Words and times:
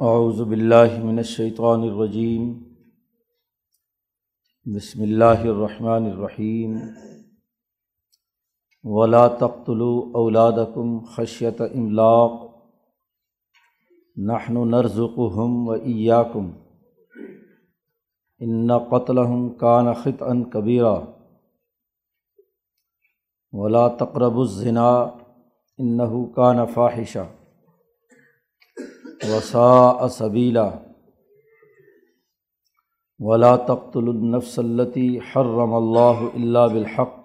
اعوذ 0.00 0.40
باللہ 0.40 0.96
من 1.02 1.18
الشیطان 1.18 1.82
الرجیم 1.82 2.46
بسم 4.66 5.02
اللہ 5.02 5.44
الرحمن 5.44 6.06
الرحیم 6.06 6.72
ولا 8.84 9.26
تقتلوا 9.40 10.18
اولادکم 10.20 10.98
خشیت 11.16 11.60
املاق 11.60 12.32
نحن 14.16 14.58
نرزقهم 14.70 15.68
و 15.68 15.78
ایاکم 15.84 16.50
ان 18.40 18.76
قتلهم 18.90 19.48
کان 19.58 19.92
خطا 20.02 20.32
کبیرہ 20.52 20.92
ولا 23.52 23.86
تقرب 24.02 24.38
الزنا 24.40 24.90
انه 25.78 26.26
کان 26.34 26.66
فاحشہ 26.74 27.30
وسا 29.22 30.08
صبیلا 30.08 30.70
ولا 33.20 33.56
تخت 33.56 33.96
النفس 33.96 34.58
التی 34.58 35.18
حرم 35.18 35.74
اللہ 35.74 36.24
اللہ 36.34 36.72
بالحق 36.72 37.22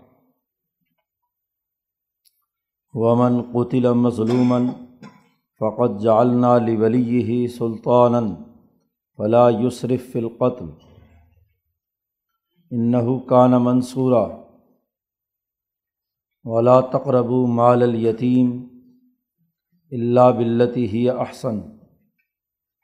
ومن 2.94 3.42
قطل 3.54 3.94
مظلومً 3.94 4.68
فقط 5.62 6.02
جعلنا 6.02 6.58
لولیہ 6.58 7.48
سلطانا 7.48 8.20
فلا 9.20 9.50
یسرف 9.50 10.12
فی 10.12 10.20
القتل 10.20 10.70
انه 12.72 13.18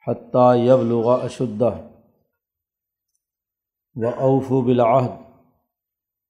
حتیٰ 0.08 0.56
یبلغ 0.56 1.24
اشدہ۔ 1.24 1.78
و 3.94 4.08
اوف 4.08 4.48
بالعہد، 4.64 5.10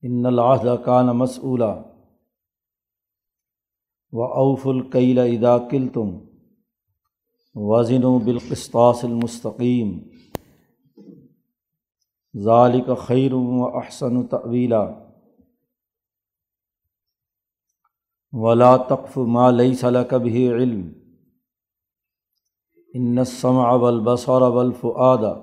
ان 0.03 0.27
العہد 0.27 0.85
کان 0.85 1.07
مسعولہ 1.07 1.83
و 4.13 4.23
اوف 4.23 4.67
القیل 4.67 5.19
ادا 5.19 5.59
کل 5.59 5.89
تم 5.89 6.19
وزن 7.55 8.05
و 8.05 8.19
بالقسطاس 8.19 9.05
المستقیم 9.05 9.99
ذالک 12.39 12.91
خیر 12.99 13.33
و 13.33 13.77
احسن 13.77 14.27
طویلا 14.27 14.89
ولا 18.33 18.77
تقف 18.77 19.19
ما 19.19 19.51
ليس 19.51 19.85
لك 19.85 20.15
به 20.15 20.55
علم۔ 20.55 21.06
ان 22.97 23.19
السمع 23.19 23.73
والبصر 23.73 24.43
والفؤاد 24.43 25.43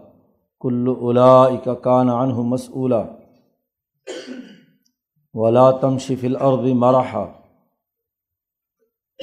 كل 0.57 0.87
اولئك 0.87 1.69
كان 1.69 2.09
عنه 2.09 2.43
مسؤولا. 2.43 3.19
ولا 5.33 5.71
تمشي 5.71 6.15
في 6.15 6.27
الارض 6.27 6.65
مرحا. 6.67 7.25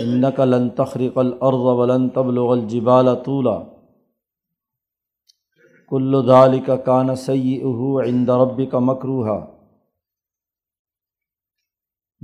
انك 0.01 0.41
لن 0.41 0.75
تخرق 0.75 1.19
الارض 1.19 1.67
ولن 1.79 2.13
تبلغ 2.13 2.55
الجبال 2.55 3.23
طولا. 3.23 3.67
كل 5.91 6.13
ذلك 6.33 6.83
كان 6.83 7.17
سيئه 7.17 7.97
عند 8.07 8.31
ربك 8.31 8.75
مكروها. 8.75 9.61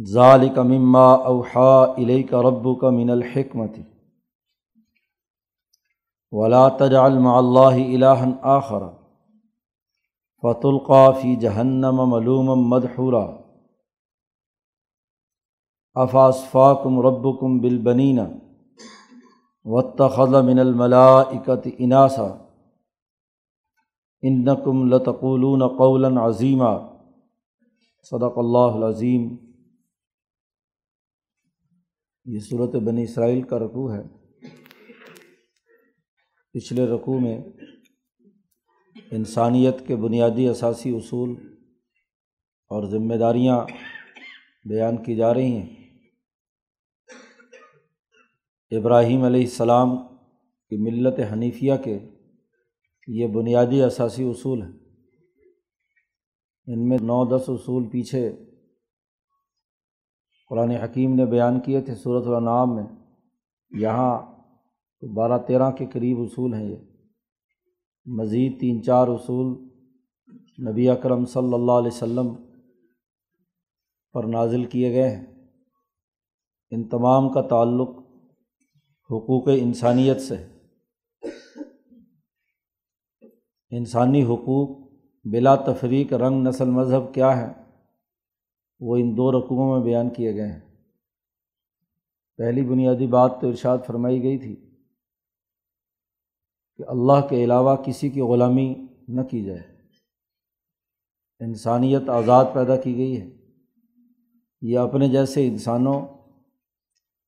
ذالک 0.00 0.58
مما 0.58 1.26
اوحا 1.26 1.96
الیک 1.98 2.34
ربک 2.34 2.84
من 2.84 3.10
الحکمت 3.10 3.95
ولا 6.32 6.68
تجعل 6.68 7.18
مع 7.18 7.38
اللہ 7.38 8.04
الہا 8.04 8.24
آخر. 8.42 8.82
فتلقى 10.42 11.22
فی 11.22 11.36
جہنم 11.36 12.10
ملوما 12.10 12.54
مدحورا. 12.54 13.36
افاصفاکم 15.94 17.00
ربکم 17.00 17.58
بالبنین 17.58 18.18
واتخذ 19.64 20.44
من 20.44 20.58
الملائکت 20.58 21.68
اناسا 21.78 22.26
انکم 24.22 24.92
لتقولون 24.92 25.68
قولا 25.68 26.26
عظیما 26.26 26.78
صدق 28.10 28.38
اللہ 28.38 28.76
العظیم 28.76 29.36
یہ 32.24 32.40
صورت 32.40 32.74
بنی 32.74 33.02
اسرائیل 33.02 33.42
کا 33.42 33.58
رقوع 33.58 33.92
ہے۔ 33.92 34.15
پچھلے 36.56 36.86
رقوع 36.86 37.20
میں 37.20 37.42
انسانیت 39.10 39.86
کے 39.86 39.96
بنیادی 39.96 40.48
اثاثی 40.48 40.96
اصول 40.96 41.30
اور 42.68 42.84
ذمہ 42.84 43.14
داریاں 43.14 43.60
بیان 44.64 45.02
کی 45.02 45.16
جا 45.16 45.34
رہی 45.34 45.56
ہیں۔ 45.56 45.76
ابراہیم 48.70 49.22
علیہ 49.22 49.40
السلام 49.40 49.88
کی 50.68 50.76
ملت 50.76 51.32
حنیفیہ 51.32 51.72
کے 51.84 51.98
یہ 53.06 53.26
بنیادی 53.26 53.82
اثاثی 53.82 54.24
اصول 54.24 54.62
ہیں۔ 54.62 54.72
ان 56.66 56.88
میں 56.88 56.98
نو 57.00 57.36
دس 57.36 57.48
اصول 57.48 57.88
پیچھے 57.88 58.32
قرآن 60.48 60.70
حکیم 60.70 61.14
نے 61.14 61.26
بیان 61.26 61.60
کیے 61.60 61.80
تھے 61.80 61.94
صورت 61.94 62.26
النعام 62.26 62.76
میں۔ 62.76 62.84
یہاں 63.70 64.35
تو 65.00 65.08
بارہ 65.08 65.38
تیرہ 65.46 65.70
کے 65.70 65.86
قریب 65.86 66.20
اصول 66.20 66.54
ہیں 66.54 66.70
یہ۔ 66.70 66.76
مزید 68.06 68.60
تین 68.60 68.82
چار 68.82 69.08
اصول 69.08 69.68
نبی 70.68 70.88
اکرم 70.88 71.24
صلی 71.24 71.54
اللہ 71.54 71.72
علیہ 71.72 71.88
وسلم 71.88 72.34
پر 74.12 74.24
نازل 74.24 74.64
کیے 74.64 74.92
گئے 74.92 75.16
ہیں۔ 75.16 75.26
ان 76.70 76.88
تمام 76.88 77.32
کا 77.32 77.42
تعلق 77.42 77.88
حقوق 79.10 79.48
انسانیت 79.48 80.20
سے 80.20 80.46
انسانی 83.70 84.24
حقوق 84.24 84.92
بلا 85.24 85.56
تفریق 85.56 86.12
رنگ 86.12 86.48
نسل 86.48 86.70
مذہب 86.70 87.14
کیا 87.14 87.36
ہے 87.36 87.62
وہ 88.80 88.96
ان 88.96 89.16
دو 89.16 89.32
رقوعوں 89.32 89.76
میں 89.76 89.84
بیان 89.84 90.10
کیے 90.10 90.34
گئے 90.34 90.52
ہیں۔ 90.52 90.60
پہلی 92.36 92.62
بنیادی 92.62 93.06
بات 93.06 93.40
تو 93.40 93.48
ارشاد 93.48 93.78
فرمائی 93.86 94.22
گئی 94.22 94.38
تھی۔ 94.38 94.65
کہ 96.76 96.84
اللہ 96.86 97.26
کے 97.30 97.44
علاوہ 97.44 97.76
کسی 97.76 98.08
کی 98.08 98.20
غلامی 98.20 98.74
نہ 99.08 99.20
کی 99.20 99.42
جائے۔ 99.42 99.62
انسانیت 101.40 102.08
آزاد 102.08 102.44
پیدا 102.52 102.76
کی 102.76 102.96
گئی 102.96 103.20
ہے۔ 103.20 103.30
یہ 104.62 104.78
اپنے 104.78 105.08
جیسے 105.08 105.48
انسانوں 105.48 106.02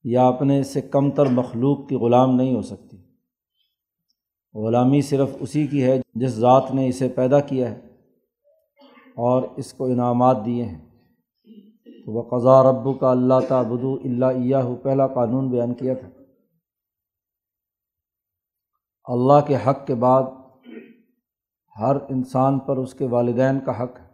یا 0.04 0.28
اپنے 0.28 0.62
سے 0.62 0.80
کم 0.80 1.10
تر 1.10 1.26
مخلوق 1.26 1.88
کی 1.88 1.94
غلام 1.94 2.36
نہیں 2.36 2.54
ہو 2.54 2.62
سکتی۔ 2.62 2.96
غلامی 4.54 5.00
صرف 5.00 5.28
اسی 5.40 5.66
کی 5.66 5.82
ہے 5.82 6.00
جس 6.14 6.30
ذات 6.30 6.74
نے 6.74 6.88
اسے 6.88 7.08
پیدا 7.08 7.40
کیا 7.40 7.70
ہے 7.70 7.80
اور 9.16 9.42
اس 9.56 9.72
کو 9.72 9.84
انعامات 9.84 10.46
دیے 10.46 10.64
ہیں۔ 10.64 10.88
تو 12.04 12.12
وہ 12.12 12.22
قضا 12.22 12.62
رب 12.62 13.00
کا 13.00 13.10
اللہ 13.10 13.40
تعبدو 13.48 13.94
اللہ 13.94 14.74
پہلا 14.82 15.06
قانون 15.06 15.50
بیان 15.50 15.74
کیا 15.74 15.94
تھا۔ 15.94 16.08
اللہ 19.08 19.46
کے 19.46 19.56
حق 19.56 19.86
کے 19.86 19.94
بعد 19.94 20.22
ہر 21.80 21.96
انسان 21.96 22.58
پر 22.58 22.76
اس 22.76 22.94
کے 22.94 23.04
والدین 23.04 23.60
کا 23.60 23.82
حق 23.82 24.00
ہے۔ 24.00 24.08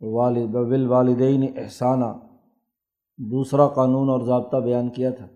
والد 0.00 0.46
ببل 0.48 0.86
والدین 0.86 1.44
احسانہ 1.56 2.04
دوسرا 3.18 3.68
قانون 3.68 4.08
اور 4.08 4.20
ضابطہ 4.20 4.56
بیان 4.56 4.88
کیا 4.88 5.10
تھا۔ 5.10 5.26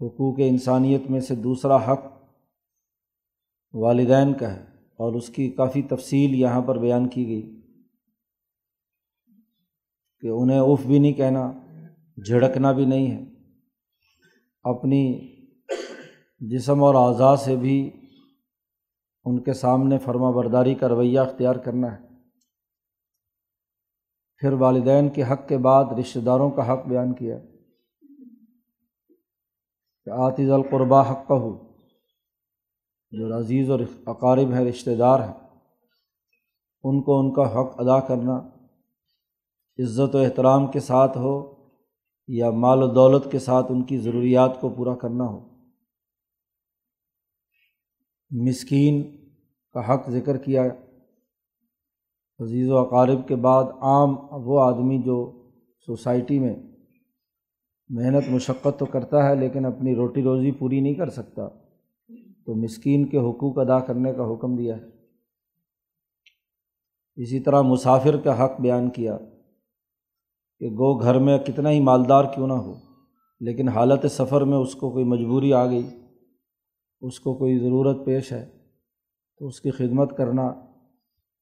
حقوق 0.00 0.34
انسانیت 0.38 1.10
میں 1.10 1.20
سے 1.20 1.34
دوسرا 1.34 1.76
حق 1.76 2.00
والدین 3.72 4.34
کا 4.34 4.54
ہے 4.54 4.64
اور 4.96 5.14
اس 5.14 5.28
کی 5.28 5.50
کافی 5.50 5.82
تفصیل 5.82 6.34
یہاں 6.34 6.62
پر 6.62 6.78
بیان 6.78 7.08
کی 7.08 7.26
گئی۔ 7.26 7.60
کہ 10.20 10.26
انہیں 10.26 10.60
اف 10.60 10.86
بھی 10.86 10.98
نہیں 10.98 11.12
کہنا، 11.12 11.52
جھڑکنا 12.26 12.72
بھی 12.72 12.84
نہیں 12.84 13.10
ہے۔ 13.10 13.24
اپنی 14.62 15.31
جسم 16.50 16.82
اور 16.82 16.94
اعضاء 16.94 17.34
سے 17.34 17.56
بھی 17.56 17.90
ان 19.24 19.42
کے 19.42 19.52
سامنے 19.52 19.98
فرما 19.98 20.30
برداری 20.30 20.74
کا 20.74 20.88
رویہ 20.88 21.20
اختیار 21.20 21.56
کرنا 21.56 21.92
ہے۔ 21.92 22.06
پھر 24.36 24.52
والدین 24.52 25.08
کے 25.08 25.22
حق 25.22 25.48
کے 25.48 25.58
بعد 25.58 25.84
رشتہ 25.98 26.18
داروں 26.18 26.50
کا 26.50 26.72
حق 26.72 26.86
بیان 26.86 27.14
کیا۔ 27.14 27.38
کہ 30.04 30.10
آتیز 30.10 30.50
القربہ 30.50 31.10
حق 31.10 31.28
کا 31.28 31.34
ہو 31.34 31.72
جو 33.10 33.38
عزیز 33.38 33.70
اور 33.70 33.80
اقارب 34.06 34.52
ہے 34.52 34.64
رشتہ 34.64 34.90
دار 34.98 35.20
ہیں، 35.20 35.48
ان 36.82 37.02
کو 37.02 37.20
ان 37.20 37.32
کا 37.32 37.42
حق 37.42 37.80
ادا 37.80 38.00
کرنا، 38.00 38.36
عزت 39.78 40.14
و 40.14 40.18
احترام 40.18 40.66
کے 40.66 40.80
ساتھ 40.80 41.18
ہو 41.18 41.66
یا 42.28 42.50
مال 42.50 42.82
و 42.82 42.86
دولت 42.86 43.32
کے 43.32 43.38
ساتھ 43.38 43.66
ان 43.72 43.84
کی 43.84 43.98
ضروریات 43.98 44.60
کو 44.60 44.68
پورا 44.68 44.94
کرنا 44.94 45.24
ہو۔ 45.24 45.51
مسکین 48.32 49.02
کا 49.74 49.94
حق 49.94 50.10
ذکر 50.10 50.36
کیا۔ 50.36 50.64
عزیز 52.40 52.70
و 52.70 52.76
اقارب 52.76 53.28
کے 53.28 53.36
بعد 53.36 53.64
عام 53.80 54.14
وہ 54.30 54.60
آدمی 54.60 55.02
جو 55.02 55.48
سوسائٹی 55.86 56.38
میں 56.38 56.54
محنت، 57.88 58.30
مشقت 58.30 58.78
تو 58.78 58.84
کرتا 58.84 59.28
ہے 59.28 59.34
لیکن 59.34 59.64
اپنی 59.64 59.94
روٹی 59.94 60.22
روزی 60.22 60.52
پوری 60.52 60.80
نہیں 60.80 60.94
کر 60.94 61.10
سکتا، 61.10 61.48
تو 62.46 62.54
مسکین 62.54 63.06
کے 63.08 63.18
حقوق 63.18 63.58
ادا 63.58 63.80
کرنے 63.80 64.12
کا 64.12 64.32
حکم 64.32 64.56
دیا 64.56 64.76
ہے۔ 64.76 64.82
اسی 67.14 67.40
طرح 67.40 67.62
مسافر 67.62 68.16
کا 68.16 68.44
حق 68.44 68.60
بیان 68.60 68.90
کیا 68.90 69.18
کہ 70.60 70.66
گو 70.66 70.98
گھر 70.98 71.18
میں 71.18 71.38
کتنا 71.38 71.70
ہی 71.70 71.80
مالدار 71.80 72.24
کیوں 72.24 72.48
نہ 72.48 72.52
ہو، 72.52 72.74
لیکن 73.40 73.68
حالت 73.68 74.06
سفر 74.10 74.40
میں 74.40 74.58
اس 74.58 74.74
کو 74.74 74.90
کوئی 74.90 75.04
مجبوری 75.04 75.52
آ 75.52 75.66
گئی۔ 75.66 76.01
اس 77.02 77.20
کو 77.20 77.34
کوئی 77.34 77.58
ضرورت 77.58 78.06
پیش 78.06 78.32
ہے 78.32 78.46
تو 79.38 79.46
اس 79.46 79.60
کی 79.60 79.70
خدمت 79.70 80.16
کرنا 80.16 80.42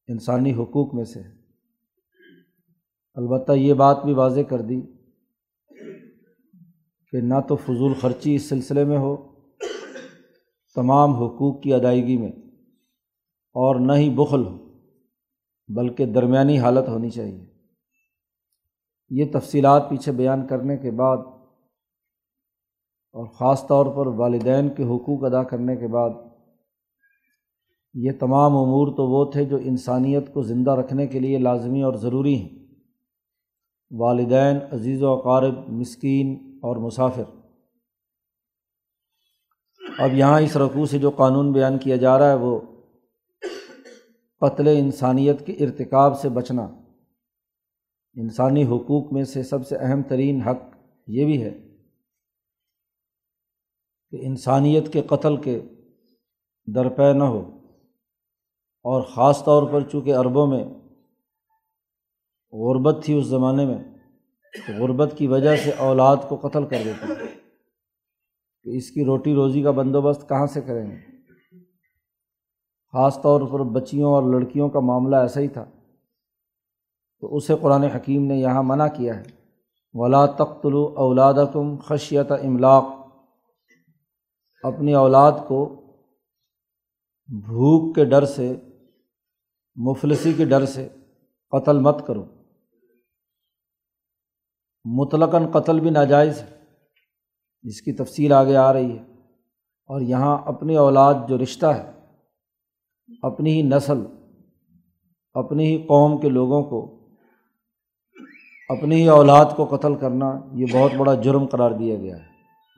انسانی 0.09 0.53
حقوق 0.53 0.95
میں 0.95 1.05
سے 1.05 1.21
ہے۔ 1.21 1.31
البتہ 3.15 3.53
یہ 3.53 3.75
بات 3.75 4.05
بھی 4.05 4.13
واضح 4.13 4.41
کر 4.41 4.61
دی 4.61 4.81
کہ 7.13 7.21
نہ 7.21 7.35
تو 7.49 7.57
فضول 7.57 7.95
خرچی 7.95 8.35
اس 8.35 8.49
سلسلے 8.49 8.85
میں 8.85 8.99
ہو، 8.99 9.17
تمام 10.75 11.11
حقوق 11.11 11.63
کی 11.63 11.75
ادائیگی 11.75 12.17
میں، 12.17 12.33
اور 13.55 13.81
نہ 13.81 13.93
ہی 13.93 14.11
بخل 14.11 14.47
ہو، 14.47 14.59
بلکہ 15.69 16.07
درمیانی 16.07 16.59
حالت 16.59 16.89
ہونی 16.89 17.11
چاہیے۔ 17.11 17.47
یہ 19.11 19.25
تفصیلات 19.33 19.91
پیچھے 19.91 20.13
بیان 20.13 20.47
کرنے 20.47 20.77
کے 20.77 20.91
بعد 20.91 21.17
اور 23.13 23.27
خاص 23.27 23.67
طور 23.67 23.87
پر 23.87 24.07
والدین 24.07 24.69
کے 24.69 24.83
حقوق 24.83 25.25
ادا 25.25 25.43
کرنے 25.43 25.77
کے 25.77 25.87
بعد، 25.87 26.11
یہ 27.95 28.13
تمام 28.21 28.57
امور 28.57 28.97
تو 28.97 29.07
وہ 29.07 29.31
تھے 29.31 29.45
جو 29.45 29.57
انسانیت 29.57 30.35
کو 30.35 30.43
زندہ 30.43 30.71
رکھنے 30.71 31.07
کے 31.07 31.21
لیے 31.21 31.39
لازمی 31.39 31.83
اور 31.83 31.95
ضروری 31.95 32.35
ہیں۔ 32.35 32.49
والدین، 33.91 34.57
عزیز 34.73 35.03
و 35.03 35.09
اقارب، 35.09 35.69
مسکین 35.69 36.59
اور 36.63 36.77
مسافر۔ 36.77 37.23
اب 39.99 40.15
یہاں 40.15 40.41
اس 40.41 40.57
رقوع 40.57 40.87
سے 40.87 40.99
جو 40.99 41.11
قانون 41.11 41.53
بیان 41.53 41.79
کیا 41.79 41.97
جا 41.97 42.19
رہا 42.19 42.29
ہے، 42.29 42.35
وہ 42.35 42.61
قتل 44.41 44.69
انسانیت 44.69 45.47
کے 45.47 45.53
ارتکاب 45.53 46.21
سے 46.21 46.29
بچنا۔ 46.29 46.63
انسانی 48.15 48.65
حقوق 48.65 49.13
میں 49.13 49.25
سے 49.25 49.43
سب 49.43 49.67
سے 49.67 49.77
اہم 49.77 50.03
ترین 50.03 50.41
حق 50.41 50.77
یہ 51.07 51.25
بھی 51.25 51.43
ہے 51.43 51.70
کہ 54.11 54.19
انسانیت 54.21 54.93
کے 54.93 55.03
قتل 55.03 55.37
کے 55.37 55.63
درپے 56.67 57.13
نہ 57.13 57.25
ہو۔ 57.25 57.57
اور 58.83 59.03
خاص 59.03 59.45
طور 59.45 59.63
پر 59.73 59.81
چونکہ 59.81 60.15
عربوں 60.15 60.47
میں 60.47 60.65
غربت 62.53 63.05
تھی 63.05 63.19
اس 63.19 63.25
زمانے 63.25 63.67
میں، 63.67 63.85
تو 64.67 64.83
غربت 64.83 65.15
کی 65.17 65.27
وجہ 65.27 65.57
سے 65.57 65.71
اولاد 65.79 66.17
کو 66.29 66.37
قتل 66.37 66.67
کر 66.67 66.83
دیتے 66.85 67.07
تھے 67.07 67.27
کہ 68.63 68.77
اس 68.77 68.91
کی 68.91 69.05
روٹی 69.05 69.35
روزی 69.35 69.63
کا 69.63 69.71
بندوبست 69.71 70.29
کہاں 70.29 70.47
سے 70.47 70.61
کریں 70.61 70.91
گے؟ 70.91 70.97
خاص 72.93 73.23
طور 73.23 73.41
پر 73.41 73.63
بچیوں 73.63 74.13
اور 74.13 74.23
لڑکیوں 74.23 74.69
کا 74.69 74.81
معاملہ 74.81 75.17
ایسا 75.17 75.41
ہی 75.41 75.49
تھا۔ 75.49 75.65
تو 77.21 77.37
اسے 77.37 77.55
قرآن 77.61 77.83
حکیم 77.83 78.25
نے 78.25 78.37
یہاں 78.37 78.63
منع 78.63 78.87
کیا 78.87 79.17
ہے۔ 79.17 79.23
ولا 79.93 80.27
تخت 80.27 80.67
اولاد 80.97 81.35
کم 81.53 81.77
خشیت 81.77 82.33
املاق 82.33 82.85
اپنی 84.63 84.95
اولاد 84.95 85.33
کو 85.49 85.77
بھوک 87.27 87.95
کے 87.95 88.05
ڈر 88.05 88.25
سے، 88.25 88.57
مفلسی 89.75 90.33
کے 90.33 90.45
ڈر 90.45 90.65
سے 90.65 90.89
قتل 91.51 91.79
مت 91.79 92.07
کرو۔ 92.07 92.25
مطلقاً 94.85 95.51
قتل 95.51 95.81
بھی 95.81 95.91
ناجائز 95.91 96.43
ہے۔ 96.43 96.61
جس 97.63 97.83
کی 97.83 97.93
تفصیل 97.93 98.33
آگے 98.33 98.57
آ 98.57 98.73
رہی 98.73 98.99
ہے۔ 98.99 99.03
اور 99.87 100.01
یہاں 100.01 100.39
اپنی 100.47 100.77
اولاد 100.77 101.15
جو 101.29 101.39
رشتہ 101.39 101.67
ہے، 101.67 101.91
اپنی 103.23 103.53
ہی 103.53 103.63
نسل، 103.63 104.07
اپنی 105.35 105.67
ہی 105.67 105.83
قوم 105.83 106.21
کے 106.21 106.29
لوگوں 106.29 106.63
کو، 106.63 107.09
اپنی 108.69 109.03
ہی 109.03 109.09
اولاد 109.09 109.45
کو 109.57 109.77
قتل 109.77 109.95
کرنا 109.95 110.41
یہ 110.53 110.67
بہت 110.73 110.91
بڑا 110.97 111.15
جرم 111.15 111.47
قرار 111.47 111.71
دیا 111.71 111.97
گیا 111.97 112.17
ہے۔ 112.17 112.25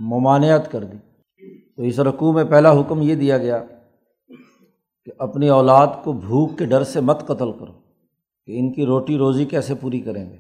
ممانعت 0.01 0.73
کر 0.73 0.85
دی۔ 0.85 1.12
تو 1.77 1.83
اس 1.83 1.99
رقوع 1.99 2.33
میں 2.33 2.45
پہلا 2.45 2.73
حکم 2.73 3.03
یہ 3.03 3.15
دیا 3.15 3.39
گیا 3.39 3.63
کہ 5.07 5.13
اپنی 5.19 5.49
اولاد 5.49 5.87
کو 6.05 6.13
بھوک 6.13 6.59
کے 6.59 6.67
ڈر 6.67 6.85
سے 6.85 7.01
مت 7.01 7.21
قتل 7.21 7.53
کرو، 7.53 7.73
کہ 8.47 8.59
ان 8.59 8.73
کی 8.73 8.87
روٹی 8.87 9.19
روزی 9.19 9.45
کیسے 9.45 9.75
پوری 9.75 10.01
کریں 10.01 10.31
گے؟ 10.31 10.37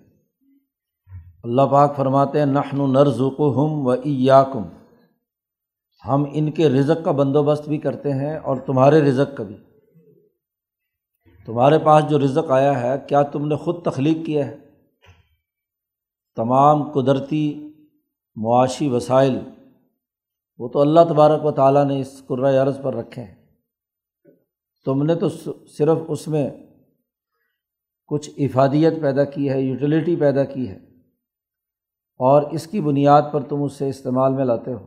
اللہ 1.44 1.62
پاک 1.62 1.96
فرماتے 1.96 2.38
ہیں 2.38 2.46
نخن 2.46 2.80
و 2.80 2.86
ہم 3.50 3.86
و 3.86 3.90
ایاکم۔ 3.90 4.62
ہم 6.08 6.24
ان 6.32 6.50
کے 6.50 6.68
رزق 6.68 7.04
کا 7.04 7.10
بندوبست 7.10 7.68
بھی 7.68 7.78
کرتے 7.78 8.12
ہیں 8.12 8.36
اور 8.36 8.56
تمہارے 8.56 9.00
رزق 9.00 9.36
کا 9.36 9.44
بھی۔ 9.44 9.56
تمہارے 11.46 11.78
پاس 11.78 12.04
جو 12.10 12.18
رزق 12.18 12.50
آیا 12.50 12.80
ہے، 12.80 12.94
کیا 13.08 13.22
تم 13.22 13.48
نے 13.48 13.56
خود 13.56 13.82
تخلیق 13.84 14.26
کیا 14.26 14.46
ہے؟ 14.46 14.56
تمام 16.36 16.82
قدرتی 16.92 17.70
معاشی 18.36 18.88
وسائل 18.88 19.38
وہ 20.62 20.68
تو 20.68 20.80
اللہ 20.80 21.00
تبارک 21.08 21.44
و 21.44 21.50
تعالیٰ 21.50 21.84
نے 21.84 22.00
اس 22.00 22.22
قرۂۂ 22.26 22.56
عرض 22.56 22.82
پر 22.82 22.94
رکھے 22.94 23.22
ہیں۔ 23.22 23.34
تم 24.84 25.02
نے 25.02 25.14
تو 25.14 25.28
صرف 25.68 25.98
اس 26.08 26.28
میں 26.28 26.50
کچھ 28.06 28.30
افادیت 28.36 29.00
پیدا 29.00 29.24
کی 29.24 29.50
ہے، 29.50 29.60
یوٹیلیٹی 29.60 30.16
پیدا 30.16 30.44
کی 30.44 30.68
ہے، 30.68 30.76
اور 32.20 32.42
اس 32.42 32.66
کی 32.66 32.80
بنیاد 32.80 33.22
پر 33.32 33.40
تم 33.40 33.62
اس 33.62 33.72
سے 33.72 33.88
استعمال 33.88 34.32
میں 34.32 34.44
لاتے 34.44 34.72
ہو۔ 34.72 34.86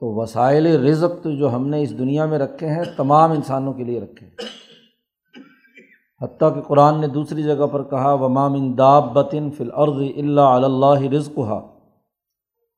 تو 0.00 0.14
وسائل 0.14 0.66
رزق 0.66 1.24
تو 1.24 1.30
جو 1.30 1.54
ہم 1.54 1.68
نے 1.68 1.82
اس 1.82 1.98
دنیا 1.98 2.26
میں 2.26 2.38
رکھے 2.38 2.68
ہیں، 2.68 2.82
تمام 2.96 3.30
انسانوں 3.30 3.72
کے 3.72 3.84
لیے 3.84 4.00
رکھے 4.00 4.26
ہیں۔ 4.26 4.36
حتیٰ 6.22 6.54
کہ 6.54 6.60
قرآن 6.60 7.00
نے 7.00 7.06
دوسری 7.06 7.42
جگہ 7.42 7.66
پر 7.66 7.82
کہا 7.82 8.12
ومام 8.12 8.72
داب 8.72 9.12
بطن 9.12 9.50
فل 9.50 9.70
عرض 9.72 10.02
اللہ 10.16 10.40
اللّہ 10.40 11.16
رزق 11.16 11.38
ہا 11.38 11.71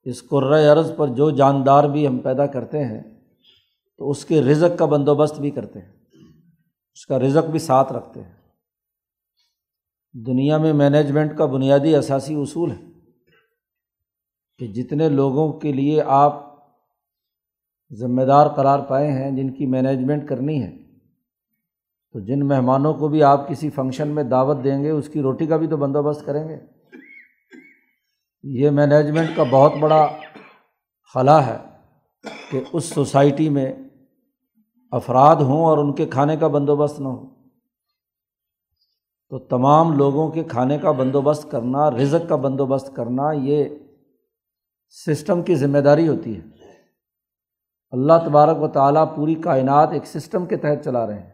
اس 0.05 0.29
قرۂۂ 0.29 0.67
عرض 0.67 0.97
پر 0.97 1.09
جو 1.09 1.31
جاندار 1.31 1.85
بھی 1.85 2.06
ہم 2.06 2.19
پیدا 2.19 2.47
کرتے 2.47 2.85
ہیں، 2.85 3.03
تو 3.99 4.11
اس 4.11 4.25
کے 4.25 4.43
رزق 4.43 4.79
کا 4.79 4.85
بندوبست 4.85 5.41
بھی 5.41 5.51
کرتے 5.51 5.81
ہیں۔ 5.81 5.93
اس 6.93 7.07
کا 7.07 7.19
رزق 7.19 7.50
بھی 7.50 7.59
ساتھ 7.59 7.93
رکھتے 7.93 8.23
ہیں۔ 8.23 8.33
دنیا 10.26 10.59
میں 10.59 10.73
مینجمنٹ 10.73 11.38
کا 11.38 11.47
بنیادی 11.47 11.97
اثاثی 11.97 12.35
اصول 12.35 12.71
ہے 12.71 12.90
کہ 14.59 14.67
جتنے 14.67 15.09
لوگوں 15.09 15.52
کے 15.52 15.73
لیے 15.73 16.02
آپ 16.07 16.55
ذمہ 17.93 18.23
دار 18.23 18.49
قرار 18.49 18.78
پائے 18.78 19.12
ہیں، 19.12 19.31
جن 19.31 19.50
کی 19.50 19.67
مینجمنٹ 19.67 20.28
کرنی 20.28 20.62
ہے، 20.62 20.76
تو 22.12 22.21
جن 22.21 22.49
مہمانوں 22.49 22.95
کو 22.95 23.09
بھی 23.09 23.23
آپ 23.23 23.49
کسی 23.49 23.71
فنکشن 23.71 24.09
میں 24.09 24.25
دعوت 24.25 24.64
دیں 24.64 24.85
گے، 24.85 24.90
اس 24.90 25.09
کی 25.09 25.23
روٹی 25.23 25.47
کا 25.47 25.57
بھی 25.57 25.67
تو 25.67 25.76
بندوبست 25.76 26.26
کریں 26.26 26.49
گے۔ 26.49 26.74
یہ 28.47 28.71
مینجمنٹ 28.71 29.29
کا 29.37 29.43
بہت 29.51 29.73
بڑا 29.81 30.09
خلا 31.15 31.47
ہے 31.47 31.57
کہ 32.51 32.61
اس 32.73 32.85
سوسائٹی 32.85 33.49
میں 33.49 33.73
افراد 34.91 35.37
ہوں 35.37 35.65
اور 35.65 35.79
ان 35.79 35.93
کے 35.93 36.07
کھانے 36.07 36.37
کا 36.37 36.49
بندوبست 36.49 37.01
نہ 37.01 37.09
ہو۔ 37.09 37.27
تو 39.29 39.39
تمام 39.39 39.93
لوگوں 39.93 40.31
کے 40.31 40.45
کھانے 40.45 40.79
کا 40.79 40.91
بندوبست 40.91 41.51
کرنا، 41.51 41.91
رزق 41.91 42.29
کا 42.29 42.37
بندوبست 42.37 42.97
کرنا، 42.97 43.33
یہ 43.33 43.65
سسٹم 45.07 45.43
کی 45.43 45.55
ذمہ 45.55 45.79
داری 45.79 46.09
ہوتی 46.09 46.37
ہے۔ 46.37 46.41
اللہ 47.91 48.13
تبارک 48.25 48.63
و 48.63 48.69
تعالیٰ 48.69 49.17
پوری 49.17 49.35
کائنات 49.35 49.89
ایک 49.93 50.07
سسٹم 50.07 50.47
کے 50.47 50.57
تحت 50.57 50.85
چلا 50.85 51.07
رہے 51.07 51.19
ہیں 51.19 51.31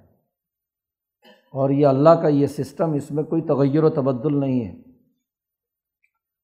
اور 1.53 1.71
یہ 1.71 1.87
اللہ 1.87 2.11
کا 2.11 2.29
یہ 2.29 2.47
سسٹم، 2.47 2.93
اس 2.93 3.11
میں 3.11 3.25
کوئی 3.25 3.43
تغیر 3.43 3.85
و 3.85 3.91
تبدل 3.91 4.41
نہیں 4.41 4.65
ہے۔ 4.65 4.90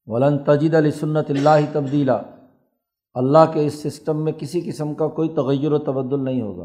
ولن 0.07 0.39
تجید 0.39 0.75
علی 0.75 0.91
سنت 0.91 1.31
اللہ 1.31 1.73
تبدیلا۔ 1.73 2.21
اللہ 3.15 3.53
کے 3.53 3.67
اس 3.67 3.83
سسٹم 3.83 4.25
میں 4.25 4.33
کسی 4.33 4.61
قسم 4.61 4.95
کا 4.95 5.09
کوئی 5.09 5.29
تغیر 5.29 5.73
و 5.73 5.79
تبدل 5.79 6.25
نہیں 6.25 6.41
ہوگا۔ 6.41 6.65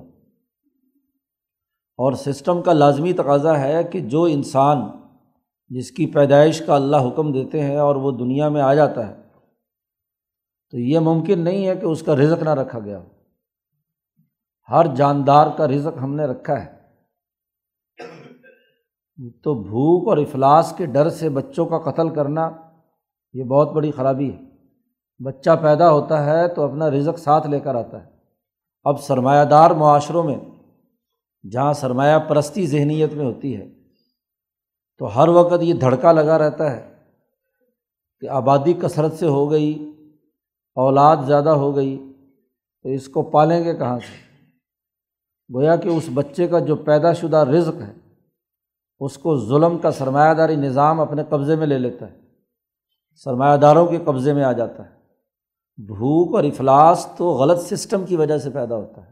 اور 1.97 2.13
سسٹم 2.13 2.61
کا 2.61 2.73
لازمی 2.73 3.13
تقاضا 3.13 3.59
ہے 3.59 3.83
کہ 3.83 3.99
جو 3.99 4.23
انسان 4.23 4.77
جس 5.69 5.91
کی 5.91 6.05
پیدائش 6.05 6.61
کا 6.65 6.75
اللہ 6.75 6.97
حکم 6.97 7.31
دیتے 7.31 7.61
ہیں 7.61 7.77
اور 7.77 7.95
وہ 7.95 8.11
دنیا 8.11 8.49
میں 8.49 8.61
آ 8.61 8.73
جاتا 8.73 9.07
ہے، 9.07 9.15
تو 10.71 10.77
یہ 10.77 10.99
ممکن 10.99 11.39
نہیں 11.39 11.67
ہے 11.67 11.75
کہ 11.75 11.85
اس 11.85 12.03
کا 12.03 12.15
رزق 12.15 12.43
نہ 12.43 12.49
رکھا 12.49 12.79
گیا 12.79 12.99
ہو۔ 12.99 13.05
ہر 14.69 14.95
جاندار 14.95 15.47
کا 15.57 15.67
رزق 15.67 15.97
ہم 16.03 16.15
نے 16.15 16.25
رکھا 16.25 16.65
ہے۔ 16.65 16.81
تو 19.43 19.53
بھوک 19.53 20.09
اور 20.09 20.17
افلاس 20.17 20.73
کے 20.77 20.85
ڈر 20.85 21.09
سے 21.09 21.29
بچوں 21.29 21.65
کا 21.65 21.91
قتل 21.91 22.09
کرنا 22.09 22.51
یہ 23.33 23.43
بہت 23.43 23.71
بڑی 23.71 23.91
خرابی 23.91 24.31
ہے۔ 24.33 24.39
بچہ 25.23 25.49
پیدا 25.61 25.91
ہوتا 25.91 26.25
ہے 26.25 26.47
تو 26.47 26.63
اپنا 26.63 26.89
رزق 26.89 27.19
ساتھ 27.19 27.47
لے 27.47 27.59
کر 27.59 27.75
آتا 27.75 28.05
ہے۔ 28.05 28.09
اب 28.83 29.01
سرمایہ 29.01 29.45
دار 29.45 29.71
معاشروں 29.71 30.23
میں، 30.23 30.37
جہاں 31.51 31.73
سرمایہ 31.73 32.19
پرستی 32.19 32.67
ذہنیت 32.67 33.13
میں 33.13 33.25
ہوتی 33.25 33.55
ہے، 33.57 33.69
تو 34.99 35.05
ہر 35.05 35.27
وقت 35.27 35.53
یہ 35.61 35.73
دھڑکا 35.73 36.11
لگا 36.11 36.37
رہتا 36.37 36.71
ہے 36.71 36.95
کہ 38.19 38.29
آبادی 38.29 38.73
کثرت 38.73 39.13
سے 39.13 39.27
ہو 39.27 39.51
گئی، 39.51 39.91
اولاد 40.75 41.17
زیادہ 41.25 41.49
ہو 41.49 41.75
گئی، 41.75 42.13
تو 42.83 42.89
اس 42.89 43.07
کو 43.07 43.21
پالیں 43.21 43.63
گے 43.63 43.77
کہاں 43.77 43.99
سے؟ 43.99 44.43
گویا 45.53 45.75
کہ 45.75 45.89
اس 45.89 46.09
بچے 46.13 46.47
کا 46.47 46.59
جو 46.59 46.75
پیدا 46.75 47.13
شدہ 47.13 47.37
رزق 47.37 47.81
ہے، 47.81 47.93
اس 48.99 49.17
کو 49.17 49.37
ظلم 49.39 49.77
کا 49.77 49.91
سرمایہ 49.91 50.33
داری 50.33 50.55
نظام 50.55 50.99
اپنے 50.99 51.23
قبضے 51.29 51.55
میں 51.55 51.67
لے 51.67 51.77
لیتا 51.77 52.11
ہے۔ 52.11 52.20
سرمایہ 53.15 53.57
داروں 53.57 53.87
کے 53.87 53.97
قبضے 53.97 54.33
میں 54.33 54.43
آ 54.43 54.51
جاتا 54.51 54.85
ہے۔ 54.85 55.01
بھوک 55.77 56.35
اور 56.35 56.43
افلاس 56.43 57.07
تو 57.17 57.29
غلط 57.29 57.61
سسٹم 57.61 58.05
کی 58.05 58.15
وجہ 58.15 58.37
سے 58.37 58.49
پیدا 58.49 58.75
ہوتا 58.75 59.05
ہے۔ 59.05 59.11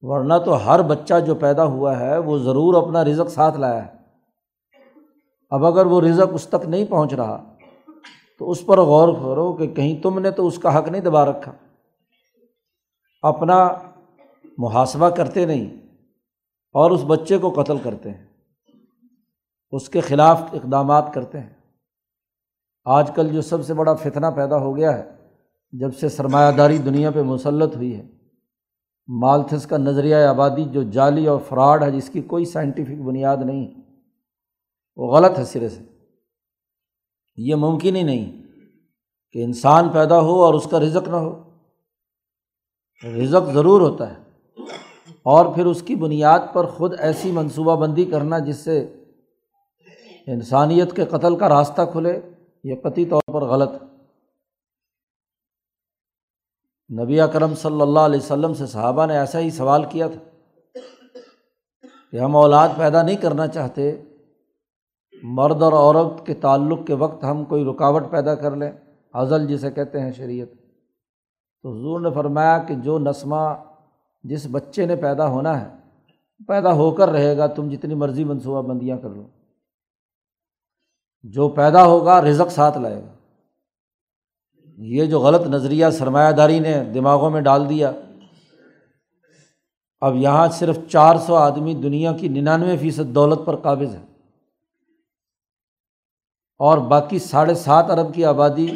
ورنہ 0.00 0.34
تو 0.44 0.66
ہر 0.66 0.82
بچہ 0.82 1.14
جو 1.26 1.34
پیدا 1.34 1.64
ہوا 1.64 2.00
ہے، 2.00 2.18
وہ 2.18 2.38
ضرور 2.38 2.82
اپنا 2.82 3.04
رزق 3.04 3.30
ساتھ 3.30 3.58
لایا 3.58 3.86
ہے۔ 3.86 3.92
اب 5.50 5.66
اگر 5.66 5.86
وہ 5.86 6.00
رزق 6.00 6.30
اس 6.32 6.46
تک 6.46 6.68
نہیں 6.68 6.84
پہنچ 6.84 7.14
رہا، 7.14 7.54
تو 8.38 8.50
اس 8.50 8.66
پر 8.66 8.80
غور 8.80 9.14
کرو 9.14 9.52
کہ 9.52 9.66
کہیں 9.66 10.02
تم 10.02 10.18
نے 10.18 10.30
تو 10.30 10.46
اس 10.46 10.58
کا 10.58 10.78
حق 10.78 10.88
نہیں 10.88 11.02
دبا 11.02 11.24
رکھا۔ 11.24 11.52
اپنا 13.22 13.68
محاسبہ 14.58 15.08
کرتے 15.08 15.46
نہیں، 15.46 15.76
اور 16.72 16.90
اس 16.90 17.00
بچے 17.06 17.38
کو 17.38 17.50
قتل 17.50 17.76
کرتے 17.82 18.10
ہیں۔ 18.10 18.26
اس 19.70 19.88
کے 19.88 20.00
خلاف 20.00 20.42
اقدامات 20.52 21.14
کرتے 21.14 21.40
ہیں۔ 21.40 21.55
آج 22.86 23.10
کل 23.14 23.28
جو 23.28 23.42
سب 23.42 23.64
سے 23.66 23.74
بڑا 23.74 23.94
فتنہ 23.94 24.26
پیدا 24.36 24.56
ہو 24.56 24.76
گیا 24.76 24.96
ہے، 24.98 25.04
جب 25.72 25.94
سے 25.96 26.08
سرمایہ 26.08 26.52
داری 26.56 26.78
دنیا 26.78 27.10
پہ 27.10 27.22
مسلط 27.22 27.76
ہوئی 27.76 27.94
ہے 27.96 28.02
مالتھس 29.08 29.66
کا 29.66 29.76
نظریہ 29.76 30.16
آبادی، 30.16 30.64
جو 30.64 30.82
جعلی 30.90 31.26
اور 31.26 31.38
فراڈ 31.48 31.82
ہے، 31.82 31.90
جس 31.90 32.08
کی 32.10 32.20
کوئی 32.22 32.44
سائنٹیفک 32.44 33.00
بنیاد 33.02 33.36
نہیں، 33.44 33.66
وہ 34.98 35.10
غلط 35.12 35.38
ہے 35.38 35.44
سرے 35.44 35.68
سے۔ 35.68 35.82
یہ 37.38 37.54
ممکن 37.54 37.96
ہی 37.96 38.02
نہیں 38.02 38.30
کہ 39.34 39.44
انسان 39.44 39.88
پیدا 39.88 40.20
ہو 40.20 40.42
اور 40.44 40.54
اس 40.54 40.66
کا 40.70 40.80
رزق 40.80 41.08
نہ 41.08 41.16
ہو۔ 41.16 41.32
رزق 43.02 43.52
ضرور 43.54 43.80
ہوتا 43.80 44.10
ہے، 44.10 44.62
اور 45.26 45.54
پھر 45.54 45.66
اس 45.66 45.82
کی 45.82 45.94
بنیاد 45.94 46.40
پر 46.52 46.66
خود 46.66 46.94
ایسی 46.98 47.30
منصوبہ 47.30 47.76
بندی 47.76 48.04
کرنا 48.04 48.38
جس 48.38 48.64
سے 48.64 48.78
انسانیت 50.26 50.96
کے 50.96 51.04
قتل 51.04 51.36
کا 51.36 51.48
راستہ 51.48 51.82
کھلے۔ 51.92 52.20
یہ 52.66 52.74
قطعی 52.82 53.06
طور 53.06 53.22
پر 53.32 53.42
غلط 53.42 53.70
ہے۔ 53.72 53.86
نبی 57.02 57.20
اکرم 57.20 57.54
صلی 57.54 57.80
اللہ 57.80 58.00
علیہ 58.00 58.20
وسلم 58.20 58.54
سے 58.54 58.66
صحابہ 58.66 59.06
نے 59.06 59.18
ایسا 59.18 59.38
ہی 59.38 59.50
سوال 59.50 59.84
کیا 59.84 60.08
تھا 60.08 60.20
کہ 62.10 62.16
ہم 62.16 62.36
اولاد 62.36 62.68
پیدا 62.76 63.02
نہیں 63.02 63.16
کرنا 63.16 63.46
چاہتے، 63.46 64.02
مرد 65.22 65.62
اور 65.62 65.72
عورت 65.72 66.26
کے 66.26 66.34
تعلق 66.34 66.86
کے 66.86 66.94
وقت 66.94 67.24
ہم 67.24 67.44
کوئی 67.44 67.64
رکاوٹ 67.64 68.02
پیدا 68.10 68.34
کر 68.34 68.56
لیں 68.56 68.72
ازل 69.12 69.46
جسے 69.46 69.70
کہتے 69.70 70.00
ہیں 70.00 70.12
شریعت۔ 70.12 70.48
تو 71.62 71.72
حضور 71.72 72.00
نے 72.00 72.10
فرمایا 72.14 72.58
کہ 72.58 72.74
جو 72.74 72.98
نسمہ 72.98 73.54
جس 74.22 74.46
بچے 74.50 74.86
نے 74.86 74.96
پیدا 74.96 75.28
ہونا 75.28 75.60
ہے، 75.60 75.76
پیدا 76.46 76.72
ہو 76.72 76.90
کر 76.90 77.08
رہے 77.08 77.36
گا، 77.36 77.46
تم 77.46 77.68
جتنی 77.68 77.94
مرضی 77.94 78.24
منصوبہ 78.24 78.62
بندیاں 78.62 78.98
کر 78.98 79.10
لو۔ 79.10 79.28
جو 81.30 81.48
پیدا 81.48 81.84
ہوگا 81.84 82.22
رزق 82.22 82.52
ساتھ 82.52 82.78
لائے 82.78 83.02
گا۔ 83.02 83.12
یہ 84.78 85.04
جو 85.04 85.20
غلط 85.20 85.46
نظریہ 85.46 85.86
سرمایہ 85.92 86.32
داری 86.32 86.58
نے 86.58 86.84
دماغوں 86.84 87.30
میں 87.30 87.40
ڈال 87.40 87.68
دیا۔ 87.68 87.92
اب 90.00 90.16
یہاں 90.16 90.48
صرف 90.48 90.78
چار 90.88 91.16
سو 91.16 91.34
آدمی 91.34 91.74
دنیا 91.74 92.12
کی 92.12 92.28
ننانوے 92.28 92.76
فیصد 92.76 93.14
دولت 93.14 93.38
پر 93.44 93.56
قابض 93.56 93.94
ہے 93.94 94.00
اور 96.58 96.78
باقی 96.78 97.18
ساڑھے 97.18 97.54
سات 97.54 97.90
ارب 97.90 98.14
کی 98.14 98.24
آبادی۔ 98.24 98.66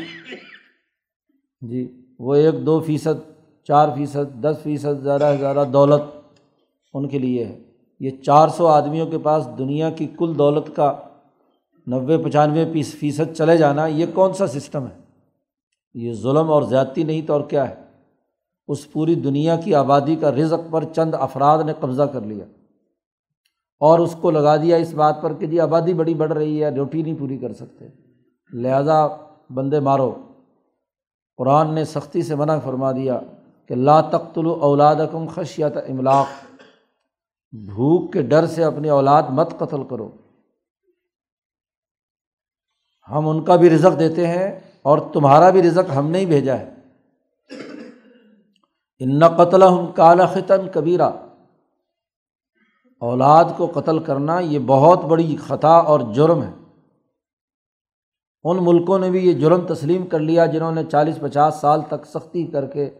جی 1.60 2.06
وہ 2.18 2.34
ایک، 2.34 2.66
دو 2.66 2.80
فیصد، 2.80 3.42
چار 3.64 3.88
فیصد، 3.96 4.44
دس 4.44 4.56
فیصد، 4.62 5.02
زیادہ 5.02 5.32
سے 5.32 5.36
زیادہ 5.40 5.64
دولت 5.72 6.00
ان 6.94 7.08
کے 7.08 7.18
لیے 7.18 7.44
ہے۔ 7.44 7.58
یہ 8.00 8.10
چار 8.10 8.48
سو 8.48 8.66
آدمیوں 8.66 9.06
کے 9.06 9.18
پاس 9.18 9.48
دنیا 9.58 9.90
کی 9.90 10.06
کل 10.18 10.38
دولت 10.38 10.76
کا 10.76 10.98
نوے 11.86 12.18
پچانوے 12.18 12.82
فیصد 12.82 13.36
چلے 13.36 13.56
جانا، 13.56 13.86
یہ 13.86 14.06
کون 14.14 14.32
سا 14.32 14.46
سسٹم 14.46 14.84
ہے؟ 14.84 15.00
یہ 15.94 16.12
ظلم 16.12 16.50
اور 16.50 16.62
زیادتی 16.62 17.02
نہیں 17.02 17.22
تو 17.22 17.32
اور 17.32 17.40
کیا 17.40 17.68
ہے؟ 17.68 17.74
اس 18.68 18.92
پوری 18.92 19.14
دنیا 19.14 19.56
کی 19.56 19.74
آبادی 19.74 20.16
کا 20.16 20.30
رزق 20.30 20.70
پر 20.70 20.84
چند 20.84 21.14
افراد 21.14 21.64
نے 21.64 21.72
قبضہ 21.80 22.02
کر 22.02 22.20
لیا۔ 22.20 22.44
اور 23.80 23.98
اس 23.98 24.16
کو 24.20 24.30
لگا 24.30 24.56
دیا 24.56 24.76
اس 24.76 24.94
بات 24.94 25.22
پر 25.22 25.34
کہ 25.34 25.46
جی 25.46 25.60
آبادی 25.60 25.94
بڑی 25.94 26.14
بڑھ 26.14 26.32
رہی 26.32 26.64
ہے 26.64 26.70
روٹی 26.70 27.02
نہیں 27.02 27.14
پوری 27.18 27.38
کر 27.38 27.52
سکتے۔ 27.52 27.88
لہٰذا 28.52 29.08
بندے 29.50 29.80
مارو۔ 29.80 30.14
قرآن 31.36 31.74
نے 31.74 31.84
سختی 31.84 32.22
سے 32.22 32.34
منع 32.34 32.58
فرما 32.58 32.92
دیا 32.92 33.20
کہ 33.66 33.74
لا 33.74 34.00
تخت 34.00 34.38
اولاد 34.60 34.96
کم 35.12 35.26
خشیت 35.34 35.76
املاق۔ 35.76 36.26
بھوک 37.52 38.12
کے 38.12 38.22
ڈر 38.22 38.46
سے 38.46 38.64
اپنی 38.64 38.88
اولاد 38.88 39.22
مت 39.30 39.50
قتل 39.58 39.82
کرو۔ 39.90 40.08
ہم 43.10 43.28
ان 43.28 43.44
کا 43.44 43.56
بھی 43.56 43.70
رزق 43.70 43.98
دیتے 43.98 44.26
ہیں 44.26 44.60
اور 44.82 44.98
تمہارا 44.98 45.50
بھی 45.50 45.62
رزق 45.62 45.96
ہم 45.96 46.10
نے 46.10 46.18
ہی 46.18 46.26
بھیجا 46.26 46.58
ہے۔ 46.58 46.74
ان 48.98 49.28
قتل 49.28 49.62
ہم 49.62 49.92
کالا 49.92 50.26
خطن 50.26 50.68
کبیرہ۔ 50.72 51.10
اولاد 53.00 53.44
کو 53.56 53.66
قتل 53.66 53.98
کرنا 53.98 54.40
یہ 54.40 54.58
بہت 54.66 55.04
بڑی 55.04 55.36
خطا 55.36 55.76
اور 55.76 56.00
جرم 56.14 56.42
ہے۔ 56.42 56.50
ان 58.44 58.58
ملکوں 58.60 58.98
نے 58.98 59.10
بھی 59.10 59.26
یہ 59.26 59.32
جرم 59.32 59.66
تسلیم 59.66 60.06
کر 60.06 60.18
لیا 60.18 60.46
جنہوں 60.46 60.72
نے 60.72 60.84
چالیس 60.84 61.20
پچاس 61.20 61.54
سال 61.54 61.80
تک 61.88 62.06
سختی 62.06 62.46
کر 62.46 62.66
کے 62.66 62.90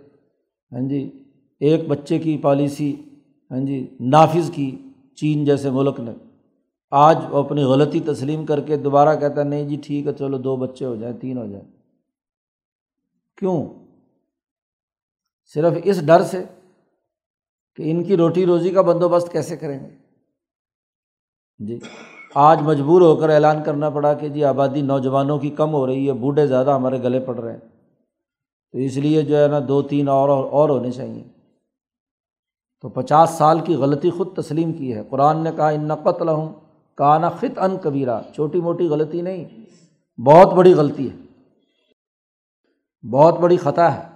ہاں 0.73 0.88
جی 0.88 1.25
ایک 1.61 1.88
بچے 1.88 2.19
کی 2.19 2.38
پالیسی 2.38 2.95
ہاں 3.50 3.61
جی 3.61 3.97
نافذ 4.00 4.50
کی 4.50 4.93
چین 5.17 5.45
جیسے 5.45 5.71
ملک 5.71 6.00
نے۔ 6.00 6.12
آج 6.90 7.18
وہ 7.30 7.38
اپنی 7.38 7.64
غلطی 7.64 8.00
تسلیم 8.00 8.47
کر 8.47 8.61
کے 8.61 8.76
دوبارہ 8.76 9.20
کہتا 9.20 9.40
ہے، 9.40 9.47
نہیں 9.47 9.68
جی 9.68 9.76
ٹھیک 9.76 10.06
ہے، 10.06 10.12
چلو 10.12 10.38
دو 10.38 10.56
بچے 10.56 10.85
ہو 10.85 10.97
جائیں، 10.97 11.16
تین 11.20 11.38
ہو 11.38 11.47
جائیں۔ 11.47 11.64
کیوں؟ 13.37 13.66
صرف 15.54 15.73
اس 15.85 16.06
ڈر 16.06 16.23
سے 16.23 16.44
کہ 17.76 17.90
ان 17.90 18.04
کی 18.04 18.16
روٹی 18.16 18.47
روزی 18.47 18.70
کا 18.70 18.82
بندوبست 18.82 19.32
کیسے 19.32 19.56
کریں 19.56 19.78
گے؟ 19.85 19.97
جی 21.59 21.78
آج 22.35 22.62
مجبور 22.62 23.02
ہو 23.02 23.16
کر 23.16 23.30
اعلان 23.30 23.62
کرنا 23.62 23.90
پڑا 23.90 24.14
کہ 24.14 24.28
جی 24.28 24.44
آبادی 24.44 24.80
نوجوانوں 24.80 25.38
کی 25.38 25.50
کم 25.50 25.75
ہو 25.75 25.87
رہی 25.87 26.09
ہے، 26.09 26.12
بوڑھے 26.12 26.47
زیادہ 26.47 26.70
ہمارے 26.70 27.02
گلے 27.02 27.20
پڑ 27.20 27.38
رہے 27.38 27.52
ہیں۔ 27.52 27.61
تو 28.73 28.78
اس 28.78 28.97
لیے 28.97 29.23
جو 29.23 29.42
ہے 29.42 29.49
نا، 29.49 29.59
دو 29.68 29.82
تین 29.82 30.09
اور 30.09 30.28
اور 30.28 30.68
ہونے 30.68 30.90
چاہئیں 30.90 31.25
تو 32.80 32.88
پچاس 32.88 33.30
سال 33.30 33.61
کی 33.61 33.75
غلطی 33.75 34.11
خود 34.11 34.37
تسلیم 34.37 34.73
کی 34.73 34.94
ہے۔ 34.94 35.02
قرآن 35.11 35.44
نے 35.44 35.50
کہا، 35.56 35.68
ان 35.68 35.85
نقت 35.85 36.23
لہوں 36.23 36.60
کانا 37.00 37.28
خط 37.28 37.59
ان 37.59 37.76
کبیرہ، 37.83 38.21
چھوٹی 38.35 38.61
موٹی 38.61 38.88
غلطی 38.88 39.23
نہیں، 39.23 39.45
بہت 40.21 40.52
بڑی 40.54 40.75
غلطی 40.75 41.11
ہے۔ 41.11 41.16
بہت 43.09 43.38
بڑی 43.38 43.57
خطا 43.57 43.95
ہے۔ 43.95 44.09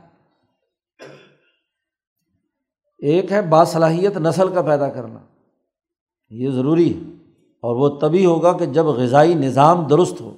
ایک 2.99 3.33
ہے 3.33 3.43
باصلاحیت 3.43 4.17
نسل 4.17 4.55
کا 4.55 4.63
پیدا 4.63 4.89
کرنا۔ 4.89 5.19
یہ 6.29 6.51
ضروری 6.51 6.97
ہے۔ 6.97 7.01
اور 7.63 7.77
وہ 7.77 7.89
تبھی 7.89 8.27
ہوگا 8.27 8.53
کہ 8.53 8.67
جب 8.67 8.85
غذائی 8.85 9.35
نظام 9.35 9.87
درست 9.87 10.21
ہو۔ 10.21 10.37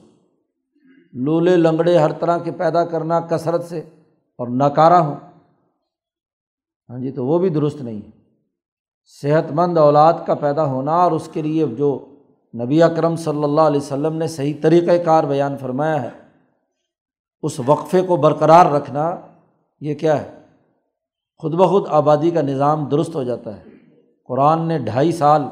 لولے 1.12 1.56
لنگڑے 1.56 1.98
ہر 1.98 2.12
طرح 2.12 2.38
کے 2.38 2.50
پیدا 2.50 2.84
کرنا 2.84 3.20
کثرت 3.20 3.64
سے 3.64 3.78
اور 4.38 4.48
ناکارہ 4.48 4.94
ہوں۔ 4.94 5.16
ہاں 6.90 6.98
جی 6.98 7.10
تو 7.10 7.26
وہ 7.26 7.38
بھی 7.38 7.48
درست 7.48 7.80
نہیں 7.80 8.00
ہے۔ 8.02 8.10
صحت 9.22 9.52
مند 9.52 9.78
اولاد 9.78 10.12
کا 10.26 10.34
پیدا 10.34 10.64
ہونا 10.64 10.92
اور 10.92 11.12
اس 11.12 11.28
کے 11.32 11.42
لیے 11.42 11.66
جو 11.66 12.12
نبی 12.62 12.82
اکرم 12.82 13.16
صلی 13.16 13.44
اللہ 13.44 13.60
علیہ 13.60 13.80
وسلم 13.80 14.16
نے 14.16 14.26
صحیح 14.26 14.54
طریقۂ 14.62 15.04
کار 15.04 15.24
بیان 15.24 15.56
فرمایا 15.56 16.02
ہے۔ 16.02 16.10
اس 17.42 17.60
وقفے 17.66 18.02
کو 18.02 18.16
برقرار 18.16 18.66
رکھنا 18.66 19.16
یہ 19.80 19.94
کیا 19.94 20.22
ہے؟ 20.22 20.38
خود 21.38 21.54
بخود 21.54 21.84
آبادی 21.88 22.30
کا 22.30 22.42
نظام 22.42 22.84
درست 22.84 23.14
ہو 23.14 23.22
جاتا 23.22 23.56
ہے۔ 23.56 23.62
قرآن 24.24 24.68
نے 24.68 24.78
ڈھائی 24.78 25.12
سال 25.12 25.42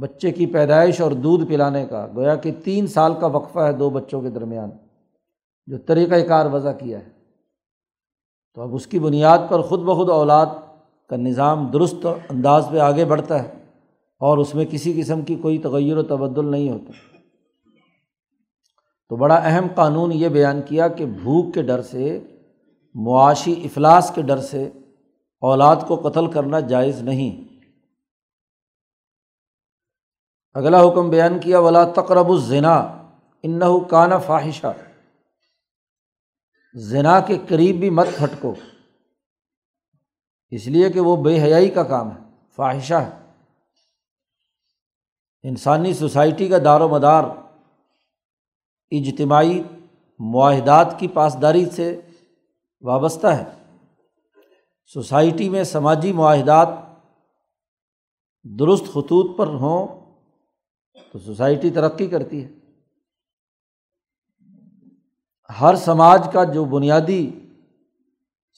بچے 0.00 0.32
کی 0.32 0.46
پیدائش 0.46 1.00
اور 1.00 1.10
دودھ 1.10 1.44
پلانے 1.44 1.86
کا، 1.86 2.06
گویا 2.16 2.36
کہ 2.36 2.52
تین 2.64 2.86
سال 2.86 3.14
کا 3.20 3.26
وقفہ 3.26 3.58
ہے 3.58 3.72
دو 3.72 3.90
بچوں 3.90 4.20
کے 4.20 4.30
درمیان، 4.30 4.70
جو 5.66 5.78
طریقۂ 5.78 6.28
کار 6.28 6.46
وضع 6.46 6.72
کیا 6.72 6.98
ہے۔ 6.98 7.08
تو 8.54 8.62
اب 8.62 8.74
اس 8.74 8.86
کی 8.86 8.98
بنیاد 8.98 9.38
پر 9.48 9.60
خود 9.60 9.80
بخود 9.80 10.10
اولاد 10.10 10.46
کا 11.08 11.16
نظام 11.16 11.66
درست 11.66 12.06
انداز 12.30 12.68
پہ 12.70 12.78
آگے 12.78 13.04
بڑھتا 13.04 13.42
ہے۔ 13.42 13.63
اور 14.24 14.38
اس 14.38 14.54
میں 14.54 14.64
کسی 14.64 15.00
قسم 15.00 15.22
کی 15.22 15.34
کوئی 15.34 15.58
تغیر 15.58 15.96
و 15.96 16.02
تبدل 16.02 16.50
نہیں 16.50 16.70
ہوتا۔ 16.70 16.92
تو 19.08 19.16
بڑا 19.16 19.34
اہم 19.34 19.66
قانون 19.74 20.12
یہ 20.12 20.28
بیان 20.28 20.62
کیا 20.62 20.88
کہ 20.88 21.06
بھوک 21.06 21.54
کے 21.54 21.62
ڈر 21.62 21.82
سے، 21.82 22.20
معاشی 22.94 23.52
افلاس 23.64 24.12
کے 24.14 24.22
ڈر 24.22 24.38
سے 24.38 24.70
اولاد 25.40 25.76
کو 25.88 26.08
قتل 26.08 26.30
کرنا 26.30 26.60
جائز 26.60 27.02
نہیں۔ 27.02 27.54
اگلا 30.54 30.82
حکم 30.82 31.10
بیان 31.10 31.38
کیا، 31.38 31.58
ولا 31.58 31.92
تقرب 31.92 32.30
الزنا 32.30 32.76
ان 33.42 33.60
کانا 33.90 34.18
فاحشہ 34.18 34.72
زنا 36.74 37.20
کے 37.20 37.38
قریب 37.48 37.76
بھی 37.76 37.90
مت 37.90 38.06
پھٹکو۔ 38.18 38.54
اس 40.50 40.66
لیے 40.66 40.90
کہ 40.90 41.00
وہ 41.00 41.24
بے 41.24 41.42
حیائی 41.42 41.70
کا 41.70 41.82
کام 41.82 42.10
ہے 42.10 42.22
فواہشہ 42.56 42.94
ہے۔ 42.94 43.23
انسانی 45.44 45.94
سوسائٹی 45.94 46.48
کا 46.48 46.58
دار 46.64 46.80
و 46.80 46.88
مدار 46.88 47.24
اجتماعی 48.90 49.62
معاہدات 50.18 50.98
کی 50.98 51.08
پاسداری 51.08 51.70
سے 51.70 52.00
وابستہ 52.80 53.26
ہے۔ 53.26 53.44
سوسائٹی 54.86 55.48
میں 55.48 55.64
سماجی 55.64 56.12
معاہدات 56.12 56.68
درست 58.42 58.84
خطوط 58.84 59.38
پر 59.38 59.46
ہوں 59.46 59.86
تو 61.12 61.18
سوسائٹی 61.18 61.70
ترقی 61.70 62.06
کرتی 62.06 62.44
ہے۔ 62.44 62.48
ہر 65.60 65.74
سماج 65.74 66.28
کا 66.32 66.44
جو 66.44 66.64
بنیادی 66.64 67.30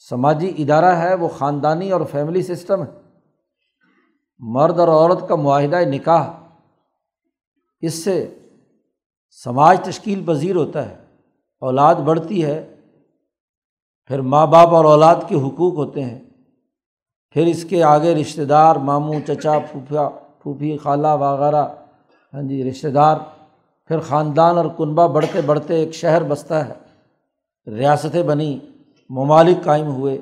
سماجی 0.09 0.53
ادارہ 0.57 0.95
ہے 0.95 1.13
وہ 1.13 1.27
خاندانی 1.27 1.91
اور 1.91 2.01
فیملی 2.11 2.41
سسٹم 2.41 2.83
ہے۔ 2.83 2.91
مرد 4.39 4.79
اور 4.79 4.87
عورت 4.87 5.29
کا 5.29 5.35
معاہدہ 5.35 5.79
نکاح 5.85 6.46
اس 7.81 7.93
سے 8.03 8.35
سماج 9.43 9.79
تشکیل 9.81 10.23
پذیر 10.25 10.55
ہوتا 10.55 10.89
ہے، 10.89 10.95
اولاد 11.59 11.95
بڑھتی 11.95 12.45
ہے، 12.45 12.75
پھر 14.05 14.21
ماں 14.21 14.47
باپ 14.47 14.67
اور 14.67 14.85
اولاد 14.85 15.15
کے 15.27 15.35
حقوق 15.35 15.73
ہوتے 15.73 16.03
ہیں۔ 16.03 16.19
پھر 17.31 17.45
اس 17.45 17.63
کے 17.63 17.83
آگے 17.83 18.15
رشتہ 18.15 18.41
دار، 18.41 18.75
ماموں، 18.75 19.19
چچا، 19.27 19.59
پھوپھا، 19.59 20.09
پھوپھی، 20.09 20.77
خالہ، 20.77 21.07
وغیرہ 21.19 21.67
ہاں 22.33 22.41
جی 22.41 22.63
رشتہ 22.63 22.87
دار۔ 22.87 23.17
پھر 23.87 23.99
خاندان 23.99 24.57
اور 24.57 24.65
کنبہ 24.77 25.07
بڑھتے 25.07 25.41
بڑھتے 25.41 25.75
ایک 25.75 25.91
شہر 25.91 26.23
بستا 26.23 26.69
ہے۔ 26.69 26.73
ریاستیں 27.71 28.23
بنی 28.23 28.59
ممالک 29.09 29.63
قائم 29.63 29.87
ہوئے۔ 29.87 30.17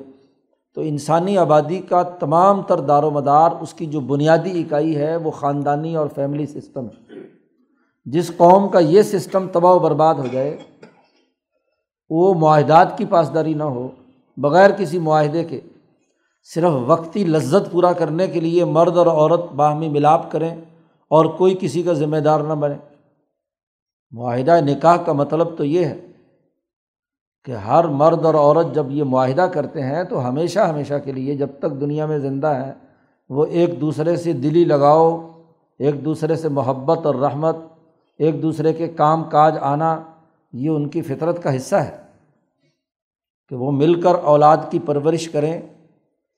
تو 0.74 0.80
انسانی 0.80 1.38
آبادی 1.38 1.78
کا 1.78 2.02
تمام 2.02 2.62
تر 2.62 2.80
دار 2.80 3.02
و 3.02 3.10
مدار، 3.10 3.50
اس 3.60 3.74
کی 3.74 3.86
جو 3.86 4.00
بنیادی 4.00 4.60
اکائی 4.60 4.96
ہے، 4.96 5.16
وہ 5.16 5.30
خاندانی 5.30 5.96
اور 5.96 6.06
فیملی 6.14 6.46
سسٹم 6.46 6.84
ہے۔ 6.84 7.05
جس 8.06 8.30
قوم 8.36 8.68
کا 8.68 8.78
یہ 8.78 9.02
سسٹم 9.02 9.46
تباہ 9.52 9.72
و 9.72 9.78
برباد 9.78 10.14
ہو 10.14 10.26
جائے، 10.32 10.56
وہ 12.10 12.34
معاہدات 12.34 12.98
کی 12.98 13.04
پاسداری 13.04 13.54
نہ 13.54 13.62
ہو، 13.62 13.88
بغیر 14.36 14.70
کسی 14.70 14.98
معاہدے 14.98 15.44
کے 15.44 15.60
صرف 16.50 16.72
وقتی 16.86 17.24
لذت 17.24 17.70
پورا 17.72 17.92
کرنے 17.92 18.26
کے 18.26 18.40
لیے 18.40 18.64
مرد 18.64 18.96
اور 18.96 19.06
عورت 19.06 19.52
باہمی 19.52 19.88
ملاپ 19.88 20.30
کریں 20.32 20.54
اور 21.10 21.24
کوئی 21.24 21.56
کسی 21.60 21.82
کا 21.82 21.92
ذمہ 21.92 22.16
دار 22.16 22.40
نہ 22.40 22.52
بنے۔ 22.52 22.76
معاہدہ 24.12 24.60
نکاح 24.60 24.96
کا 24.96 25.12
مطلب 25.12 25.56
تو 25.58 25.64
یہ 25.64 25.84
ہے 25.84 26.00
کہ 27.44 27.52
ہر 27.52 27.84
مرد 27.84 28.24
اور 28.24 28.34
عورت 28.34 28.74
جب 28.74 28.90
یہ 28.90 29.04
معاہدہ 29.04 29.42
کرتے 29.42 29.82
ہیں 29.82 30.02
تو 30.04 30.28
ہمیشہ 30.28 30.60
ہمیشہ 30.60 30.94
کے 31.04 31.12
لیے 31.12 31.34
جب 31.34 31.48
تک 31.58 31.80
دنیا 31.80 32.06
میں 32.06 32.18
زندہ 32.18 32.54
ہیں، 32.54 32.72
وہ 33.30 33.46
ایک 33.46 33.80
دوسرے 33.80 34.16
سے 34.16 34.32
دلی 34.32 34.64
لگاؤ، 34.64 35.16
ایک 35.78 36.04
دوسرے 36.04 36.36
سے 36.36 36.48
محبت 36.48 37.06
اور 37.06 37.14
رحمت 37.14 37.56
ایک 38.18 38.42
دوسرے 38.42 38.72
کے 38.72 38.88
کام 38.88 39.24
کاج 39.24 39.54
آنا 39.60 40.00
یہ 40.52 40.68
ان 40.68 40.88
کی 40.88 41.02
فطرت 41.02 41.42
کا 41.42 41.56
حصہ 41.56 41.76
ہے 41.76 41.96
کہ 43.48 43.56
وہ 43.56 43.72
مل 43.72 44.00
کر 44.00 44.14
اولاد 44.14 44.56
کی 44.70 44.78
پرورش 44.78 45.28
کریں۔ 45.28 45.60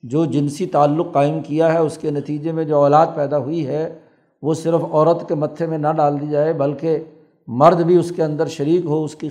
جو 0.03 0.25
جنسی 0.25 0.67
تعلق 0.67 1.13
قائم 1.13 1.41
کیا 1.41 1.73
ہے، 1.73 1.79
اس 1.79 1.99
کے 1.99 2.11
نتیجے 2.11 2.53
میں 2.53 2.65
جو 2.65 2.77
اولاد 2.77 3.07
پیدا 3.15 3.39
ہوئی 3.39 3.67
ہے، 3.67 3.99
وہ 4.43 4.55
صرف 4.55 4.85
عورت 4.91 5.29
کے 5.29 5.35
متھے 5.35 5.67
میں 5.67 5.79
نہ 5.79 5.89
ڈال 5.97 6.21
دی 6.21 6.27
جائے، 6.27 6.53
بلکہ 6.53 6.99
مرد 7.47 7.81
بھی 7.81 7.97
اس 7.97 8.13
کے 8.17 8.23
اندر 8.23 8.47
شریک 8.47 8.85
ہو، 8.85 9.05
اس 9.05 9.15
کی 9.15 9.29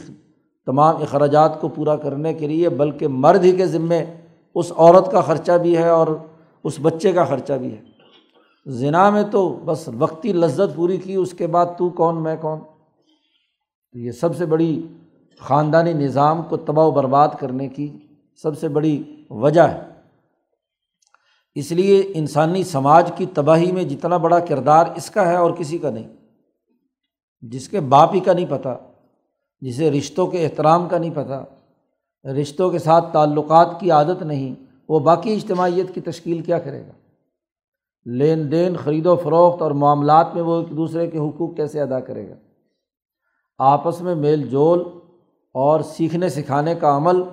تمام 0.65 0.95
اخراجات 0.95 1.61
کو 1.61 1.67
پورا 1.67 1.95
کرنے 1.95 2.33
کے 2.33 2.47
لیے، 2.47 2.69
بلکہ 2.69 3.07
مرد 3.07 3.45
ہی 3.45 3.51
کے 3.51 3.65
ذمے 3.65 4.05
اس 4.55 4.71
عورت 4.77 5.11
کا 5.11 5.21
خرچہ 5.21 5.51
بھی 5.51 5.77
ہے 5.77 5.89
اور 5.89 6.07
اس 6.63 6.77
بچے 6.81 7.11
کا 7.11 7.23
خرچہ 7.23 7.53
بھی 7.53 7.71
ہے۔ 7.71 7.96
ذنا 8.67 9.09
میں 9.09 9.23
تو 9.23 9.49
بس 9.65 9.89
وقتی 9.97 10.33
لذت 10.33 10.75
پوری 10.75 10.97
کی، 10.97 11.15
اس 11.15 11.33
کے 11.33 11.47
بعد 11.47 11.65
تو 11.77 11.89
کون، 11.89 12.23
میں 12.23 12.35
کون؟ 12.41 12.59
یہ 13.93 14.11
سب 14.11 14.35
سے 14.37 14.45
بڑی 14.45 14.87
خاندانی 15.39 15.93
نظام 15.93 16.41
کو 16.41 16.57
تباہ 16.57 16.85
و 16.85 16.91
برباد 16.91 17.27
کرنے 17.39 17.67
کی 17.67 17.97
سب 18.43 18.57
سے 18.57 18.67
بڑی 18.67 19.23
وجہ 19.29 19.61
ہے۔ 19.61 19.79
اس 21.55 21.71
لیے 21.71 22.11
انسانی 22.15 22.63
سماج 22.63 23.11
کی 23.15 23.25
تباہی 23.25 23.71
میں 23.71 23.83
جتنا 23.83 24.17
بڑا 24.17 24.39
کردار 24.39 24.85
اس 24.95 25.09
کا 25.09 25.27
ہے 25.27 25.35
اور 25.35 25.51
کسی 25.51 25.77
کا 25.77 25.89
نہیں، 25.89 26.07
جس 27.41 27.69
کے 27.69 27.79
باپ 27.79 28.15
ہی 28.15 28.19
کا 28.19 28.33
نہیں 28.33 28.45
پتہ 28.49 28.77
جسے 29.61 29.91
رشتوں 29.91 30.27
کے 30.27 30.45
احترام 30.45 30.87
کا 30.89 30.97
نہیں 30.97 31.15
پتہ 31.15 31.43
رشتوں 32.25 32.69
کے 32.69 32.79
ساتھ 32.79 33.13
تعلقات 33.13 33.79
کی 33.79 33.91
عادت 33.91 34.23
نہیں، 34.23 34.55
وہ 34.89 34.99
باقی 34.99 35.33
اجتماعیت 35.33 35.93
کی 35.95 36.01
تشکیل 36.01 36.41
کیا 36.41 36.59
کرے 36.59 36.81
گا؟ 36.81 36.91
لین 38.11 38.51
دین، 38.51 38.75
خرید 38.75 39.05
و 39.05 39.15
فروخت 39.15 39.61
اور 39.61 39.71
معاملات 39.71 40.27
میں 40.33 40.43
وہ 40.43 40.59
ایک 40.59 40.77
دوسرے 40.77 41.07
کے 41.07 41.17
حقوق 41.17 41.55
کیسے 41.55 41.81
ادا 41.81 41.99
کرے 41.99 42.29
گا؟ 42.29 42.35
آپس 43.57 44.01
میں 44.01 44.15
میل 44.15 44.47
جول 44.47 44.83
اور 45.53 45.79
سیکھنے 45.79 46.29
سکھانے 46.29 46.75
کا 46.75 46.97
عمل 46.97 47.23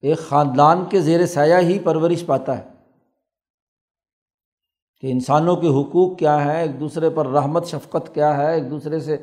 ایک 0.00 0.18
خاندان 0.18 0.84
کے 0.88 1.00
زیر 1.00 1.26
سایہ 1.26 1.56
ہی 1.56 1.78
پرورش 1.78 2.26
پاتا 2.26 2.58
ہے۔ 2.58 2.64
کہ 5.00 5.12
انسانوں 5.12 5.56
کے 5.56 5.68
حقوق 5.68 6.18
کیا 6.18 6.44
ہے 6.44 6.62
ایک 6.62 6.80
دوسرے 6.80 7.10
پر 7.10 7.26
رحمت، 7.26 7.66
شفقت 7.66 8.14
کیا 8.14 8.36
ہے؟ 8.36 8.54
ایک 8.54 8.70
دوسرے 8.70 9.00
سے 9.00 9.16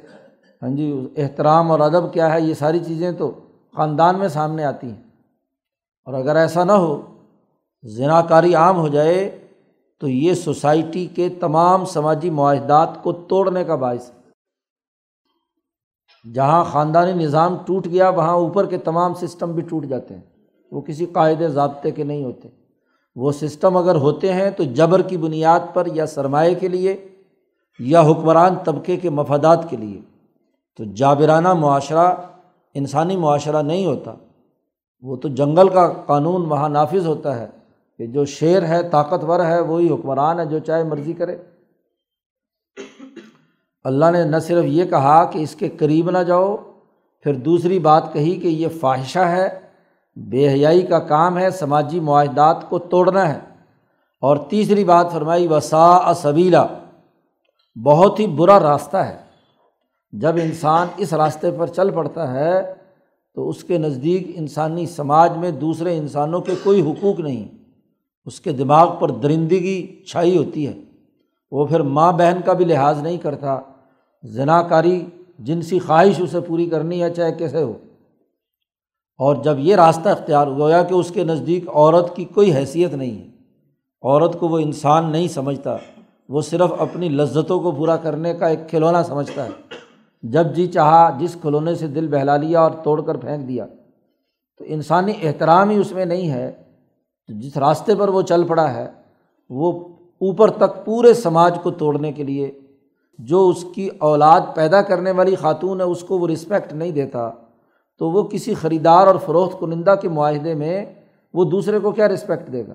ہاں 0.61 0.69
جی 0.69 1.09
احترام 1.17 1.71
اور 1.71 1.79
ادب 1.79 2.13
کیا 2.13 2.33
ہے؟ 2.33 2.41
یہ 2.41 2.53
ساری 2.53 2.79
چیزیں 2.79 3.11
تو 3.11 3.31
خاندان 3.75 4.19
میں 4.19 4.27
سامنے 4.27 4.63
آتی 4.63 4.87
ہیں۔ 4.87 5.03
اور 6.05 6.13
اگر 6.13 6.35
ایسا 6.35 6.63
نہ 6.63 6.71
ہو 6.71 7.01
ذنا 7.85 8.21
کاری 8.21 8.55
عام 8.55 8.77
ہو 8.77 8.87
جائے 8.87 9.42
تو 10.03 10.09
یہ 10.09 10.33
سوسائٹی 10.33 11.05
کے 11.05 11.29
تمام 11.29 11.85
سماجی 11.85 12.29
معاہدات 12.29 13.03
کو 13.03 13.11
توڑنے 13.11 13.63
کا 13.63 13.75
باعث 13.75 14.11
ہے۔ 14.11 14.23
جہاں 16.33 16.63
خاندانی 16.63 17.23
نظام 17.23 17.57
ٹوٹ 17.65 17.87
گیا، 17.87 18.09
وہاں 18.09 18.33
اوپر 18.33 18.65
کے 18.65 18.77
تمام 18.77 19.13
سسٹم 19.13 19.51
بھی 19.51 19.61
ٹوٹ 19.61 19.85
جاتے 19.85 20.15
ہیں۔ 20.15 20.21
وہ 20.71 20.81
کسی 20.81 21.05
قاعدے 21.05 21.47
ضابطے 21.47 21.91
کے 21.91 22.03
نہیں 22.03 22.23
ہوتے۔ 22.23 22.49
وہ 23.15 23.31
سسٹم 23.31 23.77
اگر 23.77 23.95
ہوتے 23.95 24.33
ہیں 24.33 24.51
تو 24.51 24.63
جبر 24.63 25.01
کی 25.01 25.17
بنیاد 25.17 25.59
پر 25.73 25.87
یا 25.93 26.05
سرمایہ 26.05 26.55
کے 26.55 26.67
لیے 26.67 27.07
یا 27.79 28.01
حکمران 28.01 28.55
طبقے 28.65 28.97
کے 28.97 29.09
مفادات 29.09 29.69
کے 29.69 29.77
لیے۔ 29.77 30.01
تو 30.77 30.83
جابرانہ 30.83 31.53
معاشرہ، 31.53 32.13
انسانی 32.73 33.17
معاشرہ 33.17 33.61
نہیں 33.61 33.85
ہوتا۔ 33.85 34.13
وہ 35.01 35.15
تو 35.15 35.27
جنگل 35.27 35.69
کا 35.69 35.93
قانون 36.05 36.45
وہاں 36.45 36.69
نافذ 36.69 37.07
ہوتا 37.07 37.39
ہے۔ 37.39 37.62
کہ 37.97 38.07
جو 38.07 38.25
شیر 38.25 38.63
ہے، 38.63 38.89
طاقتور 38.89 39.45
ہے، 39.45 39.59
وہی 39.59 39.89
حکمران 39.89 40.39
ہے، 40.39 40.45
جو 40.45 40.59
چاہے 40.59 40.83
مرضی 40.83 41.13
کرے۔ 41.13 41.37
اللہ 43.83 44.05
نے 44.11 44.23
نہ 44.23 44.37
صرف 44.37 44.65
یہ 44.65 44.85
کہا 44.85 45.25
کہ 45.25 45.39
اس 45.39 45.55
کے 45.55 45.69
قریب 45.69 46.09
نہ 46.09 46.17
جاؤ، 46.17 46.57
پھر 47.23 47.33
دوسری 47.33 47.79
بات 47.79 48.13
کہی 48.13 48.39
کہ 48.39 48.47
یہ 48.47 48.67
فواہشہ 48.67 49.19
ہے، 49.19 49.59
بے 50.15 50.49
حیائی 50.49 50.81
کا 50.81 50.99
کام 50.99 51.37
ہے، 51.37 51.49
سماجی 51.49 51.99
معاہدات 51.99 52.69
کو 52.69 52.79
توڑنا 52.79 53.33
ہے۔ 53.33 53.39
اور 54.21 54.37
تیسری 54.37 54.83
بات 54.83 55.11
فرمائی 55.11 55.47
وسا 55.47 56.13
سبیلا، 56.13 56.65
بہت 57.83 58.19
ہی 58.19 58.27
برا 58.27 58.59
راستہ 58.59 58.97
ہے۔ 58.97 59.17
جب 60.11 60.35
انسان 60.43 60.87
اس 60.97 61.13
راستے 61.13 61.51
پر 61.51 61.67
چل 61.67 61.89
پڑتا 61.89 62.33
ہے، 62.33 62.73
تو 63.35 63.49
اس 63.49 63.63
کے 63.63 63.77
نزدیک 63.77 64.31
انسانی 64.35 64.85
سماج 64.85 65.37
میں 65.37 65.51
دوسرے 65.51 65.97
انسانوں 65.97 66.41
کے 66.41 66.51
کوئی 66.63 66.91
حقوق 66.91 67.19
نہیں۔ 67.19 67.62
اس 68.25 68.41
کے 68.41 68.51
دماغ 68.51 68.99
پر 68.99 69.09
درندگی 69.09 70.03
چھائی 70.03 70.37
ہوتی 70.37 70.67
ہے۔ 70.67 70.73
وہ 71.51 71.65
پھر 71.65 71.79
ماں 71.79 72.11
بہن 72.11 72.39
کا 72.45 72.53
بھی 72.53 72.65
لحاظ 72.65 73.01
نہیں 73.01 73.17
کرتا۔ 73.17 73.59
ذنا 74.25 74.61
کاری 74.61 75.05
جنسی 75.39 75.79
خواہش 75.79 76.21
اسے 76.21 76.39
پوری 76.39 76.65
کرنی 76.65 77.03
ہے 77.03 77.13
چاہے 77.13 77.31
کیسے 77.31 77.63
ہو۔ 77.63 77.73
اور 79.17 79.35
جب 79.35 79.55
یہ 79.59 79.75
راستہ 79.75 80.09
اختیار 80.09 80.47
ہوا 80.47 80.83
کہ 80.83 80.93
اس 80.93 81.11
کے 81.11 81.23
نزدیک 81.23 81.69
عورت 81.69 82.15
کی 82.15 82.23
کوئی 82.23 82.53
حیثیت 82.53 82.93
نہیں 82.93 83.17
ہے۔ 83.17 83.27
عورت 84.01 84.39
کو 84.39 84.47
وہ 84.47 84.59
انسان 84.59 85.11
نہیں 85.11 85.27
سمجھتا۔ 85.27 85.77
وہ 86.29 86.41
صرف 86.41 86.71
اپنی 86.79 87.09
لذتوں 87.09 87.59
کو 87.59 87.71
پورا 87.71 87.97
کرنے 87.97 88.33
کا 88.33 88.47
ایک 88.47 88.59
کھلونا 88.69 89.03
سمجھتا 89.03 89.45
ہے۔ 89.45 89.49
جب 90.23 90.55
جی 90.55 90.67
چاہا، 90.67 91.17
جس 91.19 91.37
کھلونے 91.41 91.75
سے 91.75 91.87
دل 91.87 92.07
بہلا 92.07 92.37
لیا 92.37 92.61
اور 92.61 92.71
توڑ 92.71 93.01
کر 93.01 93.17
پھینک 93.17 93.47
دیا، 93.47 93.65
تو 94.57 94.65
انسانی 94.67 95.11
احترام 95.23 95.69
ہی 95.69 95.77
اس 95.77 95.91
میں 95.91 96.05
نہیں 96.05 96.29
ہے۔ 96.29 96.51
تو 97.27 97.33
جس 97.33 97.57
راستے 97.57 97.95
پر 97.95 98.09
وہ 98.09 98.21
چل 98.21 98.43
پڑا 98.47 98.73
ہے، 98.73 98.87
وہ 99.49 99.71
اوپر 100.21 100.49
تک 100.49 100.85
پورے 100.85 101.13
سماج 101.13 101.57
کو 101.63 101.71
توڑنے 101.71 102.11
کے 102.11 102.23
لیے، 102.23 102.51
جو 103.19 103.49
اس 103.49 103.65
کی 103.75 103.89
اولاد 103.99 104.41
پیدا 104.55 104.81
کرنے 104.81 105.11
والی 105.11 105.35
خاتون 105.35 105.81
ہے، 105.81 105.85
اس 105.85 106.03
کو 106.03 106.19
وہ 106.19 106.27
رسپیکٹ 106.27 106.73
نہیں 106.73 106.91
دیتا، 106.91 107.29
تو 107.97 108.11
وہ 108.11 108.23
کسی 108.23 108.53
خریدار 108.53 109.07
اور 109.07 109.15
فروخت 109.25 109.59
کنندہ 109.59 109.95
کے 110.01 110.09
معاہدے 110.09 110.53
میں 110.53 110.85
وہ 111.33 111.43
دوسرے 111.43 111.79
کو 111.79 111.91
کیا 111.91 112.07
رسپیکٹ 112.07 112.51
دے 112.51 112.67
گا؟ 112.67 112.73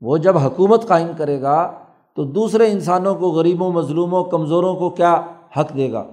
وہ 0.00 0.16
جب 0.16 0.38
حکومت 0.38 0.88
قائم 0.88 1.08
کرے 1.16 1.42
گا، 1.42 1.72
تو 2.14 2.24
دوسرے 2.24 2.72
انسانوں 2.72 3.14
کو، 3.14 3.30
غریبوں، 3.30 3.72
مظلوموں، 3.72 4.24
کمزوروں 4.24 4.74
کو 4.74 4.90
کیا 4.90 5.22
حق 5.60 5.76
دے 5.76 5.92
گا؟ 5.92 6.04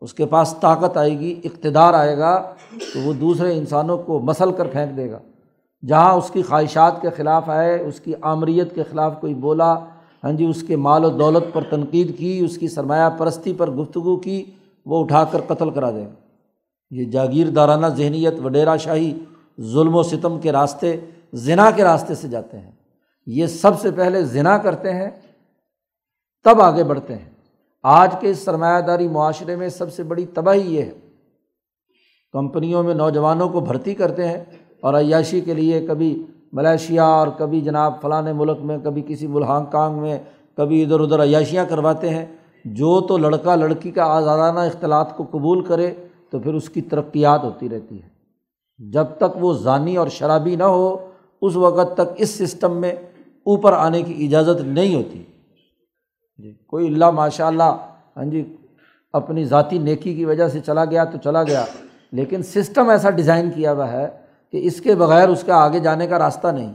اس 0.00 0.14
کے 0.14 0.26
پاس 0.26 0.54
طاقت 0.60 0.96
آئے 0.96 1.18
گی، 1.18 1.40
اقتدار 1.44 1.94
آئے 1.94 2.18
گا، 2.18 2.54
تو 2.92 3.00
وہ 3.04 3.12
دوسرے 3.12 3.58
انسانوں 3.58 3.98
کو 3.98 4.18
مسل 4.18 4.52
کر 4.52 4.66
پھینک 4.66 4.96
دے 4.96 5.10
گا۔ 5.10 5.18
جہاں 5.88 6.14
اس 6.14 6.30
کی 6.30 6.42
خواہشات 6.42 7.02
کے 7.02 7.10
خلاف 7.10 7.48
آئے، 7.48 7.80
اس 7.80 8.00
کی 8.00 8.12
آمریت 8.20 8.74
کے 8.74 8.82
خلاف 8.90 9.20
کوئی 9.20 9.34
بولا 9.34 9.78
ہاں 10.24 10.32
جی 10.32 10.44
اس 10.44 10.62
کے 10.62 10.76
مال 10.76 11.04
و 11.04 11.10
دولت 11.10 11.52
پر 11.52 11.62
تنقید 11.70 12.18
کی، 12.18 12.40
اس 12.44 12.58
کی 12.58 12.68
سرمایہ 12.68 13.10
پرستی 13.18 13.54
پر 13.54 13.70
گفتگو 13.70 14.16
کی، 14.16 14.44
وہ 14.86 15.00
اٹھا 15.00 15.24
کر 15.24 15.40
قتل 15.46 15.70
کرا 15.70 15.90
دے 15.90 16.04
گا 16.04 16.14
یہ 16.90 17.04
جاگیردارانہ 17.04 17.86
ذہنیت، 17.86 18.34
وڈیرا 18.44 18.76
شاہی 18.76 19.18
ظلم 19.60 19.96
و 19.96 20.02
ستم 20.02 20.40
کے 20.40 20.52
راستے 20.52 20.96
ذنا 21.34 21.70
کے 21.70 21.84
راستے 21.84 22.14
سے 22.14 22.28
جاتے 22.28 22.58
ہیں۔ 22.58 22.70
یہ 23.26 23.46
سب 23.46 23.80
سے 23.80 23.90
پہلے 23.90 24.22
ذنا 24.22 24.58
کرتے 24.58 24.94
ہیں، 24.94 25.10
تب 26.44 26.62
آگے 26.62 26.84
بڑھتے 26.84 27.16
ہیں۔ 27.16 27.30
آج 27.82 28.14
کے 28.20 28.30
اس 28.30 28.38
سرمایہ 28.38 28.80
داری 28.80 29.08
معاشرے 29.08 29.56
میں 29.56 29.68
سب 29.68 29.92
سے 29.92 30.02
بڑی 30.02 30.26
تباہی 30.26 30.76
یہ 30.76 30.82
ہے۔ 30.82 30.92
کمپنیوں 32.32 32.82
میں 32.82 32.94
نوجوانوں 32.94 33.48
کو 33.48 33.60
بھرتی 33.60 33.94
کرتے 33.94 34.28
ہیں 34.28 34.44
اور 34.80 34.94
عیاشی 34.94 35.40
کے 35.40 35.54
لیے 35.54 35.80
کبھی 35.86 36.10
ملیشیا 36.52 37.04
اور 37.04 37.28
کبھی 37.38 37.60
جناب 37.60 38.00
فلاں 38.00 38.22
ملک 38.22 38.58
میں، 38.60 38.78
کبھی 38.84 39.02
کسی 39.06 39.26
ملحانگ 39.26 39.66
کانگ 39.66 39.98
میں، 39.98 40.18
کبھی 40.56 40.82
ادھر 40.82 41.00
ادھر 41.00 41.22
عیاشیاں 41.22 41.64
کرواتے 41.64 42.08
ہیں۔ 42.10 42.26
جو 42.64 43.00
تو 43.00 43.16
لڑکا 43.18 43.54
لڑکی 43.54 43.90
کا 43.90 44.04
آزادانہ 44.04 44.60
اختلاط 44.60 45.16
کو 45.16 45.24
قبول 45.30 45.64
کرے 45.64 45.92
تو 46.30 46.38
پھر 46.38 46.54
اس 46.54 46.68
کی 46.68 46.80
ترقیات 46.80 47.44
ہوتی 47.44 47.68
رہتی 47.68 48.02
ہے۔ 48.02 48.08
جب 48.78 49.06
تک 49.16 49.36
وہ 49.40 49.52
ضانی 49.54 49.96
اور 49.96 50.08
شرابی 50.08 50.56
نہ 50.56 50.64
ہو، 50.64 50.96
اس 51.42 51.56
وقت 51.56 51.94
تک 51.94 52.14
اس 52.16 52.30
سسٹم 52.30 52.76
میں 52.76 52.92
اوپر 53.46 53.72
آنے 53.72 54.02
کی 54.02 54.24
اجازت 54.26 54.60
نہیں 54.60 54.94
ہوتی۔ 54.94 55.22
جی 56.38 56.52
کوئی 56.66 56.86
اللہ 56.86 57.10
ماشاء 57.10 57.46
اللہ 57.46 57.76
ہاں 58.16 58.24
جی 58.24 58.44
اپنی 59.14 59.44
ذاتی 59.44 59.78
نیکی 59.78 60.14
کی 60.14 60.24
وجہ 60.24 60.48
سے 60.48 60.60
چلا 60.60 60.84
گیا 60.84 61.04
تو 61.04 61.18
چلا 61.24 61.42
گیا، 61.42 61.64
لیکن 62.12 62.42
سسٹم 62.42 62.88
ایسا 62.88 63.10
ڈیزائن 63.10 63.50
کیا 63.54 63.72
ہوا 63.72 63.90
ہے 63.92 64.08
کہ 64.52 64.60
اس 64.62 64.80
کے 64.80 64.94
بغیر 64.94 65.28
اس 65.28 65.42
کا 65.42 65.54
آگے 65.54 65.78
جانے 65.78 66.06
کا 66.06 66.18
راستہ 66.18 66.48
نہیں۔ 66.48 66.72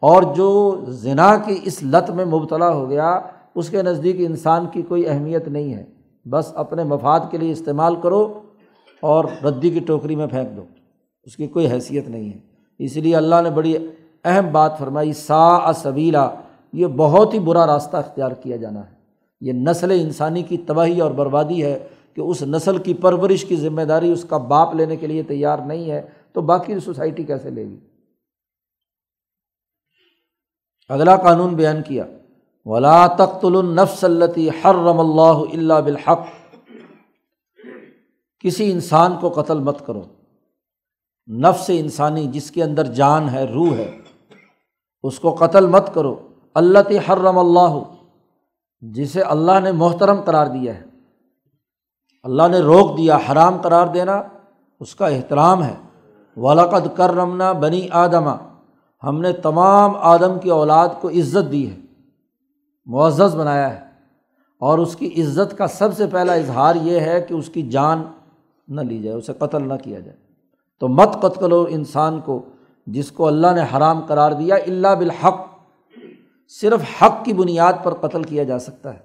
اور 0.00 0.22
جو 0.22 0.80
ذنا 0.88 1.36
کی 1.36 1.58
اس 1.64 1.82
لت 1.82 2.10
میں 2.10 2.24
مبتلا 2.24 2.70
ہو 2.70 2.90
گیا، 2.90 3.20
اس 3.54 3.70
کے 3.70 3.82
نزدیک 3.82 4.16
انسان 4.18 4.66
کی 4.66 4.82
کوئی 4.82 5.08
اہمیت 5.08 5.48
نہیں 5.48 5.74
ہے۔ 5.74 5.84
بس 6.24 6.52
اپنے 6.54 6.84
مفاد 6.84 7.20
کے 7.30 7.38
لیے 7.38 7.52
استعمال 7.52 7.96
کرو 7.96 8.40
اور 9.00 9.24
ردی 9.44 9.70
کی 9.70 9.80
ٹوکری 9.80 10.16
میں 10.16 10.26
پھینک 10.26 10.56
دو۔ 10.56 10.62
اس 11.24 11.36
کی 11.36 11.46
کوئی 11.46 11.70
حیثیت 11.70 12.08
نہیں 12.08 12.32
ہے۔ 12.32 12.38
اس 12.78 12.96
لیے 12.96 13.16
اللہ 13.16 13.34
نے 13.42 13.50
بڑی 13.50 13.76
اہم 14.24 14.46
بات 14.52 14.78
فرمائی 14.78 15.12
سا 15.12 15.72
سبیلا، 15.72 16.30
یہ 16.72 16.86
بہت 16.86 17.34
ہی 17.34 17.38
برا 17.38 17.66
راستہ 17.66 17.96
اختیار 17.96 18.32
کیا 18.32 18.56
جانا 18.56 18.80
ہے۔ 18.80 19.02
یہ 19.40 19.52
نسل 19.52 19.90
انسانی 19.90 20.42
کی 20.42 20.56
تباہی 20.56 21.00
اور 21.00 21.10
بربادی 21.10 21.64
ہے 21.64 21.78
کہ 22.14 22.20
اس 22.20 22.42
نسل 22.42 22.78
کی 22.78 22.94
پرورش 22.94 23.44
کی 23.44 23.56
ذمہ 23.56 23.82
داری 23.82 24.12
اس 24.12 24.24
کا 24.24 24.36
باپ 24.36 24.74
لینے 24.74 24.96
کے 24.96 25.06
لیے 25.06 25.22
تیار 25.22 25.58
نہیں 25.58 25.90
ہے۔ 25.90 26.02
تو 26.32 26.40
باقی 26.40 26.80
سوسائٹی 26.80 27.24
کیسے 27.24 27.50
لے 27.50 27.64
گی؟ 27.64 27.78
اگلا 30.88 31.16
قانون 31.16 31.54
بیان 31.54 31.82
کیا۔ 31.82 32.04
ولا 32.64 33.06
تخت 33.06 33.44
النفس 33.44 34.04
التی 34.04 34.48
حرم 34.48 35.00
اللہ 35.00 35.52
اللہ 35.52 35.80
بالحق۔ 35.84 36.20
کسی 38.40 38.72
انسان 38.72 39.16
کو 39.20 39.30
قتل 39.30 39.58
مت 39.60 39.86
کرو۔ 39.86 40.02
نفس 41.28 41.70
انسانی 41.74 42.26
جس 42.26 42.50
کے 42.50 42.62
اندر 42.62 42.84
جان 42.84 43.28
ہے، 43.28 43.44
روح 43.44 43.74
ہے، 43.76 43.98
اس 45.02 45.20
کو 45.20 45.34
قتل 45.34 45.66
مت 45.66 45.94
کرو۔ 45.94 46.28
اللہ 46.54 46.78
حرم 46.78 47.38
اللہ 47.38 47.94
جسے 48.80 49.22
اللہ 49.22 49.60
نے 49.60 49.72
محترم 49.72 50.20
قرار 50.20 50.46
دیا 50.46 50.74
ہے۔ 50.74 50.84
اللہ 52.22 52.48
نے 52.48 52.58
روک 52.58 52.98
دیا، 52.98 53.16
حرام 53.16 53.60
قرار 53.62 53.86
دینا، 53.86 54.22
اس 54.80 54.94
کا 54.94 55.06
احترام 55.06 55.64
ہے۔ 55.64 55.74
ولاقد 56.36 56.96
کر 56.96 57.10
رمنا 57.10 57.52
بنی 57.52 57.88
آدمہ 57.90 58.36
ہم 59.02 59.20
نے 59.20 59.32
تمام 59.32 59.96
آدم 59.96 60.38
کی 60.38 60.50
اولاد 60.50 60.88
کو 61.00 61.08
عزت 61.08 61.52
دی 61.52 61.70
ہے، 61.70 61.76
معزز 62.84 63.36
بنایا 63.36 63.74
ہے۔ 63.74 63.80
اور 64.60 64.78
اس 64.78 64.96
کی 64.96 65.22
عزت 65.22 65.58
کا 65.58 65.66
سب 65.66 65.96
سے 65.96 66.06
پہلا 66.06 66.32
اظہار 66.32 66.74
یہ 66.74 67.00
ہے 67.00 67.22
کہ 67.28 67.34
اس 67.34 67.48
کی 67.48 67.62
جان 67.62 68.02
نہ 68.68 68.80
لی 68.80 68.98
جائے، 68.98 69.16
اسے 69.16 69.32
قتل 69.32 69.68
نہ 69.68 69.74
کیا 69.84 70.00
جائے۔ 70.00 70.16
تو 70.80 70.88
مت 70.88 71.08
قتل 71.22 71.52
و 71.52 71.66
انسان 71.68 72.20
کو 72.20 72.42
جس 72.86 73.12
کو 73.12 73.26
اللہ 73.26 73.46
نے 73.54 73.76
حرام 73.76 74.00
قرار 74.00 74.32
دیا 74.32 74.54
اللہ 74.54 74.88
بالحق۔ 74.88 75.46
صرف 76.48 77.02
حق 77.02 77.24
کی 77.24 77.32
بنیاد 77.32 77.72
پر 77.82 77.94
قتل 77.94 78.22
کیا 78.22 78.44
جا 78.44 78.58
سکتا 78.58 78.94
ہے۔ 78.94 78.98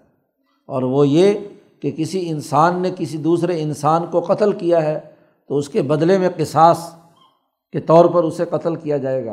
اور 0.66 0.84
وہ 0.84 1.08
یہ 1.08 1.34
کہ 1.80 1.92
کسی 1.92 2.30
انسان 2.30 2.82
نے 2.82 2.92
کسی 2.98 3.18
دوسرے 3.18 3.62
انسان 3.62 4.06
کو 4.12 4.20
قتل 4.20 4.52
کیا 4.52 4.82
ہے 4.82 5.00
تو 5.48 5.58
اس 5.58 5.70
کے 5.70 5.82
بدلے 5.82 6.18
میں 6.18 6.30
قصاص 6.38 6.97
کے 7.78 7.82
طور 7.82 8.06
پر 8.06 8.24
اسے 8.24 8.46
قتل 8.46 8.76
کیا 8.76 8.98
جائے 8.98 9.26
گا۔ 9.26 9.32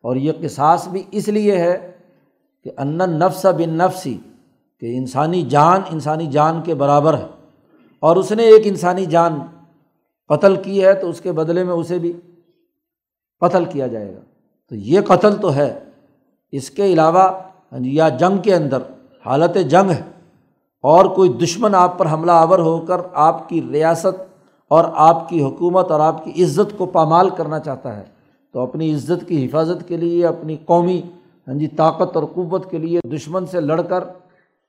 اور 0.00 0.16
یہ 0.16 0.32
قصاص 0.40 0.88
بھی 0.88 1.02
اس 1.10 1.28
لیے 1.28 1.58
ہے 1.58 1.90
کہ 2.64 2.70
ان 2.78 2.98
نفس 2.98 3.44
بن 3.44 3.70
نفسی 3.70 4.18
کہ 4.80 4.96
انسانی 4.96 5.42
جان 5.42 5.80
انسانی 5.92 6.26
جان 6.26 6.62
کے 6.62 6.74
برابر 6.74 7.18
ہے۔ 7.18 7.26
اور 8.00 8.16
اس 8.16 8.32
نے 8.32 8.42
ایک 8.42 8.62
انسانی 8.64 9.06
جان 9.06 9.38
قتل 10.28 10.56
کی 10.56 10.84
ہے 10.84 10.94
تو 10.94 11.08
اس 11.08 11.20
کے 11.20 11.32
بدلے 11.32 11.64
میں 11.64 11.74
اسے 11.74 11.98
بھی 11.98 12.12
قتل 13.40 13.64
کیا 13.64 13.86
جائے 13.86 14.14
گا۔ 14.14 14.20
تو 14.68 14.74
یہ 14.74 15.00
قتل 15.00 15.36
تو 15.36 15.54
ہے۔ 15.54 15.78
اس 16.52 16.70
کے 16.70 16.84
علاوہ 16.84 17.28
ہاں 17.72 17.78
جی، 17.78 17.94
یا 17.94 18.08
جنگ 18.08 18.38
کے 18.38 18.54
اندر 18.54 18.78
حالت 19.26 19.70
جنگ 19.70 19.90
ہے۔ 19.90 20.02
اور 20.82 21.04
کوئی 21.04 21.32
دشمن 21.32 21.74
آپ 21.74 21.98
پر 21.98 22.12
حملہ 22.12 22.32
آور 22.32 22.58
ہو 22.58 22.78
کر 22.78 22.96
آپ 23.12 23.48
کی 23.48 23.62
ریاست 23.72 24.33
اور 24.68 24.84
آپ 24.94 25.28
کی 25.28 25.42
حکومت 25.42 25.90
اور 25.90 26.00
آپ 26.00 26.24
کی 26.24 26.44
عزت 26.44 26.78
کو 26.78 26.86
پامال 26.86 27.30
کرنا 27.30 27.58
چاہتا 27.58 27.96
ہے، 27.96 28.04
تو 28.52 28.60
اپنی 28.60 28.94
عزت 28.94 29.28
کی 29.28 29.46
حفاظت 29.46 29.88
کے 29.88 29.96
لیے، 29.96 30.26
اپنی 30.26 30.56
قومی 30.64 31.02
ہاں 31.48 31.54
جی 31.54 31.66
طاقت 31.66 32.16
اور 32.16 32.24
قوت 32.34 32.70
کے 32.70 32.78
لیے 32.78 33.00
دشمن 33.16 33.46
سے 33.46 33.60
لڑ 33.60 33.82
کر 33.82 34.02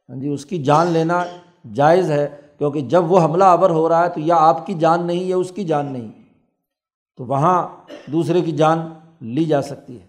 ہاں 0.09 0.15
جی 0.15 0.29
اس 0.29 0.45
کی 0.45 0.63
جان 0.63 0.87
لینا 0.87 1.23
جائز 1.73 2.11
ہے، 2.11 2.27
کیونکہ 2.57 2.81
جب 2.81 3.11
وہ 3.11 3.19
حملہ 3.19 3.43
آور 3.43 3.69
ہو 3.69 3.89
رہا 3.89 4.03
ہے 4.03 4.09
تو 4.09 4.19
یا 4.19 4.35
آپ 4.35 4.65
کی 4.65 4.73
جان 4.73 5.03
نہیں 5.03 5.23
یا 5.23 5.37
اس 5.37 5.51
کی 5.51 5.63
جان 5.63 5.85
نہیں۔ 5.85 6.11
تو 7.17 7.25
وہاں 7.25 7.67
دوسرے 8.11 8.41
کی 8.41 8.51
جان 8.51 8.89
لی 9.21 9.45
جا 9.45 9.61
سکتی 9.61 9.99
ہے۔ 9.99 10.05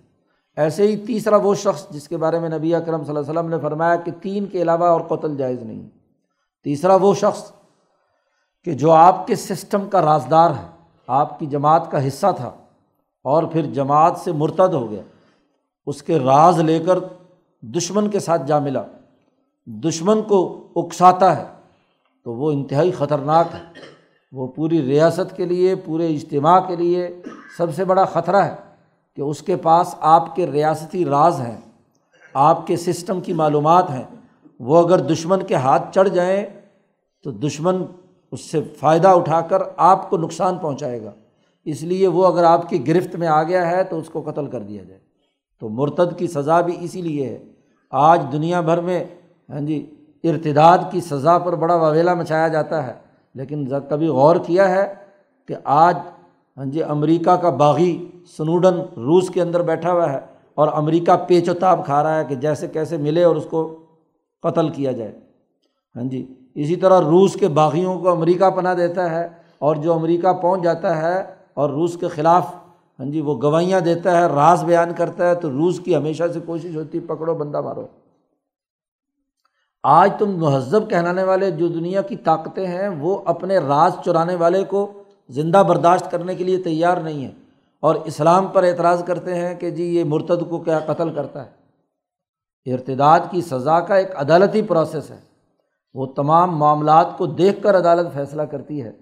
ایسے 0.57 0.87
ہی 0.87 0.97
تیسرا 0.97 1.37
وہ 1.37 1.55
شخص 1.55 1.89
جس 1.91 2.09
کے 2.09 2.17
بارے 2.17 2.39
میں 2.39 2.49
نبی 2.49 2.75
اکرم 2.75 3.05
صلی 3.05 3.17
اللہ 3.17 3.31
علیہ 3.31 3.41
وسلم 3.41 3.51
نے 3.51 3.57
فرمایا 3.63 3.97
کہ 3.97 4.13
تین 4.23 4.47
کے 4.47 4.63
علاوہ 4.63 4.85
اور 4.85 5.01
قتل 5.01 5.37
جائز 5.37 5.63
نہیں۔ 5.63 5.89
تیسرا 6.65 6.95
وہ 6.95 7.15
شخص 7.15 7.53
کہ 8.67 8.73
جو 8.73 8.93
آپ 8.93 9.27
کے 9.27 9.35
سسٹم 9.35 9.89
کا 9.89 10.03
رازدار 10.03 10.51
ہے، 10.51 10.67
آپ 11.07 11.39
کی 11.39 11.47
جماعت 11.47 11.91
کا 11.91 12.07
حصہ 12.09 12.27
تھا 12.37 12.51
اور 13.25 13.43
پھر 13.43 13.63
جماعت 13.63 14.19
سے 14.19 14.33
مرتد 14.33 14.73
ہو 14.73 14.91
گیا، 14.91 15.03
اس 15.87 16.03
کے 16.03 16.19
راز 16.19 16.61
لے 16.61 16.79
کر 16.79 16.99
دشمن 17.63 18.11
کے 18.11 18.21
ساتھ 18.21 18.43
جا 18.47 18.59
ملا۔ 18.59 18.83
دشمن 19.67 20.23
کو 20.23 20.69
اکساتا 20.77 21.37
ہے، 21.37 21.45
تو 22.25 22.33
وہ 22.35 22.51
انتہائی 22.53 22.93
خطرناک 22.93 23.47
ہے۔ 23.55 23.81
وہ 24.33 24.47
پوری 24.47 24.83
ریاست 24.83 25.37
کے 25.37 25.45
لیے، 25.45 25.75
پورے 25.75 26.07
اجتماع 26.07 26.61
کے 26.61 26.77
لیے 26.77 27.23
سب 27.59 27.75
سے 27.75 27.85
بڑا 27.85 28.05
خطرہ 28.05 28.37
ہے 28.37 28.55
کہ 29.17 29.23
اس 29.23 29.43
کے 29.43 29.57
پاس 29.57 29.95
آپ 30.01 30.37
کے 30.37 30.47
ریاستی 30.47 31.05
راز 31.05 31.41
ہیں، 31.41 31.57
آپ 32.35 32.67
کے 32.67 32.77
سسٹم 32.77 33.21
کی 33.21 33.33
معلومات 33.33 33.91
ہیں۔ 33.91 34.05
وہ 34.61 34.85
اگر 34.87 34.99
دشمن 34.99 35.47
کے 35.47 35.55
ہاتھ 35.55 35.95
چڑھ 35.95 36.09
جائیں 36.09 36.47
تو 37.23 37.31
دشمن 37.31 37.85
اس 38.33 38.41
سے 38.41 38.63
فائدہ 38.63 39.09
اٹھا 39.09 39.41
کر 39.41 39.63
آپ 39.77 40.11
کو 40.11 40.17
نقصان 40.17 40.59
پہنچائے 40.59 41.05
گا۔ 41.05 41.13
اس 41.65 41.83
لیے 41.83 42.09
وہ 42.09 42.27
اگر 42.27 42.45
آپ 42.45 42.69
کی 42.69 42.87
گرفت 42.87 43.17
میں 43.17 43.29
آ 43.29 43.43
گیا 43.43 43.71
ہے 43.71 43.85
تو 43.85 43.99
اس 43.99 44.09
کو 44.09 44.23
قتل 44.23 44.47
کر 44.47 44.61
دیا 44.61 44.85
جائے۔ 44.85 45.01
تو 45.61 45.69
مرتد 45.69 46.19
کی 46.19 46.27
سزا 46.27 46.61
بھی 46.61 46.77
اسی 46.81 47.03
لیے 47.03 47.29
ہے۔ 47.29 47.39
آج 47.91 48.23
دنیا 48.33 48.61
بھر 48.61 48.81
میں 48.81 49.05
ہاں 49.51 49.61
جی 49.61 49.95
ارتداد 50.25 50.79
کی 50.91 51.01
سزا 51.01 51.39
پر 51.39 51.55
بڑا 51.55 51.75
واویلا 51.75 52.15
مچایا 52.15 52.49
جاتا 52.49 52.87
ہے۔ 52.87 52.93
لیکن 53.35 53.69
کبھی 53.89 54.07
غور 54.07 54.37
کیا 54.37 54.71
ہے 54.71 54.95
کہ 55.47 55.55
آج 55.65 55.99
ہاں 56.57 56.65
جی 56.65 56.83
امریکہ 56.83 57.31
کا 57.31 57.51
باغی 57.51 58.09
سنوڈن 58.37 58.75
روس 58.97 59.29
کے 59.29 59.43
اندر 59.43 59.63
بیٹھا 59.63 59.93
ہوا 59.93 60.13
ہے 60.13 60.19
اور 60.55 60.69
امریکہ 60.73 61.17
پیچ 61.27 61.49
و 61.49 61.55
تاب 61.55 61.85
کھا 61.87 62.03
رہا 62.03 62.19
ہے 62.19 62.25
کہ 62.25 62.35
جیسے 62.35 62.69
کیسے 62.69 62.97
ملے 62.97 63.23
اور 63.23 63.37
اس 63.37 63.47
کو 63.51 63.85
قتل 64.43 64.69
کیا 64.69 64.93
جائے۔ 64.93 65.13
ہاں 65.97 66.05
جی 66.05 66.35
اسی 66.55 66.77
طرح 66.77 67.01
روس 67.01 67.35
کے 67.35 67.49
باغیوں 67.49 67.99
کو 67.99 68.09
امریکہ 68.09 68.51
پناہ 68.51 68.75
دیتا 68.75 69.11
ہے 69.11 69.29
اور 69.59 69.77
جو 69.77 69.93
امریکہ 69.93 70.33
پہنچ 70.33 70.63
جاتا 70.63 70.97
ہے 71.03 71.35
اور 71.55 71.71
روس 71.71 71.97
کے 71.97 72.09
خلاف 72.09 72.55
ہاں 72.99 73.07
جی 73.07 73.21
وہ 73.21 73.43
گوائیاں 73.43 73.81
دیتا 73.81 74.21
ہے، 74.21 74.27
راز 74.27 74.65
بیان 74.65 74.95
کرتا 74.97 75.29
ہے، 75.29 75.35
تو 75.35 75.51
روس 75.51 75.81
کی 75.81 75.97
ہمیشہ 75.97 76.25
سے 76.35 76.41
کوشش 76.47 76.77
ہوتی 76.77 76.99
ہے، 76.99 77.03
پکڑو 77.03 77.35
بندہ 77.35 77.61
مارو۔ 77.61 77.87
آج 79.83 80.13
تم 80.19 80.45
مہذب 80.45 80.91
کہلانے 80.91 81.23
والے 81.23 81.51
جو 81.51 81.69
دنیا 81.69 82.03
کی 82.03 82.17
طاقتیں 82.17 82.67
ہیں، 82.67 82.89
وہ 82.89 83.21
اپنے 83.25 83.59
راز 83.59 83.93
چرانے 84.05 84.35
والے 84.35 84.65
کو 84.65 84.93
زندہ 85.29 85.63
برداشت 85.69 86.11
کرنے 86.11 86.35
کے 86.35 86.45
لیے 86.45 86.59
تیار 86.59 86.97
نہیں 86.97 87.25
ہے 87.25 87.31
اور 87.81 87.95
اسلام 87.95 88.47
پر 88.47 88.63
اعتراض 88.63 89.05
کرتے 89.05 89.35
ہیں 89.35 89.55
کہ 89.55 89.71
جی 89.71 89.85
یہ 89.85 90.05
مرتد 90.05 90.49
کو 90.49 90.59
کیا 90.59 90.79
قتل 90.79 91.15
کرتا 91.15 91.45
ہے۔ 91.47 91.51
ارتداد 92.73 93.21
کی 93.31 93.41
سزا 93.43 93.81
کا 93.81 93.95
ایک 93.95 94.17
عدالتی 94.17 94.63
پروسیس 94.63 95.11
ہے۔ 95.11 95.36
وہ 95.97 96.07
تمام 96.07 96.59
معاملات 96.59 97.19
کو 97.19 97.27
دیکھ 97.27 97.63
کر 97.63 97.79
عدالت 97.79 98.15
فیصلہ 98.15 98.43
کرتی 98.43 98.83
ہے۔ 98.83 98.93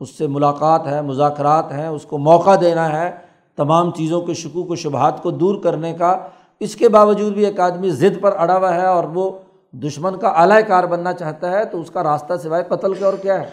اس 0.00 0.18
سے 0.18 0.26
ملاقات 0.26 0.86
ہے، 0.86 1.02
مذاکرات 1.02 1.72
ہیں، 1.72 1.86
اس 1.86 2.04
کو 2.04 2.18
موقع 2.18 2.50
دینا 2.60 3.00
ہے 3.00 3.10
تمام 3.56 3.90
چیزوں 3.90 4.20
کے 4.20 4.34
شکوک 4.34 4.70
و 4.70 4.74
شبہات 4.74 5.22
کو 5.22 5.30
دور 5.30 5.62
کرنے 5.62 5.92
کا۔ 5.92 6.18
اس 6.60 6.76
کے 6.76 6.88
باوجود 6.88 7.32
بھی 7.32 7.46
ایک 7.46 7.60
آدمی 7.60 7.90
ضد 7.90 8.20
پر 8.20 8.36
اڑا 8.36 8.58
ہوا 8.58 8.74
ہے 8.74 8.86
اور 8.86 9.04
وہ 9.04 9.30
دشمن 9.72 10.18
کا 10.18 10.28
اعلی 10.28 10.62
کار 10.68 10.84
بننا 10.84 11.12
چاہتا 11.12 11.52
ہے، 11.52 11.64
تو 11.64 11.80
اس 11.80 11.90
کا 11.90 12.02
راستہ 12.02 12.32
سوائے 12.42 12.64
قتل 12.68 12.94
کے 12.94 13.04
اور 13.04 13.14
کیا 13.22 13.40
ہے؟ 13.40 13.50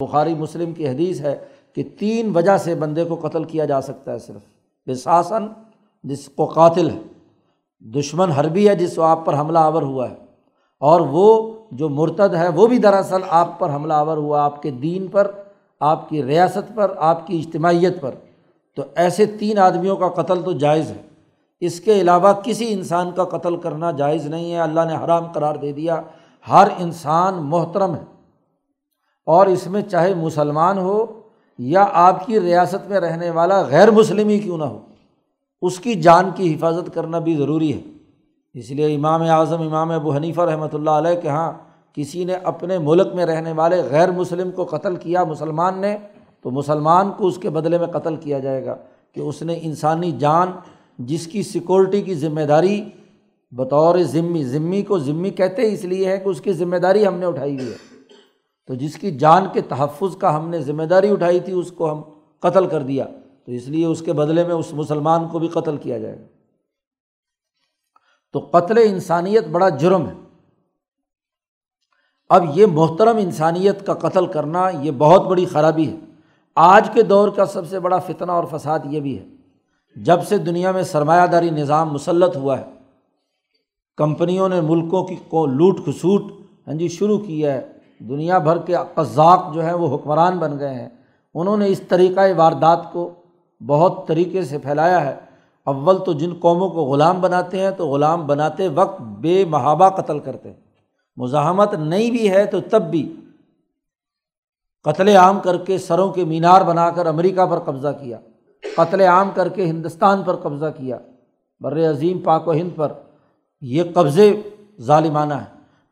بخاری 0.00 0.34
مسلم 0.34 0.72
کی 0.72 0.88
حدیث 0.88 1.20
ہے 1.20 1.38
کہ 1.74 1.88
تین 1.98 2.32
وجہ 2.34 2.56
سے 2.56 2.74
بندے 2.74 3.04
کو 3.04 3.14
قتل 3.14 3.44
کیا 3.44 3.64
جا 3.64 3.80
سکتا 3.80 4.12
ہے 4.12 4.18
صرف۔ 4.18 4.42
بساسن 4.86 5.46
جس 6.02 6.28
کو 6.28 6.46
قاتل 6.46 6.90
ہے، 6.90 6.98
دشمن 7.80 8.30
حربی 8.30 8.68
ہے 8.68 8.74
جس 8.74 8.96
کو 8.96 9.02
آپ 9.02 9.26
پر 9.26 9.38
حملہ 9.38 9.58
آور 9.58 9.82
ہوا 9.82 10.10
ہے۔ 10.10 10.29
اور 10.80 11.00
وہ 11.00 11.52
جو 11.70 11.88
مرتد 11.88 12.34
ہے، 12.34 12.48
وہ 12.48 12.66
بھی 12.66 12.78
دراصل 12.78 13.20
آپ 13.28 13.58
پر 13.58 13.74
حملہ 13.74 13.92
آور 13.92 14.16
ہوا 14.16 14.44
آپ 14.44 14.62
کے 14.62 14.70
دین 14.70 15.06
پر، 15.06 15.30
آپ 15.80 16.08
کی 16.08 16.24
ریاست 16.24 16.74
پر، 16.74 16.92
آپ 16.96 17.26
کی 17.26 17.38
اجتماعیت 17.38 18.00
پر۔ 18.00 18.10
تو 18.76 18.82
ایسے 18.94 19.26
تین 19.26 19.58
آدمیوں 19.58 19.96
کا 19.96 20.08
قتل 20.08 20.42
تو 20.42 20.52
جائز 20.52 20.90
ہے۔ 20.90 21.02
اس 21.60 21.80
کے 21.80 22.00
علاوہ 22.00 22.32
کسی 22.32 22.72
انسان 22.72 23.10
کا 23.12 23.24
قتل 23.24 23.56
کرنا 23.56 23.90
جائز 23.90 24.26
نہیں 24.26 24.52
ہے۔ 24.52 24.60
اللہ 24.60 24.80
نے 24.80 24.96
حرام 25.04 25.32
قرار 25.32 25.54
دے 25.54 25.72
دیا۔ 25.72 26.02
ہر 26.50 26.68
انسان 26.78 27.34
محترم 27.34 27.94
ہے۔ 27.94 28.04
اور 29.26 29.46
اس 29.46 29.66
میں 29.66 29.82
چاہے 29.82 30.14
مسلمان 30.14 30.78
ہو 30.78 31.06
یا 31.58 31.86
آپ 31.92 32.26
کی 32.26 32.40
ریاست 32.40 32.90
میں 32.90 33.00
رہنے 33.00 33.30
والا 33.30 33.60
غیر 33.60 33.90
مسلم 33.90 34.28
ہی 34.28 34.38
کیوں 34.38 34.58
نہ 34.58 34.64
ہو، 34.64 34.78
اس 35.62 35.78
کی 35.78 35.94
جان 35.94 36.30
کی 36.34 36.54
حفاظت 36.54 36.94
کرنا 36.94 37.18
بھی 37.18 37.36
ضروری 37.36 37.74
ہے۔ 37.74 37.89
اس 38.54 38.70
لیے 38.70 38.94
امام 38.94 39.22
اعظم، 39.22 39.62
امام 39.62 39.90
ابو 39.90 40.14
حنیفہ 40.14 40.40
رحمۃ 40.40 40.68
اللہ 40.72 40.90
علیہ 40.90 41.20
کے 41.20 41.28
یہاں 41.28 41.52
کسی 41.94 42.24
نے 42.24 42.34
اپنے 42.34 42.78
ملک 42.78 43.14
میں 43.14 43.26
رہنے 43.26 43.52
والے 43.52 43.82
غیر 43.90 44.10
مسلم 44.10 44.50
کو 44.50 44.64
قتل 44.64 44.96
کیا، 44.96 45.24
مسلمان 45.24 45.78
نے، 45.78 45.96
تو 46.42 46.50
مسلمان 46.50 47.10
کو 47.16 47.26
اس 47.26 47.38
کے 47.38 47.50
بدلے 47.50 47.78
میں 47.78 47.86
قتل 47.86 48.16
کیا 48.16 48.38
جائے 48.38 48.66
گا 48.66 48.76
کہ 49.14 49.20
اس 49.20 49.42
نے 49.42 49.58
انسانی 49.62 50.12
جان، 50.12 50.48
جس 50.98 51.26
کی 51.26 51.42
سیکورٹی 51.42 52.02
کی 52.02 52.14
ذمہ 52.14 52.40
داری، 52.40 52.84
بطور 53.52 53.98
ذمی 53.98 54.44
ذمی 54.44 54.82
کو 54.82 54.98
ذمی 54.98 55.30
کہتے 55.30 55.72
اس 55.72 55.84
لیے 55.84 56.08
ہے 56.08 56.18
کہ 56.18 56.28
اس 56.28 56.40
کی 56.40 56.52
ذمہ 56.52 56.76
داری 56.76 57.06
ہم 57.06 57.14
نے 57.14 57.26
اٹھائی 57.26 57.56
ہوئی 57.58 57.68
ہے۔ 57.68 57.76
تو 58.66 58.74
جس 58.74 58.94
کی 58.94 59.10
جان 59.10 59.46
کے 59.52 59.60
تحفظ 59.60 60.16
کا 60.16 60.36
ہم 60.36 60.48
نے 60.48 60.60
ذمہ 60.60 60.82
داری 60.82 61.10
اٹھائی 61.10 61.40
تھی، 61.40 61.52
اس 61.52 61.72
کو 61.72 61.92
ہم 61.92 62.02
قتل 62.40 62.66
کر 62.66 62.82
دیا۔ 62.82 63.04
تو 63.46 63.52
اس 63.52 63.68
لیے 63.68 63.86
اس 63.86 64.02
کے 64.02 64.12
بدلے 64.12 64.44
میں 64.44 64.54
اس 64.54 64.72
مسلمان 64.72 65.28
کو 65.28 65.38
بھی 65.38 65.48
قتل 65.48 65.76
کیا 65.76 65.98
جائے 65.98 66.18
گا۔ 66.18 66.39
تو 68.32 68.38
قتل 68.38 68.78
انسانیت 68.78 69.46
بڑا 69.46 69.68
جرم 69.68 70.06
ہے۔ 70.06 70.14
اب 72.28 72.44
یہ 72.54 72.66
محترم 72.66 73.16
انسانیت 73.16 73.86
کا 73.86 73.94
قتل 73.94 74.26
کرنا 74.26 74.68
یہ 74.68 74.90
بہت 74.98 75.22
بڑی 75.26 75.46
خرابی 75.46 75.88
ہے۔ 75.88 75.96
آج 76.56 76.90
کے 76.90 77.02
دور 77.02 77.28
کا 77.28 77.46
سب 77.46 77.68
سے 77.68 77.80
بڑا 77.80 77.98
فتنہ 77.98 78.32
اور 78.32 78.44
فساد 78.50 78.78
یہ 78.84 79.00
بھی 79.00 79.18
ہے۔ 79.18 79.26
جب 79.96 80.24
سے 80.28 80.38
دنیا 80.38 80.72
میں 80.72 80.82
سرمایہ 80.82 81.26
داری 81.26 81.50
نظام 81.50 81.92
مسلط 81.92 82.36
ہوا 82.36 82.58
ہے، 82.58 82.64
کمپنیوں 83.96 84.48
نے 84.48 84.60
ملکوں 84.60 85.04
کی 85.04 85.16
کو 85.28 85.46
لوٹ 85.46 85.84
کھسوٹ 85.84 86.22
ہاں 86.66 86.74
جی 86.74 86.88
شروع 86.88 87.18
کی 87.18 87.46
ہے۔ 87.46 87.72
دنیا 87.98 88.38
بھر 88.38 88.58
کے 88.58 88.74
قزاق 88.94 89.54
جو 89.54 89.64
ہیں 89.64 89.72
وہ 89.72 89.96
حکمران 89.96 90.38
بن 90.38 90.58
گئے 90.58 90.74
ہیں۔ 90.74 90.88
انہوں 91.34 91.56
نے 91.56 91.66
اس 91.66 91.80
طریقۂ 91.88 92.30
واردات 92.36 92.92
کو 92.92 93.10
بہت 93.66 94.08
طریقے 94.08 94.42
سے 94.42 94.58
پھیلایا 94.58 95.04
ہے۔ 95.04 95.29
اول 95.66 96.04
تو 96.04 96.12
جن 96.12 96.34
قوموں 96.40 96.70
کو 96.70 96.84
غلام 96.84 97.20
بناتے 97.20 97.60
ہیں 97.60 97.70
تو 97.70 97.88
غلام 97.88 98.26
بناتے 98.26 98.68
وقت 98.68 99.00
بے 99.00 99.44
محابہ 99.44 99.88
قتل 99.88 100.18
کرتے 100.18 100.48
ہیں۔ 100.48 100.60
مزاحمت 101.16 101.74
نہیں 101.74 102.10
بھی 102.10 102.30
ہے 102.30 102.46
تو 102.46 102.60
تب 102.60 102.90
بھی 102.90 103.16
قتل 104.84 105.08
عام 105.08 105.40
کر 105.40 105.56
کے 105.56 105.78
سروں 105.78 106.10
کے 106.12 106.24
مینار 106.24 106.60
بنا 106.60 106.90
کر 106.90 107.06
امریکہ 107.06 107.46
پر 107.46 107.58
قبضہ 107.58 107.88
کیا، 108.00 108.18
قتل 108.76 109.00
عام 109.00 109.30
کر 109.34 109.48
کے 109.48 109.64
ہندوستان 109.64 110.22
پر 110.22 110.36
قبضہ 110.36 110.66
کیا۔ 110.76 110.98
بر 111.60 111.90
عظیم 111.90 112.18
پاک 112.18 112.48
و 112.48 112.52
ہند 112.52 112.70
پر 112.76 112.92
یہ 113.60 113.82
قبضے 113.94 114.42
ظالمانہ 114.80 115.34
ہے 115.34 115.44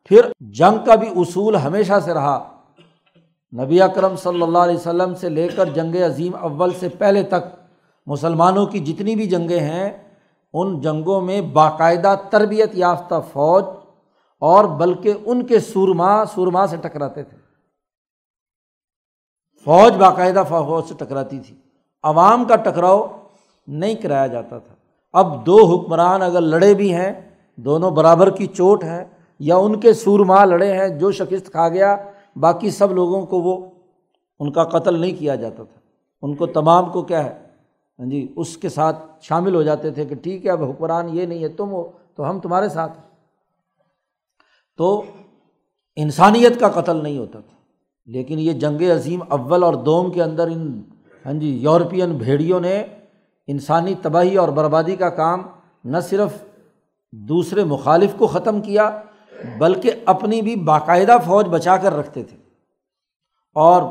پھر 0.05 0.21
جنگ 0.41 0.85
کا 0.87 0.95
بھی 0.95 1.09
اصول 1.17 1.57
ہمیشہ 1.57 2.01
سے 2.05 2.15
رہا۔ 2.15 2.53
نبی 3.53 3.83
اکرم 3.83 4.17
صلی 4.17 4.43
اللہ 4.43 4.59
علیہ 4.59 4.77
وسلم 4.77 5.15
سے 5.15 5.29
لے 5.29 5.49
کر 5.49 5.65
جنگ 5.65 5.95
عظیم 5.95 6.35
اول 6.41 6.71
سے 6.81 6.89
پہلے 6.89 7.23
تک 7.23 7.58
مسلمانوں 8.09 8.67
کی 8.67 8.79
جتنی 8.79 9.17
بھی 9.17 9.27
جنگیں 9.27 9.61
ہیں، 9.61 10.15
ان 10.53 10.81
جنگوں 10.81 11.21
میں 11.21 11.41
باقاعدہ 11.41 12.15
تربیت 12.31 12.71
یافتہ 12.73 13.15
فوج 13.33 13.65
اور 14.41 14.65
بلکہ 14.65 15.13
ان 15.25 15.47
کے 15.47 15.61
سورما 15.61 16.25
سورما 16.25 16.67
سے 16.67 16.77
ٹکراتے 16.77 17.23
تھے۔ 17.23 17.37
فوج 19.65 19.97
باقاعدہ 19.97 20.43
فوج 20.49 20.85
سے 20.85 20.95
ٹکراتی 20.99 21.41
تھی۔ 21.41 21.57
عوام 22.03 22.45
کا 22.45 22.57
ٹکراؤ 22.57 23.07
نہیں 23.67 23.95
کرایا 23.95 24.27
جاتا 24.27 24.59
تھا۔ 24.59 24.75
اب 25.13 25.47
دو 25.47 25.67
حکمران 25.67 26.23
اگر 26.23 26.41
لڑے 26.41 26.75
بھی 26.75 26.95
ہیں، 26.95 27.37
دونوں 27.57 27.91
برابر 27.91 28.31
کی 28.31 28.47
چوٹ 28.47 28.85
ہے، 28.85 29.05
یا 29.39 29.57
ان 29.57 29.81
کے 29.81 29.93
سورما 29.93 30.45
لڑے 30.45 30.73
ہیں، 30.73 30.89
جو 30.89 31.11
شکست 31.13 31.51
کھا 31.51 31.69
گیا، 31.69 31.97
باقی 32.37 32.71
سب 32.71 32.93
لوگوں 32.93 33.27
کو 33.27 33.41
وہ، 33.41 33.71
ان 34.39 34.53
کا 34.53 34.65
قتل 34.65 35.01
نہیں 35.01 35.19
کیا 35.19 35.35
جاتا 35.35 35.63
تھا۔ 35.65 35.81
ان 36.23 36.35
کو 36.35 36.47
تمام 36.47 36.91
کو 36.91 37.03
کیا 37.03 37.25
ہے؟ 37.25 37.48
ہاں 37.99 38.07
جی 38.07 38.33
اس 38.37 38.57
کے 38.57 38.69
ساتھ 38.69 38.97
شامل 39.21 39.55
ہو 39.55 39.63
جاتے 39.63 39.91
تھے 39.91 40.05
کہ 40.05 40.15
ٹھیک 40.15 40.47
ہے، 40.47 40.51
اب 40.51 40.63
حکمران 40.63 41.09
یہ 41.09 41.27
نہیں 41.27 41.43
ہے، 41.43 41.49
تم 41.49 41.71
ہو، 41.71 41.89
تو 42.15 42.31
ہم 42.31 42.41
تمہارے 42.41 42.69
ساتھ 42.69 43.01
تو 44.77 45.03
انسانیت 45.97 46.61
کا 46.61 46.69
قتل 46.69 47.03
نہیں 47.03 47.19
ہوتا 47.19 47.41
تھا۔ 47.41 47.57
لیکن 48.07 48.39
یہ 48.39 48.53
جنگ 48.53 48.83
عظیم 48.83 49.21
اول 49.29 49.63
اور 49.63 49.75
دوم 49.75 50.13
کے 50.13 50.23
اندر 50.23 50.47
ان 50.47 50.83
ہاں 51.27 51.33
جی 51.33 51.57
یورپین 51.57 52.13
بھیڑیوں 52.13 52.61
نے 52.61 52.87
انسانی 53.47 53.95
تباہی 54.03 54.37
اور 54.37 54.49
بربادی 54.49 54.97
کا 54.97 55.09
کام 55.09 55.43
نہ 55.85 55.97
صرف 55.99 56.45
دوسرے 57.13 57.65
مخالف 57.65 58.15
کو 58.19 58.27
ختم 58.27 58.61
کیا، 58.61 59.03
بلکہ 59.59 59.91
اپنی 60.05 60.43
بھی 60.43 60.57
باقاعدہ 60.57 61.17
فوج 61.27 61.47
بچا 61.47 61.77
کر 61.77 61.93
رکھتے 61.93 62.23
تھے۔ 62.23 62.37
اور 63.55 63.83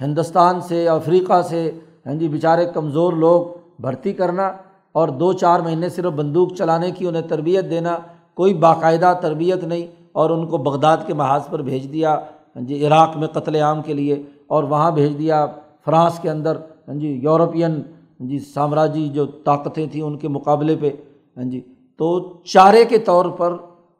ہندوستان 0.00 0.60
سے، 0.60 0.88
افریقہ 0.88 1.42
سے 1.42 1.78
ہاں 2.08 2.14
جی 2.14 2.28
بیچارے 2.28 2.64
کمزور 2.74 3.12
لوگ 3.12 3.46
بھرتی 3.80 4.12
کرنا 4.12 4.46
اور 4.94 5.08
دو 5.08 5.32
چار 5.32 5.60
مہینے 5.60 5.88
صرف 5.88 6.12
بندوق 6.12 6.54
چلانے 6.58 6.90
کی 6.90 7.06
انہیں 7.06 7.28
تربیت 7.28 7.70
دینا، 7.70 7.96
کوئی 8.34 8.54
باقاعدہ 8.54 9.12
تربیت 9.20 9.64
نہیں 9.64 9.86
اور 10.12 10.30
ان 10.30 10.46
کو 10.46 10.58
بغداد 10.58 10.96
کے 11.06 11.14
محاذ 11.14 11.48
پر 11.50 11.62
بھیج 11.62 11.92
دیا 11.92 12.14
ہاں 12.56 12.62
جی 12.68 12.86
عراق 12.86 13.16
میں 13.16 13.28
قتل 13.28 13.54
عام 13.56 13.82
کے 13.82 13.94
لیے 13.94 14.22
اور 14.46 14.62
وہاں 14.64 14.90
بھیج 14.90 15.18
دیا، 15.18 15.46
فرانس 15.84 16.18
کے 16.18 16.30
اندر 16.30 16.56
ہاں 16.88 16.94
جی 16.94 17.08
یورپین 17.22 17.72
ہاں 18.20 18.28
جی 18.28 18.38
سامراجی 18.54 19.08
جو 19.08 19.26
طاقتیں 19.44 19.86
تھیں 19.86 20.02
ان 20.02 20.16
کے 20.18 20.28
مقابلے 20.28 20.76
پہ 20.80 20.90
ہاں 21.36 21.44
جی 21.44 21.60
تو 22.00 22.08
چارے 22.44 22.84
کے 22.84 22.98
طور 22.98 23.24
پر 23.38 23.56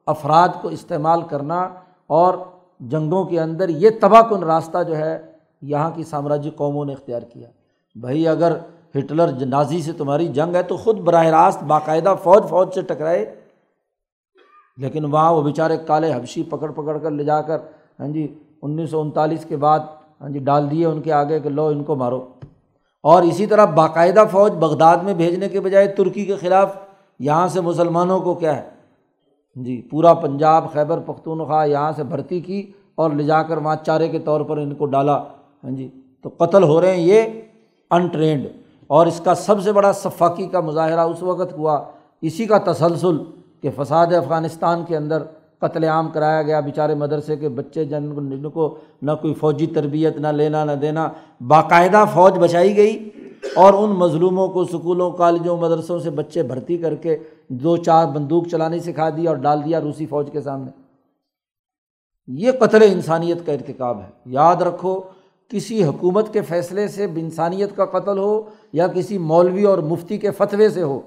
افراد 0.07 0.49
کو 0.62 0.68
استعمال 0.68 1.23
کرنا 1.23 1.61
اور 2.07 2.35
جنگوں 2.90 3.25
کے 3.25 3.40
اندر 3.40 3.68
یہ 3.68 3.90
تباہ 4.01 4.23
کن 4.23 4.42
راستہ 4.42 4.83
جو 4.88 4.97
ہے، 4.97 5.18
یہاں 5.62 5.90
کی 5.90 6.03
سامراجی 6.05 6.51
قوموں 6.57 6.85
نے 6.85 6.92
اختیار 6.92 7.23
کیا۔ 7.23 7.49
بھائی 8.00 8.28
اگر 8.28 8.56
ہٹلر 8.98 9.46
نازی 9.46 9.82
سے 9.82 9.92
تمہاری 9.92 10.28
جنگ 10.28 10.54
ہے 10.54 10.62
تو 10.62 10.76
خود 10.76 10.98
براہ 10.98 11.26
راست 11.26 11.62
باقاعدہ 11.62 12.14
فوج 12.22 12.42
فوج 12.48 12.68
سے 12.74 12.82
ٹکرائے۔ 12.82 13.34
لیکن 14.76 15.04
وہاں 15.04 15.32
وہ 15.32 15.42
بیچارے 15.42 15.76
کالے 15.76 16.12
حبشی 16.12 16.42
پکڑ 16.42 16.70
پکڑ 16.70 16.98
کر 16.98 17.11
لے 17.11 17.24
جا 17.24 17.42
کر 17.42 17.58
ہاں 18.00 18.08
جی 18.08 18.34
انیس 18.62 18.90
سو 18.90 19.00
انتالیس 19.00 19.44
کے 19.44 19.56
بعد 19.56 19.78
ہاں 20.20 20.28
جی 20.28 20.38
ڈال 20.38 20.70
دیے 20.70 20.87
ان 20.87 21.02
کے 21.02 21.12
آگے 21.12 21.40
کہ 21.40 21.48
لو 21.48 21.66
ان 21.66 21.84
کو 21.84 21.96
مارو۔ 21.96 22.26
اور 23.02 23.22
اسی 23.22 23.46
طرح 23.46 23.64
باقاعدہ 23.64 24.24
فوج 24.30 24.52
بغداد 24.52 24.96
میں 24.96 25.14
بھیجنے 25.14 25.48
کے 25.48 25.61
بجائے 25.61 25.87
ترکی 25.87 26.24
کے 26.24 26.37
خلاف، 26.37 26.76
یہاں 27.18 27.48
سے 27.48 27.61
مسلمانوں 27.61 28.20
کو 28.20 28.34
کیا 28.34 28.56
ہے؟ 28.56 28.62
ہاں 29.56 29.64
جی 29.64 29.82
پورا 29.90 30.14
پنجاب 30.14 30.72
خیبر 30.72 30.98
پختونخوا 30.98 31.64
یہاں 31.64 31.92
سے 31.92 32.04
بھرتی 32.04 32.40
کی 32.40 32.72
اور 32.94 33.11
لے 33.11 33.24
جا 33.24 33.42
کر 33.42 33.56
وہاں 33.56 33.76
چارے 33.87 34.08
کے 34.08 34.18
طور 34.18 34.40
پر 34.40 34.56
ان 34.56 34.74
کو 34.74 34.87
ڈالا۔ 34.87 35.16
ہاں 35.64 35.70
جی 35.70 35.88
تو 36.22 36.30
قتل 36.38 36.62
ہو 36.62 36.80
رہے 36.80 36.90
ہیں 36.90 37.02
یہ۔ 37.02 37.22
انٹرینڈ 37.90 38.46
اور 38.87 39.07
اس 39.07 39.20
کا 39.24 39.35
سب 39.35 39.62
سے 39.62 39.72
بڑا 39.72 39.92
صفاقی 39.92 40.46
کا 40.46 40.61
مظاہرہ 40.61 41.01
اس 41.01 41.22
وقت 41.22 41.53
ہوا، 41.53 41.85
اسی 42.20 42.46
کا 42.46 42.59
تسلسل 42.59 43.16
کہ 43.61 43.70
فساد 43.77 44.07
افغانستان 44.07 44.85
کے 44.85 44.96
اندر 44.96 45.22
قتل 45.59 45.85
عام 45.85 46.09
کرایا 46.09 46.42
گیا، 46.42 46.61
بیچارے 46.61 46.94
مدرسے 46.94 47.37
کے 47.37 47.48
بچے، 47.48 47.85
جن 47.85 48.14
جن 48.31 48.51
کو 48.51 48.79
نہ 49.03 49.12
کوئی 49.20 49.35
فوجی 49.35 49.66
تربیت، 49.66 50.16
نہ 50.16 50.29
لینا، 50.29 50.64
نہ 50.64 50.72
دینا، 50.72 51.09
باقاعدہ 51.40 52.05
فوج 52.12 52.38
بچائی 52.38 52.77
گئی 52.77 53.11
اور 53.55 53.74
ان 53.74 53.90
مظلوموں 53.90 54.48
کو 54.48 54.61
اسکولوں 54.61 55.11
کالجوں، 55.11 55.57
مدرسوں 55.57 55.98
سے 55.98 56.11
بچے 56.11 56.42
بھرتی 56.42 56.79
کر 56.79 56.94
کے 56.94 57.18
دو 57.48 57.77
چار 57.77 58.07
بندوق 58.07 58.46
چلانی 58.46 58.79
سکھا 58.79 59.09
دی 59.11 59.27
اور 59.27 59.37
ڈال 59.37 59.64
دیا 59.64 59.81
روسی 59.81 60.07
فوج 60.07 60.31
کے 60.33 60.40
سامنے۔ 60.40 60.70
یہ 62.27 62.53
قتل 62.53 62.83
انسانیت 62.83 63.46
کا 63.46 63.53
ارتکاب 63.53 64.01
ہے۔ 64.01 64.11
یاد 64.27 64.57
رکھو 64.57 65.01
کسی 65.48 65.84
حکومت 65.84 66.32
کے 66.32 66.40
فیصلے 66.40 66.88
سے 66.88 67.04
انسانیت 67.04 67.76
کا 67.76 67.84
قتل 67.84 68.18
ہو 68.18 68.42
یا 68.72 68.87
کسی 68.87 69.18
مولوی 69.18 69.64
اور 69.64 69.78
مفتی 69.78 70.18
کے 70.18 70.30
فتوے 70.30 70.68
سے 70.68 70.82
ہو، 70.82 71.00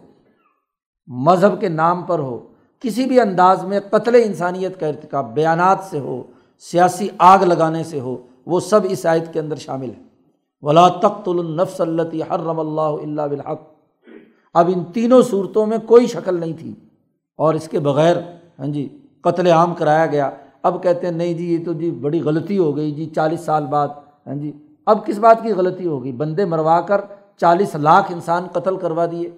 مذہب 1.07 1.61
کے 1.61 1.69
نام 1.69 2.01
پر 2.01 2.19
ہو، 2.19 2.47
کسی 2.79 3.05
بھی 3.05 3.19
انداز 3.19 3.63
میں 3.63 3.79
قتل 3.79 4.15
انسانیت 4.15 4.79
کا 4.79 4.87
ارتقاب 4.87 5.33
بیانات 5.33 5.77
سے 5.89 5.99
ہو، 5.99 6.23
سیاسی 6.59 7.07
آگ 7.17 7.39
لگانے 7.39 7.83
سے 7.83 7.99
ہو، 7.99 8.17
وہ 8.45 8.59
سب 8.59 8.79
اس 8.83 9.05
آیت 9.05 9.33
کے 9.33 9.39
اندر 9.39 9.55
شامل 9.55 9.89
ہے 9.89 10.03
ولا 10.61 10.87
تخت 10.87 11.27
النفس 11.27 11.81
التی 11.81 12.21
حرم 12.21 12.59
اللہ 12.59 12.81
اللہ 12.81 13.21
بالحق۔ 13.21 13.61
اب 14.53 14.69
ان 14.75 14.83
تینوں 14.83 15.21
صورتوں 15.21 15.65
میں 15.65 15.77
کوئی 15.85 16.07
شکل 16.07 16.39
نہیں 16.39 16.53
تھی۔ 16.59 16.73
اور 17.37 17.53
اس 17.53 17.67
کے 17.67 17.79
بغیر 17.79 18.15
ہاں 18.59 18.67
جی 18.67 18.97
قتل 19.21 19.47
عام 19.47 19.73
کرایا 19.73 20.05
گیا۔ 20.05 20.29
اب 20.63 20.83
کہتے 20.83 21.07
ہیں، 21.07 21.13
نہیں 21.13 21.33
جی 21.33 21.53
یہ 21.53 21.65
تو 21.65 21.73
جی 21.73 21.91
بڑی 21.91 22.21
غلطی 22.21 22.57
ہو 22.57 22.77
گئی۔ 22.77 22.91
جی 22.91 23.05
چالیس 23.05 23.39
سال 23.39 23.65
بعد 23.65 23.87
ہاں 24.27 24.35
جی؟ 24.35 24.51
اب 24.85 25.05
کس 25.05 25.17
بات 25.17 25.43
کی 25.43 25.51
غلطی 25.51 25.87
ہوگی 25.87 26.11
بندے 26.11 26.45
مروا 26.45 26.81
کر 26.81 27.01
چالیس 27.37 27.75
لاکھ 27.75 28.11
انسان 28.11 28.47
قتل 28.51 28.77
کروا 28.77 29.05
دیے۔ 29.11 29.29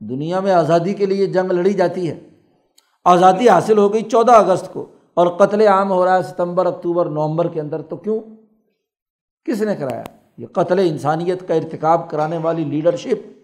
دنیا 0.00 0.40
میں 0.40 0.52
آزادی 0.52 0.94
کے 0.94 1.06
لیے 1.06 1.26
جنگ 1.26 1.50
لڑی 1.50 1.72
جاتی 1.72 2.10
ہے۔ 2.10 2.20
آزادی 3.04 3.48
حاصل 3.48 3.78
ہو 3.78 3.92
گئی 3.92 4.02
چودہ 4.02 4.32
اگست 4.32 4.72
کو 4.72 4.86
اور 5.14 5.26
قتل 5.26 5.60
عام 5.60 5.90
ہو 5.90 6.04
رہا 6.04 6.16
ہے 6.16 6.22
ستمبر، 6.22 6.66
اکتوبر، 6.66 7.06
نومبر 7.06 7.48
کے 7.48 7.60
اندر، 7.60 7.82
تو 7.82 7.96
کیوں؟ 7.96 8.20
کس 9.44 9.62
نے 9.62 9.76
کرایا؟ 9.76 10.04
یہ 10.38 10.46
قتل 10.46 10.78
انسانیت 10.78 11.48
کا 11.48 11.54
ارتکاب 11.54 12.10
کرانے 12.10 12.38
والی 12.38 12.64
لیڈرشپ۔ 12.64 13.42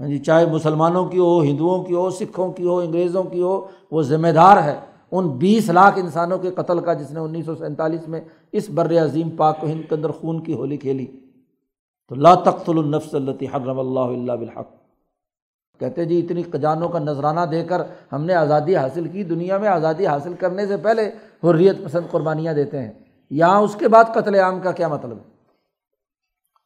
ہاں 0.00 0.08
جی 0.08 0.18
چاہے 0.18 0.46
مسلمانوں 0.46 1.06
کی 1.06 1.18
ہو، 1.18 1.42
ہندوؤں 1.42 1.84
کی 1.84 1.94
ہو، 1.94 2.10
سکھوں 2.10 2.52
کی 2.52 2.64
ہو، 2.64 2.78
انگریزوں 2.78 3.24
کی 3.24 3.42
ہو، 3.42 3.66
وہ 3.90 4.02
ذمہ 4.02 4.28
دار 4.28 4.62
ہے۔ 4.62 4.80
ان 5.12 5.28
بیس 5.28 5.70
لاکھ 5.70 5.98
انسانوں 5.98 6.38
کے 6.38 6.50
قتل 6.50 6.80
کا 6.80 6.92
جس 6.92 7.10
نے 7.10 7.20
انیس 7.20 7.46
سو 7.46 7.54
سینتالیس 7.54 8.08
میں 8.08 8.20
اس 8.52 8.70
بر 8.70 9.04
عظیم 9.04 9.30
پاک 9.30 9.64
و 9.64 9.66
ہند 9.66 9.88
کے 9.88 9.94
اندر 9.94 10.10
خون 10.10 10.42
کی 10.42 10.54
ہولی 10.54 10.76
کھیلی۔ 10.76 11.06
تو 12.08 12.14
لا 12.14 12.34
تخت 12.34 12.68
النفس 12.68 13.14
التی 13.14 13.46
حرم 13.46 13.78
اللہ 13.78 14.00
اللہ 14.00 14.32
بالحق۔ 14.32 14.68
کہتے 15.78 16.04
جی 16.04 16.18
اتنی 16.18 16.42
جانوں 16.60 16.88
کا 16.88 16.98
نذرانہ 16.98 17.40
دے 17.50 17.64
کر 17.64 17.82
ہم 18.12 18.24
نے 18.24 18.34
آزادی 18.34 18.76
حاصل 18.76 19.08
کی، 19.08 19.24
دنیا 19.24 19.58
میں 19.58 19.68
آزادی 19.68 20.06
حاصل 20.06 20.34
کرنے 20.34 20.66
سے 20.66 20.76
پہلے 20.76 21.10
حریت 21.44 21.76
پسند 21.84 22.10
قربانیاں 22.10 22.54
دیتے 22.54 22.82
ہیں۔ 22.82 22.92
یہاں 23.30 23.60
اس 23.60 23.76
کے 23.76 23.88
بعد 23.88 24.04
قتل 24.14 24.34
عام 24.34 24.60
کا 24.60 24.72
کیا 24.72 24.88
مطلب؟ 24.88 25.12
ہے 25.12 25.36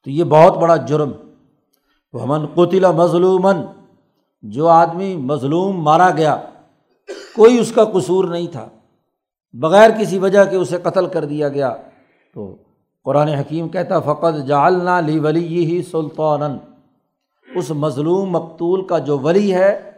تو 0.05 0.11
یہ 0.11 0.25
بہت 0.25 0.59
بڑا 0.59 0.77
جرم۔ 0.77 1.13
ہمن 2.15 2.47
قطل 2.47 2.93
مظلومن 2.93 3.57
جو 4.43 4.69
آدمی 4.69 5.17
مظلوم 5.17 5.83
مارا 5.83 6.11
گیا 6.11 6.41
کوئی 7.37 7.59
اس 7.59 7.73
کا 7.73 7.85
قصور 7.85 8.25
نہیں 8.25 8.47
تھا۔ 8.47 8.69
بغیر 9.53 9.91
کسی 9.91 10.19
وجہ 10.19 10.45
کے 10.45 10.57
اسے 10.57 10.77
قتل 10.83 11.07
کر 11.07 11.25
دیا 11.25 11.49
گیا۔ 11.49 11.77
تو 12.35 12.57
قرآن 13.05 13.29
حکیم 13.29 13.69
کہتا 13.69 14.01
فقط 14.01 14.47
جالنا 14.47 15.01
لی 15.01 15.19
ولی 15.19 15.65
ہی 15.65 15.83
سلطان 15.83 16.59
اس 17.55 17.71
مظلوم 17.71 18.31
مقتول 18.31 18.87
کا 18.87 18.99
جو 18.99 19.19
ولی 19.19 19.55
ہے، 19.55 19.91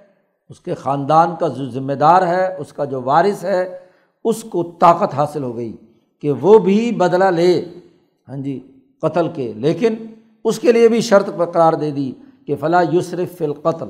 اس 0.50 0.60
کے 0.60 0.74
خاندان 0.74 1.34
کا 1.40 1.48
جو 1.48 1.70
ذمہ 1.70 1.92
دار 1.92 2.26
ہے، 2.26 2.56
اس 2.56 2.72
کا 2.72 2.84
جو 2.84 3.02
وارث 3.02 3.44
ہے، 3.44 3.78
اس 4.24 4.42
کو 4.42 4.72
طاقت 4.80 5.14
حاصل 5.14 5.42
ہو 5.42 5.56
گئی 5.56 5.76
کہ 6.20 6.32
وہ 6.32 6.58
بھی 6.58 6.92
بدلہ 6.92 7.24
لے۔ 7.24 7.64
ہاں 8.28 8.36
جی 8.36 8.60
قتل 9.00 9.28
کے۔ 9.28 9.52
لیکن 9.52 9.94
اس 10.44 10.58
کے 10.58 10.72
لیے 10.72 10.88
بھی 10.88 11.00
شرط 11.00 11.28
قرار 11.52 11.72
دے 11.72 11.90
دی 11.90 12.12
کہ 12.46 12.56
فلاں 12.60 12.84
یسرف 12.92 13.38
فی 13.38 13.44
القتل۔ 13.44 13.86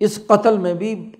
اس 0.00 0.20
قتل 0.26 0.58
میں 0.58 0.74
بھی 0.74 1.10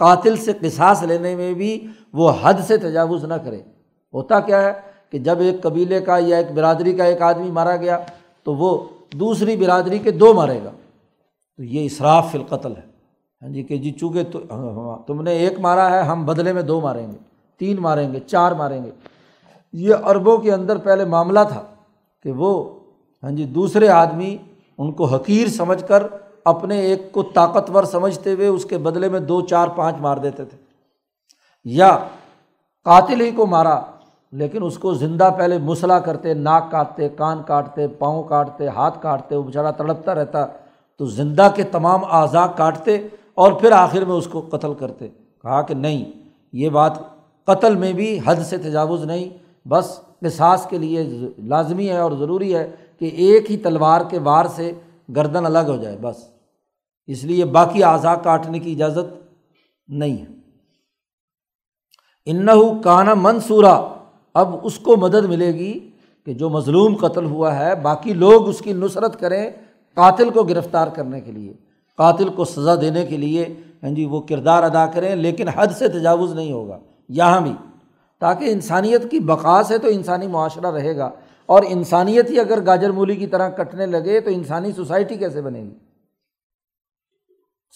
قاتل 0.00 0.36
سے 0.36 0.52
قصاص 0.60 1.02
لینے 1.02 1.36
میں 1.36 1.54
بھی 1.54 1.86
وہ 2.12 2.32
حد 2.42 2.54
سے 2.66 2.76
تجاوز 2.76 3.24
نہ 3.24 3.34
کرے۔ 3.34 3.60
ہوتا 4.14 4.40
کیا 4.40 4.62
ہے 4.62 4.72
کہ 5.10 5.18
جب 5.18 5.40
ایک 5.40 5.62
قبیلے 5.62 6.00
کا 6.00 6.18
یا 6.18 6.36
ایک 6.36 6.52
برادری 6.52 6.92
کا 6.92 7.04
ایک 7.04 7.22
آدمی 7.22 7.50
مارا 7.50 7.76
گیا 7.76 7.98
تو 8.44 8.54
وہ 8.54 8.88
دوسری 9.14 9.56
برادری 9.56 9.98
کے 9.98 10.10
دو 10.10 10.34
مارے 10.34 10.60
گا۔ 10.64 10.70
تو 11.56 11.64
یہ 11.64 11.84
اصراف 11.84 12.32
فی 12.32 12.38
القتل 12.38 12.72
ہے۔ 12.76 12.92
ہاں 13.42 13.48
جی 13.48 13.62
کہ 13.62 13.76
جی 13.76 13.90
چونکہ 13.90 14.18
ہاں، 14.34 14.58
ہاں، 14.58 14.74
ہاں، 14.74 15.06
تم 15.06 15.22
نے 15.22 15.32
ایک 15.32 15.60
مارا 15.60 15.90
ہے، 15.90 16.02
ہم 16.02 16.26
بدلے 16.26 16.52
میں 16.52 16.62
دو 16.62 16.80
ماریں 16.80 17.12
گے، 17.12 17.16
تین 17.58 17.76
ماریں 17.80 18.12
گے، 18.12 18.20
چار 18.20 18.52
ماریں 18.52 18.84
گے۔ 18.84 18.90
یہ 19.72 19.94
عربوں 20.02 20.38
کے 20.38 20.52
اندر 20.52 20.78
پہلے 20.78 21.04
معاملہ 21.04 21.40
تھا 21.48 21.62
کہ 22.22 22.32
وہ 22.32 22.78
ہاں 23.22 23.30
جی 23.30 23.44
دوسرے 23.44 23.88
آدمی 23.88 24.36
ان 24.78 24.92
کو 24.92 25.04
حقیر 25.04 25.48
سمجھ 25.48 25.84
کر 25.88 26.02
اپنے 26.44 26.80
ایک 26.80 27.12
کو 27.12 27.22
طاقتور 27.22 27.84
سمجھتے 27.84 28.32
ہوئے 28.32 28.46
اس 28.46 28.64
کے 28.64 28.78
بدلے 28.78 29.08
میں 29.08 29.20
دو، 29.20 29.40
چار، 29.40 29.68
پانچ 29.68 29.96
مار 30.00 30.16
دیتے 30.16 30.44
تھے۔ 30.44 30.58
یا 31.64 31.98
قاتل 32.84 33.20
ہی 33.20 33.30
کو 33.30 33.46
مارا، 33.46 33.80
لیکن 34.32 34.62
اس 34.62 34.78
کو 34.78 34.94
زندہ 34.94 35.30
پہلے 35.38 35.58
مسئلہ 35.58 35.92
کرتے، 35.92 36.34
ناک 36.34 36.70
کاٹتے، 36.70 37.08
کان 37.08 37.42
کاٹتے، 37.46 37.88
پاؤں 37.88 38.22
کاٹتے، 38.22 38.68
ہاتھ 38.68 39.02
کاٹتے، 39.02 39.36
وہ 39.36 39.42
بیچارہ 39.42 39.72
تڑپتا 39.72 40.14
رہتا، 40.14 40.46
تو 40.98 41.06
زندہ 41.06 41.48
کے 41.54 41.62
تمام 41.62 42.00
اعضاء 42.10 42.46
کاٹتے 42.56 43.08
اور 43.34 43.52
پھر 43.52 43.72
آخر 43.72 44.04
میں 44.04 44.16
اس 44.16 44.26
کو 44.26 44.40
قتل 44.40 44.74
کرتے۔ 44.74 45.08
کہا 45.42 45.62
کہ 45.62 45.74
نہیں، 45.74 46.12
یہ 46.52 46.68
بات 46.68 46.92
قتل 47.44 47.74
میں 47.74 47.92
بھی 47.92 48.20
حد 48.24 48.36
سے 48.36 48.56
تجاوز 48.56 49.04
نہیں، 49.04 49.28
بس 49.68 50.00
احساس 50.22 50.66
کے 50.70 50.78
لیے 50.78 51.28
لازمی 51.38 51.88
ہے 51.88 51.98
اور 51.98 52.12
ضروری 52.12 52.54
ہے 52.54 52.70
کہ 52.98 53.04
ایک 53.04 53.50
ہی 53.50 53.56
تلوار 53.56 54.00
کے 54.10 54.18
وار 54.18 54.44
سے 54.44 54.72
گردن 55.16 55.46
الگ 55.46 55.68
ہو 55.68 55.76
جائے، 55.76 55.96
بس۔ 56.00 56.31
اس 57.06 57.24
لیے 57.24 57.44
باقی 57.44 57.84
اعضاء 57.84 58.14
کاٹنے 58.14 58.58
کی 58.58 58.72
اجازت 58.72 59.32
نہیں 59.88 60.16
ہے۔ 60.18 60.26
ان 62.26 62.46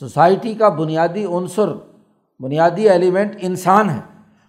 سوسائٹی 0.01 0.55
کا 0.55 0.69
بنیادی 0.69 1.25
عنصر، 1.25 1.69
بنیادی 2.41 2.89
ایلیمنٹ 2.89 3.37
انسان 3.41 3.91
ہے۔ 3.91 4.01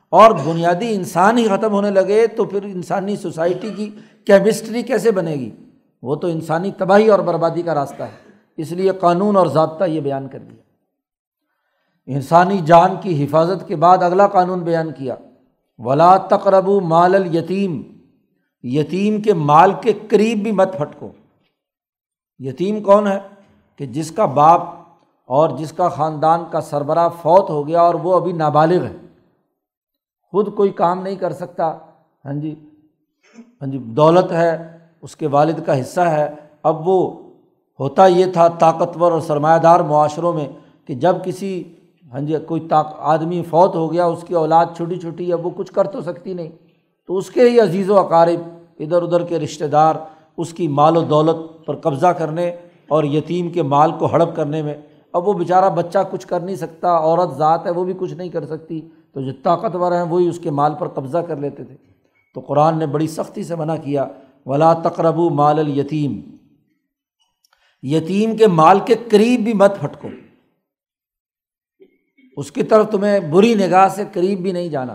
اور 0.10 0.32
بنیادی 0.32 0.96
انسان 0.96 1.38
ہی 1.38 1.48
ختم 1.48 1.72
ہونے 1.72 1.90
لگے 1.90 2.28
تو 2.28 2.46
پھر 2.46 2.64
انسانی 2.64 3.16
سوسائٹی 3.16 3.74
کی 3.74 3.90
کیمسٹری 4.26 4.82
کیسے 4.82 5.12
بنے 5.12 5.34
گی؟ 5.34 5.52
وہ 6.02 6.16
تو 6.16 6.28
انسانی 6.28 6.72
تباہی 6.72 7.08
اور 7.08 7.20
بربادی 7.20 7.62
کا 7.62 7.76
راستہ 7.76 8.04
ہے۔ 8.04 8.30
اس 8.58 8.72
لیے 8.72 8.92
قانون 9.00 9.36
اور 9.36 9.48
ضابطہ 9.48 9.84
یہ 9.84 10.02
بیان 10.02 10.28
کر 10.28 10.40
دیا۔ 10.40 10.62
انسانی 12.06 12.62
جان 12.66 12.96
کی 13.02 13.26
حفاظت 13.26 13.68
کے 13.68 13.76
بعد 13.76 13.98
اگلا 13.98 14.28
قانون 14.28 14.60
بیان 14.60 14.92
کیا۔ 14.92 15.16
ولا 15.78 16.18
تقرب 16.18 16.70
مال 16.70 17.16
ال 17.16 17.36
یتیم 17.36 17.82
یتیم 18.64 19.22
کے 19.22 19.34
مال 19.34 19.72
کے 19.82 19.94
قریب 20.10 20.38
بھی 20.38 20.52
مت 20.52 20.78
پھٹکو۔ 20.78 21.10
یتیم 22.40 22.84
کون 22.84 23.08
ہے؟ 23.08 23.20
کہ 23.76 23.86
جس 23.86 24.12
کا 24.12 24.26
باپ 24.26 24.77
اور 25.28 25.50
جس 25.50 25.72
کا 25.72 25.90
خاندان 25.90 26.44
کا 26.52 26.62
سربراہ 26.62 27.10
فوت 27.10 27.50
ہو 27.50 27.68
گیا 27.68 27.82
اور 27.82 27.94
وہ 27.94 28.16
ابھی 28.16 28.32
نابالغ 28.32 28.86
ہے۔ 28.86 28.96
خود 30.32 30.56
کوئی 30.56 30.70
کام 30.70 31.02
نہیں 31.02 31.16
کر 31.16 31.34
سکتا۔ 31.34 31.78
ہاں 32.26 32.34
جی۔ 32.34 32.56
ہاں 33.40 33.72
جی 33.72 33.78
دولت 33.78 34.32
ہے، 34.32 34.78
اس 35.02 35.16
کے 35.16 35.28
والد 35.28 35.60
کا 35.66 35.82
حصہ 35.82 36.02
ہے۔ 36.02 36.36
اب 36.64 36.88
وہ 36.88 37.14
ہوتا 37.80 38.08
یہ 38.08 38.26
تھا 38.34 38.48
طاقتور 38.48 39.12
اور 39.12 39.20
سرمایہ 39.20 39.60
دار 39.60 39.80
معاشروں 39.80 40.34
میں 40.34 40.48
کہ 40.86 40.96
جب 40.96 41.16
کسی 41.24 41.64
ہاں 42.14 42.22
جی 42.22 42.36
کوئی 42.48 42.62
طاق، 42.62 42.96
آدمی 43.00 43.44
فوت 43.44 43.76
ہو 43.76 43.94
گیا، 43.94 44.06
اس 44.06 44.24
کی 44.28 44.34
اولاد 44.34 44.66
چھوٹی 44.76 44.96
چھوٹی، 44.96 45.34
اب 45.34 45.46
وہ 45.46 45.52
کچھ 45.56 45.74
کر 45.74 45.88
تو 45.88 46.02
سکتی 46.02 46.34
نہیں۔ 46.34 46.50
تو 47.08 47.18
اس 47.18 47.30
کے 47.30 47.50
ہی 47.50 47.60
عزیز 47.60 47.90
و 47.90 48.00
اقارب، 48.00 48.50
ادھر 48.80 49.02
ادھر 49.04 49.26
کے 49.26 49.40
رشتہ 49.40 49.66
دار، 49.66 49.96
اس 50.38 50.54
کی 50.54 50.68
مال 50.68 50.98
و 50.98 51.02
دولت 51.02 51.66
پر 51.66 51.76
قبضہ 51.76 52.08
کرنے 52.08 52.56
اور 52.88 53.04
یتیم 53.04 53.50
کے 53.50 53.64
مال 53.64 53.92
کو 53.92 54.06
ہڑپ 54.06 54.36
کرنے 54.36 54.62
میں 54.62 54.78
اب 55.18 55.28
وہ 55.28 55.34
بیچارہ 55.34 55.70
بچہ 55.70 56.00
کچھ 56.12 56.28
کر 56.28 56.40
نہیں 56.40 56.56
سکتا، 56.56 56.98
عورت 56.98 57.38
ذات 57.38 57.66
ہے، 57.66 57.72
وہ 57.72 57.84
بھی 57.84 57.94
کچھ 57.98 58.14
نہیں 58.14 58.30
کر 58.30 58.46
سکتی۔ 58.46 58.82
تو 59.14 59.22
جو 59.22 59.32
طاقتور 59.44 59.92
ہیں، 59.92 60.02
وہی 60.02 60.28
اس 60.28 60.40
کے 60.40 60.52
مال 60.52 60.74
پر 60.80 60.88
قبضہ 60.88 61.18
کر 61.18 61.36
لیتے 61.36 61.64
تھے۔ 61.64 61.76
تو 62.34 62.40
قرآن 62.40 62.78
نے 62.78 62.86
بڑی 62.86 63.08
سختی 63.08 63.44
سے 63.44 63.56
منع 63.56 63.76
کیا، 63.76 64.06
ولا 64.46 64.74
تقرب 64.74 65.18
مال 65.18 65.60
الیتیم 65.60 66.22
یتیم 67.82 68.38
کے 68.38 68.48
مال 68.48 68.80
کے 68.80 68.96
قریب 69.10 69.40
بھی 69.40 69.54
مت 69.54 69.80
پھٹکو۔ 69.80 70.08
اس 72.38 72.52
کی 72.52 72.64
طرف 72.64 72.90
تمہیں 72.92 73.20
بری 73.20 73.56
نگاہ 73.56 73.88
سے 73.88 74.04
قریب 74.14 74.40
بھی 74.40 74.52
نہیں 74.52 74.70
جانا۔ 74.70 74.94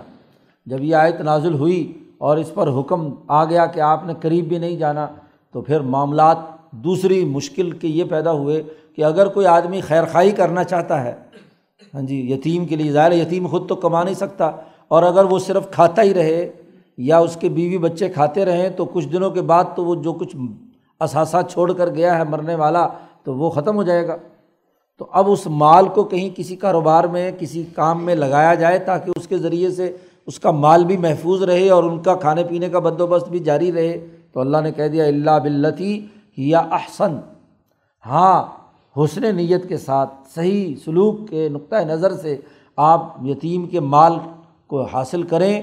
جب 0.66 0.84
یہ 0.84 0.96
آیت 0.96 1.20
نازل 1.20 1.54
ہوئی 1.54 2.04
اور 2.18 2.36
اس 2.36 2.54
پر 2.54 2.68
حکم 2.68 3.14
آ 3.28 3.44
گیا 3.44 3.66
کہ 3.66 3.80
آپ 3.80 4.04
نے 4.06 4.14
قریب 4.20 4.44
بھی 4.44 4.58
نہیں 4.58 4.76
جانا، 4.76 5.06
تو 5.52 5.60
پھر 5.60 5.80
معاملات 5.80 6.36
دوسری 6.70 7.24
مشکل 7.24 7.70
کے 7.70 7.88
یہ 7.88 8.04
پیدا 8.04 8.32
ہوئے۔ 8.32 8.62
کہ 8.96 9.04
اگر 9.04 9.28
کوئی 9.28 9.46
آدمی 9.46 9.80
خیر 9.80 10.04
خائی 10.12 10.30
کرنا 10.30 10.64
چاہتا 10.64 11.02
ہے 11.04 11.14
ہاں 11.94 12.02
جی 12.02 12.20
یتیم 12.32 12.64
کے 12.66 12.76
لیے 12.76 12.92
ظاہر 12.92 13.12
یتیم 13.12 13.46
خود 13.46 13.68
تو 13.68 13.74
کما 13.76 14.02
نہیں 14.02 14.14
سکتا، 14.14 14.50
اور 14.88 15.02
اگر 15.02 15.24
وہ 15.24 15.38
صرف 15.38 15.70
کھاتا 15.70 16.02
ہی 16.02 16.14
رہے 16.14 16.50
یا 16.98 17.18
اس 17.18 17.36
کے 17.40 17.48
بیوی 17.48 17.78
بچے 17.78 18.08
کھاتے 18.08 18.44
رہیں، 18.44 18.68
تو 18.68 18.84
کچھ 18.84 19.08
دنوں 19.08 19.30
کے 19.30 19.42
بعد 19.42 19.64
تو 19.76 19.84
وہ 19.84 19.94
جو 20.02 20.12
کچھ 20.12 20.36
اثاثہ 21.00 21.36
چھوڑ 21.50 21.72
کر 21.72 21.94
گیا 21.94 22.18
ہے 22.18 22.24
مرنے 22.24 22.54
والا، 22.54 22.86
تو 23.24 23.34
وہ 23.34 23.50
ختم 23.50 23.76
ہو 23.76 23.82
جائے 23.82 24.06
گا۔ 24.08 24.16
تو 25.00 25.06
اب 25.10 25.30
اس 25.30 25.46
مال 25.46 25.88
کو 25.88 26.04
کہیں 26.04 26.28
کسی 26.36 26.56
کاروبار 26.56 27.04
میں، 27.04 27.30
کسی 27.38 27.62
کام 27.74 28.04
میں 28.04 28.14
لگایا 28.14 28.54
جائے 28.54 28.78
تاکہ 28.78 29.10
اس 29.16 29.26
کے 29.28 29.38
ذریعے 29.38 29.70
سے 29.70 29.90
اس 30.28 30.38
کا 30.40 30.50
مال 30.50 30.84
بھی 30.84 30.96
محفوظ 30.96 31.42
رہے 31.42 31.68
اور 31.70 31.84
ان 31.84 31.98
کا 32.02 32.14
کھانے 32.14 32.44
پینے 32.44 32.68
کا 32.68 32.78
بندوبست 32.78 33.28
بھی 33.28 33.38
جاری 33.40 33.72
رہے۔ 33.72 33.98
تو 34.32 34.40
اللہ 34.40 34.60
نے 34.62 34.72
کہہ 34.72 34.88
دیا، 34.88 35.04
اللہ 35.04 35.38
بلتی 35.42 36.00
یا 36.38 36.58
احسن 36.58 37.16
ہاں 38.04 38.42
حسن 38.96 39.34
نیت 39.36 39.68
کے 39.68 39.76
ساتھ 39.78 40.14
صحیح 40.34 40.74
سلوک 40.84 41.28
کے 41.28 41.48
نقطۂ 41.48 41.84
نظر 41.86 42.12
سے 42.12 42.36
آپ 42.78 43.02
یتیم 43.24 43.66
کے 43.66 43.80
مال 43.80 44.14
کو 44.66 44.82
حاصل 44.82 45.22
کریں 45.22 45.60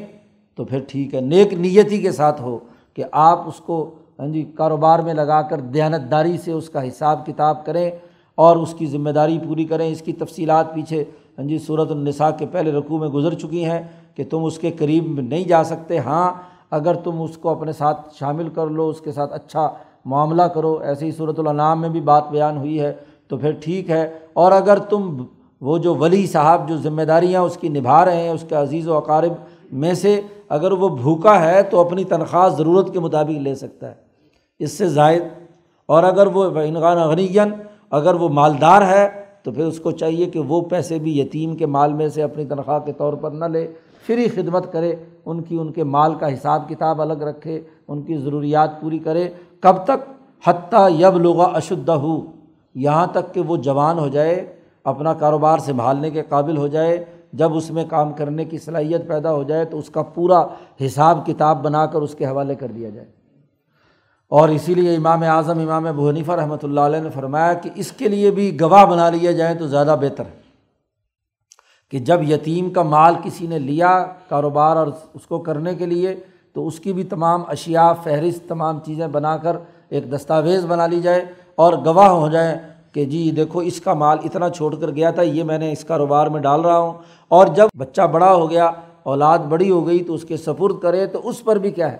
تو 0.58 0.64
پھر 0.66 0.80
ٹھیک 0.88 1.14
ہے، 1.16 1.22
نیک 1.22 1.54
نیتی 1.54 1.98
کے 2.02 2.12
ساتھ 2.12 2.42
ہو 2.42 2.58
کہ 2.94 3.04
آپ 3.12 3.48
اس 3.48 3.60
کو 3.66 3.90
ہاں 4.20 4.28
جی 4.28 4.44
کاروبار 4.56 5.00
میں 5.00 5.14
لگا 5.14 5.42
کر 5.42 5.60
دیانت 5.74 6.10
داری 6.12 6.38
سے 6.38 6.52
اس 6.52 6.70
کا 6.70 6.88
حساب 6.88 7.26
کتاب 7.26 7.66
کریں 7.66 7.90
اور 8.38 8.56
اس 8.56 8.74
کی 8.78 8.86
ذمہ 8.86 9.10
داری 9.10 9.38
پوری 9.40 9.66
کریں۔ 9.66 9.88
اس 9.88 10.02
کی 10.02 10.14
تفصیلات 10.14 10.74
پیچھے 10.74 11.04
ہاں 11.38 11.46
جی 11.48 11.58
صورت 11.58 11.92
النساء 11.92 12.30
کے 12.38 12.46
پہلے 12.46 12.72
رقوع 12.72 13.00
میں 13.00 13.08
گزر 13.08 13.34
چکی 13.34 13.64
ہیں 13.66 13.82
کہ 14.16 14.24
تم 14.30 14.44
اس 14.46 14.58
کے 14.60 14.72
قریب 14.72 15.20
نہیں 15.20 15.44
جا 15.44 15.64
سکتے۔ 15.64 16.00
ہاں 16.00 16.32
اگر 16.72 16.96
تم 16.96 17.22
اس 17.22 17.38
کو 17.38 17.50
اپنے 17.50 17.72
ساتھ 17.72 18.02
شامل 18.16 18.50
کر 18.50 18.68
لو، 18.68 18.88
اس 18.90 19.02
کے 19.02 19.12
ساتھ 19.12 19.34
اچھا 19.34 19.70
معاملہ 20.06 20.44
کرو۔ 20.44 20.76
ایسے 20.78 21.06
ہی 21.06 21.12
صورت 21.12 21.40
النام 21.40 21.82
میں 21.82 21.90
بھی 21.90 22.02
بات 22.02 22.30
بیان 22.32 22.58
ہوئی 22.58 22.80
ہے 22.80 22.94
تو 23.30 23.38
پھر 23.38 23.52
ٹھیک 23.52 23.90
ہے۔ 23.90 24.14
اور 24.34 24.52
اگر 24.52 24.78
تم 24.78 25.26
وہ 25.62 25.78
جو 25.78 25.96
ولی 25.96 26.28
صاحب 26.28 26.70
جو 26.70 26.78
ذمہ 26.78 27.02
داریاں 27.02 27.42
اس 27.42 27.58
کی 27.58 27.70
نبھا 27.70 28.06
رہے 28.06 28.24
ہیں، 28.24 28.30
اس 28.30 28.46
کے 28.50 28.56
عزیز 28.56 28.88
و 28.88 28.98
اقارب 28.98 29.32
میں 29.72 29.94
سے 29.94 30.22
اگر 30.50 30.72
وہ 30.72 30.90
بھوکا 30.90 31.52
ہے 31.52 31.64
تو 31.64 31.80
اپنی 31.80 32.04
تنخواہ 32.04 32.50
ضرورت 32.50 32.94
کے 32.94 33.00
مطابق 33.00 33.32
لے 33.32 33.56
سکتا 33.56 33.88
ہے۔ 33.88 33.94
اس 34.60 34.72
سے 34.72 34.88
زائد۔ 34.88 35.24
اور 35.86 36.04
اگر 36.04 36.28
وہ 36.28 36.44
انغان 36.44 36.98
غنیین 36.98 37.54
اگر 37.90 38.14
وہ 38.14 38.30
مالدار 38.30 38.82
ہے 38.82 39.10
تو 39.44 39.52
پھر 39.52 39.66
اس 39.66 39.80
کو 39.80 39.92
چاہیے 39.92 40.26
کہ 40.26 40.40
وہ 40.40 40.62
پیسے 40.62 41.00
بھی 41.00 41.20
یتیم 41.20 41.56
کے 41.56 41.66
مال 41.66 41.94
میں 41.94 42.10
سے 42.10 42.24
اپنی 42.24 42.46
تنخواہ 42.46 42.80
کے 42.80 42.94
طور 42.94 43.14
پر 43.14 43.32
نہ 43.32 43.46
لے۔ 43.46 43.72
فری 44.08 44.28
خدمت 44.28 44.72
کرے، 44.72 44.96
ان 45.26 45.42
کی 45.42 45.58
ان 45.60 45.72
کے 45.72 45.84
مال 45.84 46.16
کا 46.16 46.34
حساب 46.34 46.70
کتاب 46.70 47.02
الگ 47.02 47.14
رکھے، 47.14 47.62
ان 47.88 48.02
کی 48.02 48.18
ضروریات 48.18 48.82
پوری 48.82 49.00
کرے۔ 49.00 49.30
کب 49.60 49.76
تک؟ 49.84 50.14
حتیٰ 50.48 50.90
یب 51.00 51.18
لغا 51.18 51.44
اشدہ۔ 51.44 51.92
ہو 51.92 52.22
یہاں 52.76 53.08
تک 53.08 53.34
کہ 53.34 53.42
وہ 53.42 53.58
جوان 53.58 54.00
ہو 54.00 54.08
جائے، 54.08 54.56
اپنا 54.84 55.14
کاروبار 55.14 55.58
سنبھالنے 55.58 56.10
کے 56.10 56.22
قابل 56.22 56.58
ہو 56.58 56.68
جائے، 56.68 57.06
جب 57.34 57.56
اس 57.56 57.72
میں 57.72 57.86
کام 57.86 58.14
کرنے 58.14 58.46
کی 58.46 58.58
صلاحیت 58.58 59.08
پیدا 59.08 59.34
ہو 59.34 59.44
جائے 59.44 59.66
تو 59.66 59.80
اس 59.80 59.90
کا 59.90 60.02
پورا 60.02 60.46
حساب 60.86 61.26
کتاب 61.26 61.64
بنا 61.64 61.86
کر 61.86 62.02
اس 62.02 62.16
کے 62.16 62.26
حوالے 62.26 62.56
کر 62.56 62.68
دیا 62.68 62.90
جائے۔ 62.90 63.08
اور 64.30 64.50
اسی 64.50 64.74
لیے 64.74 64.96
امام 64.96 65.24
اعظم، 65.24 65.70
امام 65.70 66.08
حنیفہ 66.08 66.32
رحمۃ 66.32 66.64
اللہ 66.64 66.80
علیہ 66.80 67.00
نے 67.00 67.10
فرمایا 67.10 67.54
کہ 67.54 67.70
اس 67.76 67.92
کے 67.92 68.08
لیے 68.08 68.32
بھی 68.32 68.62
گواہ 68.62 68.86
بنا 68.86 69.10
لیا 69.10 69.32
جائے 69.32 69.56
تو 69.56 69.68
زیادہ 69.68 69.96
بہتر 70.02 70.26
ہے 70.26 70.38
کہ 71.90 72.00
جب 72.00 72.32
یتیم 72.32 72.70
کا 72.70 72.84
مال 72.84 73.16
کسی 73.24 73.48
نے 73.48 73.60
لیا 73.60 74.06
کاروبار 74.30 74.76
اور 74.76 74.88
اس 75.14 75.26
کو 75.28 75.40
کرنے 75.40 75.76
کے 75.76 75.86
لیے، 75.86 76.16
تو 76.54 76.68
اس 76.68 76.80
کی 76.80 76.94
بھی 76.94 77.04
تمام 77.04 77.44
اشیا 77.48 77.94
فہرست، 77.94 78.48
تمام 78.50 78.80
چیزیں 78.80 79.08
بنا 79.08 79.38
کر 79.38 79.58
ایک 79.90 80.12
دستاویز 80.12 80.66
بنا 80.66 80.88
لی 80.88 81.02
جائے۔ 81.02 81.26
اور 81.60 81.74
گواہ 81.86 82.07
ہو 82.07 82.30
جائیں 82.30 82.57
کہ 82.93 83.05
جی 83.05 83.32
دیکھو 83.32 83.60
اس 83.60 83.82
کا 83.82 83.93
مال 83.93 84.18
اتنا 84.24 84.49
چھوڑ 84.49 84.76
کر 84.76 84.89
گیا 84.89 85.12
تھا، 85.12 85.22
یہ 85.22 85.43
میں 85.43 85.57
نے 85.57 85.72
اس 85.72 85.84
کاروبار 85.84 86.28
میں 86.28 86.41
ڈال 86.41 86.62
رہا 86.62 86.78
ہوں۔ 86.78 86.93
اور 87.28 87.47
جب 87.47 87.68
بچہ 87.78 88.01
بڑا 88.01 88.34
ہو 88.34 88.49
گیا، 88.49 88.72
اولاد 89.03 89.39
بڑی 89.39 89.70
ہو 89.70 89.88
گئی 89.88 90.03
تو 90.03 90.14
اس 90.14 90.24
کے 90.24 90.38
سپرد 90.38 90.80
کرے 90.82 91.05
تو 91.05 91.28
اس 91.28 91.43
پر 91.43 91.55
بھی 91.55 91.72
کیا 91.72 91.91
ہے؟ 91.91 91.97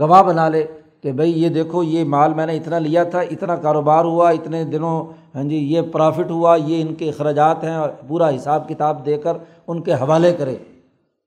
گواہ 0.00 0.22
بنا 0.22 0.48
لے 0.48 0.66
کہ 1.02 1.12
بھائی 1.12 1.42
یہ 1.42 1.48
دیکھو 1.48 1.82
یہ 1.82 2.04
مال 2.04 2.34
میں 2.34 2.46
نے 2.46 2.56
اتنا 2.56 2.78
لیا 2.78 3.04
تھا، 3.04 3.20
اتنا 3.20 3.56
کاروبار 3.56 4.04
ہوا، 4.04 4.30
اتنے 4.30 4.64
دنوں 4.64 5.04
ہاں 5.34 5.44
جی 5.44 5.56
یہ 5.56 5.80
پرافٹ 5.80 6.30
ہوا، 6.30 6.56
یہ 6.56 6.82
ان 6.82 6.94
کے 6.94 7.08
اخراجات 7.08 7.64
ہیں 7.64 7.74
اور 7.74 7.90
پورا 8.08 8.28
حساب 8.28 8.68
کتاب 8.68 9.06
دے 9.06 9.16
کر 9.16 9.36
ان 9.66 9.82
کے 9.82 9.92
حوالے 9.92 10.32
کرے۔ 10.32 10.56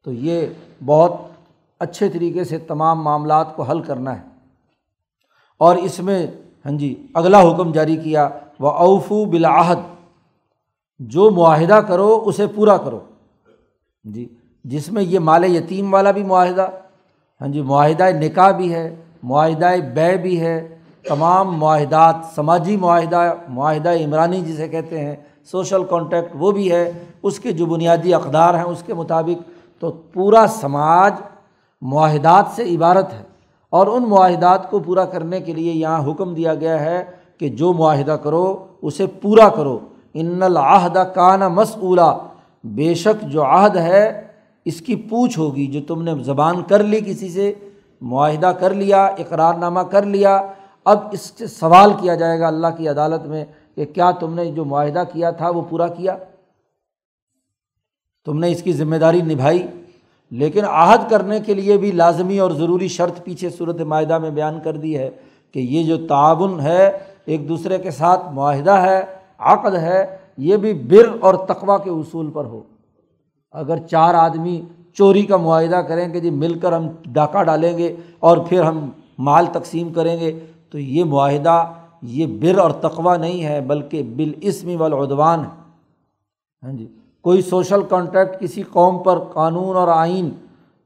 تو 0.04 0.12
یہ 0.12 0.48
بہت 0.86 1.14
اچھے 1.80 2.10
طریقے 2.10 2.44
سے 2.44 2.58
تمام 2.58 3.04
معاملات 3.04 3.56
کو 3.56 3.64
حل 3.64 3.80
کرنا 3.82 4.18
ہے۔ 4.18 4.24
اور 5.58 5.76
اس 5.76 6.00
میں 6.00 6.28
ہاں 6.66 6.72
جی 6.78 6.94
اگلا 7.14 7.42
حکم 7.42 7.72
جاری 7.72 7.96
کیا 8.04 8.28
وہ 8.60 8.70
اوفو 8.70 9.24
بلاحد 9.26 9.82
جو 11.00 11.30
معاہدہ 11.30 11.80
کرو 11.88 12.24
اسے 12.26 12.48
پورا 12.56 12.78
کرو۔ 12.78 13.00
جی 14.04 14.28
جس 14.66 14.92
میں 14.92 15.04
یہ 15.04 15.20
مال 15.20 15.44
یتیم 15.56 15.94
والا 15.94 16.12
بھی 16.12 16.24
معاہدہ 16.24 16.68
ہاں 17.42 17.48
جی 17.48 17.62
معاہدہ 17.62 18.10
نکاح 18.22 18.52
بھی 18.52 18.74
ہے، 18.74 18.96
معاہدہ 19.24 19.70
بے 19.96 20.16
بھی 20.18 20.40
ہے، 20.42 20.58
تمام 21.06 21.58
معاہدات، 21.60 22.16
سماجی 22.36 22.78
معاہدہ 22.78 23.34
معاہدہ 23.50 23.90
عمرانی 24.04 24.42
جسے 24.42 24.68
کہتے 24.68 25.00
ہیں، 25.00 25.16
سوشل 25.52 25.84
کانٹیکٹ 25.90 26.36
وہ 26.40 26.52
بھی 26.52 26.72
ہے، 26.72 26.92
اس 27.24 27.40
کے 27.40 27.52
جو 27.52 27.66
بنیادی 27.66 28.14
اقدار 28.14 28.54
ہیں 28.54 28.64
اس 28.64 28.84
کے 28.86 28.94
مطابق، 28.94 29.50
تو 29.80 29.92
پورا 30.14 30.46
سماج 30.48 31.14
معاہدات 31.82 32.46
سے 32.56 32.64
عبارت 32.76 33.14
ہے۔ 33.14 33.24
اور 33.70 33.88
ان 33.88 34.04
معاہدات 34.04 34.70
کو 34.70 34.80
پورا 34.80 35.06
کرنے 35.06 35.40
کے 35.40 35.54
لیے 35.54 35.74
یہاں 35.74 36.12
حکم 36.12 36.34
دیا 36.34 36.56
گیا 36.56 36.80
ہے 36.80 37.04
کہ 37.38 37.50
جو 37.50 37.74
معاہدہ 37.74 38.12
کرو 38.12 38.66
اسے 38.82 39.06
پورا 39.08 39.50
کرو۔ 39.50 39.80
ان 40.14 40.44
العہدہ 40.44 41.04
کانا 41.16 41.48
مسعولہ 41.48 42.18
بے 42.64 42.94
شک 42.94 43.22
جو 43.22 43.44
عہد 43.44 43.76
ہے، 43.76 44.28
اس 44.66 44.82
کی 44.82 44.96
پوچھ 44.96 45.40
ہوگی 45.40 45.68
جو 45.68 45.80
تم 45.88 46.02
نے 46.02 46.24
زبان 46.24 46.64
کر 46.64 46.84
لی 46.84 47.00
کسی 47.06 47.30
سے، 47.30 47.54
معاہدہ 48.02 48.52
کر 48.60 48.74
لیا 48.74 49.06
اقرار 49.06 49.54
نامہ 49.54 49.80
کر 49.80 50.06
لیا۔ 50.06 50.42
اب 50.86 51.00
اس 51.12 51.22
سے 51.22 51.48
سوال 51.48 51.92
کیا 52.02 52.16
جائے 52.16 52.40
گا 52.40 52.48
اللہ 52.48 52.68
کی 52.78 52.88
عدالت 52.88 53.26
میں 53.26 53.46
کہ 53.76 53.86
کیا 53.86 54.12
تم 54.12 54.34
نے 54.34 54.52
جو 54.52 54.66
معاہدہ 54.66 55.04
کیا 55.14 55.32
تھا 55.32 55.50
وہ 55.50 55.62
پورا 55.70 55.88
کیا؟ 55.88 56.18
تم 58.26 58.40
نے 58.40 58.52
اس 58.52 58.64
کی 58.64 58.74
ذمہ 58.74 58.96
داری 58.96 59.22
نبھائی؟ 59.22 59.68
لیکن 60.32 60.66
عہد 60.66 61.10
کرنے 61.10 61.40
کے 61.40 61.54
لیے 61.54 61.78
بھی 61.78 61.92
لازمی 61.92 62.40
اور 62.40 62.52
ضروری 62.52 62.88
شرط 62.88 63.24
پیچھے 63.24 63.50
صورت 63.50 63.82
معاہدہ 63.82 64.18
میں 64.18 64.30
بیان 64.30 64.60
کر 64.60 64.78
دی 64.78 64.98
ہے 64.98 65.10
کہ 65.52 65.60
یہ 65.60 65.84
جو 65.84 66.08
تعاون 66.08 66.60
ہے، 66.60 66.98
ایک 67.26 67.50
دوسرے 67.50 67.78
کے 67.78 67.92
ساتھ 67.92 68.34
معاہدہ 68.34 68.72
ہے، 68.72 69.02
عقد 69.38 69.76
ہے، 69.76 70.18
یہ 70.38 70.58
بھی 70.58 70.74
بر 70.74 71.18
اور 71.20 71.34
تقوا 71.34 71.78
کے 71.78 71.90
اصول 71.90 72.32
پر 72.32 72.46
ہو۔ 72.46 72.62
اگر 73.52 73.78
چار 73.78 74.14
آدمی 74.14 74.62
چوری 74.94 75.24
کا 75.24 75.38
معاہدہ 75.38 75.76
کریں 75.76 76.14
کہ 76.14 76.20
جی 76.20 76.30
مل 76.30 76.60
کر 76.60 76.74
ہم 76.74 76.88
ڈاکہ 77.06 77.44
ڈالیں 77.44 77.78
گے 77.78 77.96
اور 78.20 78.38
پھر 78.38 78.64
ہم 78.64 78.90
مال 79.20 79.46
تقسیم 79.46 79.94
کریں 79.94 80.20
گے، 80.20 80.40
تو 80.70 80.80
یہ 80.80 81.04
معاہدہ، 81.04 81.72
یہ 82.02 82.26
بر 82.26 82.60
اور 82.60 82.72
تقوا 82.72 83.18
نہیں 83.18 83.44
ہے، 83.44 83.62
بلکہ 83.62 84.04
بالعصمی 84.04 84.76
والعدوان 84.76 85.40
ہے۔ 85.40 85.62
ہاں 86.64 86.74
جی۔ 86.74 86.88
کوئی 87.26 87.42
سوشل 87.42 87.82
کانٹیکٹ 87.90 88.42
کسی 88.42 88.64
قوم 88.64 89.04
پر 89.04 89.20
قانون 89.20 89.76
اور 89.76 89.88
آئین 89.88 90.30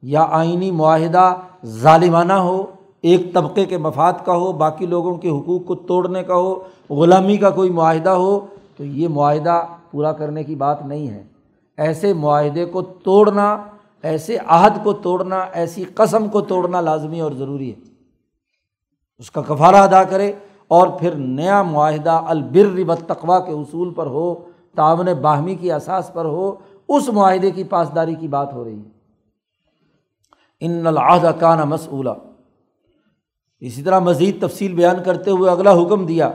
یا 0.01 0.27
آئینی 0.29 0.71
معاہدہ 0.71 1.35
ظالمانہ 1.65 2.33
ہو، 2.33 2.65
ایک 3.01 3.33
طبقے 3.33 3.65
کے 3.65 3.77
مفاد 3.77 4.13
کا 4.25 4.35
ہو، 4.35 4.51
باقی 4.51 4.85
لوگوں 4.85 5.15
کے 5.15 5.29
حقوق 5.29 5.65
کو 5.65 5.75
توڑنے 5.75 6.23
کا 6.23 6.35
ہو، 6.35 6.59
غلامی 6.89 7.37
کا 7.37 7.49
کوئی 7.49 7.69
معاہدہ 7.69 8.09
ہو، 8.09 8.45
تو 8.77 8.83
یہ 8.83 9.07
معاہدہ 9.07 9.61
پورا 9.91 10.11
کرنے 10.11 10.43
کی 10.43 10.55
بات 10.55 10.85
نہیں 10.85 11.07
ہے۔ 11.07 11.23
ایسے 11.77 12.13
معاہدے 12.13 12.65
کو 12.65 12.81
توڑنا، 12.81 13.63
ایسے 14.03 14.37
عہد 14.47 14.83
کو 14.83 14.93
توڑنا، 14.93 15.45
ایسی 15.53 15.83
قسم 15.83 16.27
کو 16.27 16.41
توڑنا 16.41 16.81
لازمی 16.81 17.19
اور 17.19 17.31
ضروری 17.31 17.69
ہے۔ 17.69 17.79
اس 19.19 19.31
کا 19.31 19.41
کفارہ 19.41 19.75
ادا 19.75 20.03
کرے 20.03 20.31
اور 20.67 20.87
پھر 20.87 21.15
نیا 21.15 21.61
معاہدہ 21.61 22.21
البر 22.27 22.95
تقوا 23.07 23.39
کے 23.39 23.51
اصول 23.51 23.93
پر 23.93 24.05
ہو۔ 24.05 24.35
تعاون 24.75 25.13
باہمی 25.21 25.55
کی 25.55 25.71
اساس 25.71 26.13
پر 26.13 26.25
ہو، 26.25 26.55
اس 26.87 27.09
معاہدے 27.09 27.51
کی 27.51 27.63
پاسداری 27.63 28.15
کی 28.15 28.27
بات 28.27 28.53
ہو 28.53 28.63
رہی 28.63 28.79
ہے۔ 28.79 28.89
ان 30.59 30.87
العہد 30.87 31.25
کانا 31.39 31.63
مسولہ 31.63 32.09
اسی 33.59 33.83
طرح 33.83 33.99
مزید 33.99 34.41
تفصیل 34.41 34.73
بیان 34.73 35.03
کرتے 35.05 35.31
ہوئے 35.31 35.51
اگلا 35.51 35.71
حکم 35.81 36.05
دیا۔ 36.05 36.31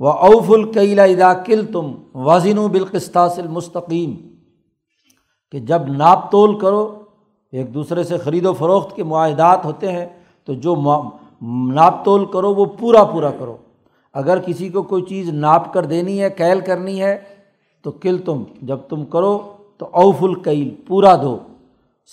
وہ 0.00 0.08
اوف 0.08 0.50
القیلا 0.50 1.02
ادا 1.02 1.34
کل 1.34 1.64
تم 1.72 1.92
واضح 2.14 2.58
و 2.58 2.68
بالقستاث 2.68 3.38
المستقیم 3.38 4.14
کہ 5.52 5.58
جب 5.58 5.82
ناپ 5.88 6.30
تول 6.30 6.58
کرو، 6.58 7.04
ایک 7.52 7.74
دوسرے 7.74 8.04
سے 8.04 8.18
خرید 8.18 8.46
و 8.46 8.52
فروخت 8.52 8.96
کے 8.96 9.04
معاہدات 9.04 9.64
ہوتے 9.64 9.92
ہیں، 9.92 10.06
تو 10.44 10.54
جو 10.54 10.74
ناپ 11.74 12.04
تول 12.04 12.24
کرو، 12.24 12.54
وہ 12.54 12.64
پورا 12.64 13.04
پورا 13.04 13.30
کرو۔ 13.38 13.56
اگر 14.12 14.38
کسی 14.38 14.68
کو 14.68 14.82
کوئی 14.82 15.02
چیز 15.02 15.28
ناپ 15.28 15.72
کر 15.72 15.84
دینی 15.84 16.22
ہے، 16.22 16.30
کیل 16.30 16.60
کرنی 16.60 17.02
ہے 17.02 17.18
تو 17.88 17.92
کل 18.00 18.18
تم، 18.18 18.44
جب 18.62 18.78
تم 18.88 19.04
کرو 19.04 19.52
تو 19.78 19.88
اوف 19.92 20.22
القیل 20.22 20.74
پورا 20.86 21.16
دو 21.22 21.38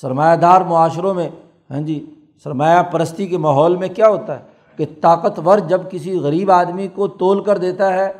سرمایہ 0.02 0.36
دار 0.36 0.62
معاشروں 0.62 1.14
میں 1.14 1.30
ہاں 1.72 1.82
جی 1.82 2.06
سرمایہ 2.44 2.84
پرستی 2.84 3.28
کے 3.28 3.38
ماحول 3.38 3.76
میں 3.76 3.88
کیا 3.88 4.10
ہوتا 4.10 4.40
ہے؟ 4.40 4.44
کہ 4.78 4.86
طاقتور 5.02 5.58
جب 5.58 5.82
کسی 5.92 6.18
غریب 6.18 6.52
آدمی 6.52 6.88
کو 6.88 7.08
تول 7.08 7.44
کر 7.44 7.58
دیتا 7.58 7.94
ہے، 7.94 8.14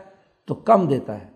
تو 0.48 0.54
کم 0.54 0.88
دیتا 0.88 1.22
ہے۔ 1.22 1.28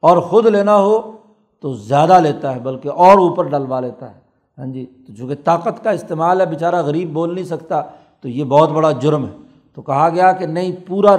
اور 0.00 0.18
خود 0.18 0.46
لینا 0.46 0.76
ہو 0.76 1.12
تو 1.60 1.74
زیادہ 1.74 2.20
لیتا 2.20 2.54
ہے، 2.54 2.60
بلکہ 2.60 2.88
اور 2.88 3.18
اوپر 3.18 3.44
ڈلوا 3.44 3.80
لیتا 3.80 4.14
ہے۔ 4.14 4.20
ہاں 4.58 4.66
جی 4.66 4.86
تو 5.06 5.14
چونکہ 5.14 5.34
طاقت 5.44 5.84
کا 5.84 5.90
استعمال 5.90 6.40
ہے، 6.40 6.46
بیچارہ 6.46 6.82
غریب 6.82 7.12
بول 7.12 7.34
نہیں 7.34 7.44
سکتا، 7.44 7.82
تو 8.20 8.28
یہ 8.28 8.44
بہت 8.44 8.70
بڑا 8.70 8.90
جرم 8.90 9.24
ہے۔ 9.24 9.36
تو 9.74 9.82
کہا 9.82 10.08
گیا 10.08 10.32
کہ 10.32 10.46
نہیں، 10.46 10.72
پورا 10.86 11.16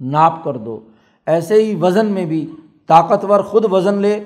ناپ 0.00 0.44
کر 0.44 0.56
دو۔ 0.56 0.80
ایسے 1.26 1.54
ہی 1.54 1.74
وزن 1.74 2.06
میں 2.06 2.24
بھی 2.24 2.50
طاقتور 2.88 3.40
خود 3.40 3.72
وزن 3.72 3.94
لے، 3.94 4.24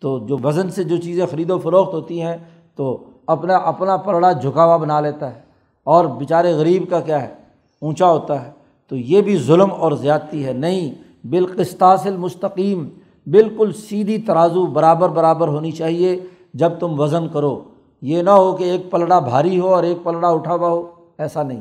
تو 0.00 0.18
جو 0.18 0.36
وزن 0.44 0.70
سے 0.70 0.84
جو 0.84 0.96
چیزیں 0.96 1.26
خرید 1.26 1.50
و 1.50 1.58
فروخت 1.58 1.94
ہوتی 1.94 2.22
ہیں، 2.22 2.36
تو 2.74 3.04
اپنا 3.26 3.56
اپنا 3.56 3.96
پرڑا 3.96 4.32
جھکا 4.32 4.64
ہوا 4.64 4.76
بنا 4.76 5.00
لیتا 5.00 5.34
ہے۔ 5.34 5.40
اور 5.84 6.04
بیچارے 6.04 6.52
غریب 6.52 6.90
کا 6.90 7.00
کیا 7.00 7.22
ہے؟ 7.22 7.34
اونچا 7.80 8.06
ہوتا 8.06 8.46
ہے۔ 8.46 8.50
تو 8.88 8.96
یہ 8.96 9.20
بھی 9.20 9.36
ظلم 9.36 9.72
اور 9.72 9.92
زیادتی 9.92 10.46
ہے۔ 10.46 10.52
نہیں 10.52 10.94
بالقسطاس 11.26 12.06
المستقیم، 12.06 12.88
بالکل 13.26 13.72
سیدھی 13.72 14.18
ترازو 14.18 14.66
برابر 14.66 15.08
برابر 15.08 15.48
ہونی 15.48 15.72
چاہیے۔ 15.72 16.20
جب 16.54 16.72
تم 16.80 17.00
وزن 17.00 17.28
کرو، 17.28 17.64
یہ 18.02 18.22
نہ 18.22 18.30
ہو 18.30 18.56
کہ 18.56 18.64
ایک 18.64 18.90
پلڑا 18.90 19.18
بھاری 19.18 19.60
ہو 19.60 19.74
اور 19.74 19.82
ایک 19.82 19.98
پلڑا 20.02 20.28
اٹھا 20.28 20.54
ہوا 20.54 20.68
ہو، 20.68 20.90
ایسا 21.18 21.42
نہیں۔ 21.42 21.60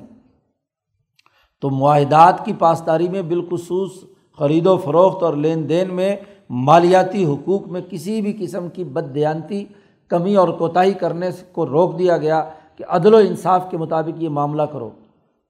تو 1.62 1.70
معاہدات 1.70 2.46
کی 2.46 2.54
پاسداری 2.60 3.10
میں 3.10 3.22
بالخصوص 3.22 3.92
خرید 4.40 4.68
و 4.68 4.78
فروخت 4.78 5.24
اور 5.24 5.34
لین 5.34 5.70
دین 5.70 5.94
میں 5.94 6.16
مالیاتی 6.50 7.26
حقوق 7.26 7.68
میں 7.68 7.82
کسی 7.90 8.22
بھی 8.22 8.38
قسم 8.40 8.70
کی 8.70 8.84
بد 8.84 9.16
دیانتی 9.16 9.66
کمی 10.08 10.36
اور 10.36 10.50
کوتاہی 10.50 10.94
کرنے 10.94 11.30
کو 11.52 11.66
روک 11.66 12.00
دیا 12.00 12.18
گیا 12.18 12.50
کہ 12.76 12.84
عدل 12.88 13.14
و 13.14 13.18
انصاف 13.18 13.66
کے 13.72 13.78
مطابق 13.78 14.24
یہ 14.24 14.30
معاملہ 14.30 14.62
کرو۔ 14.62 14.90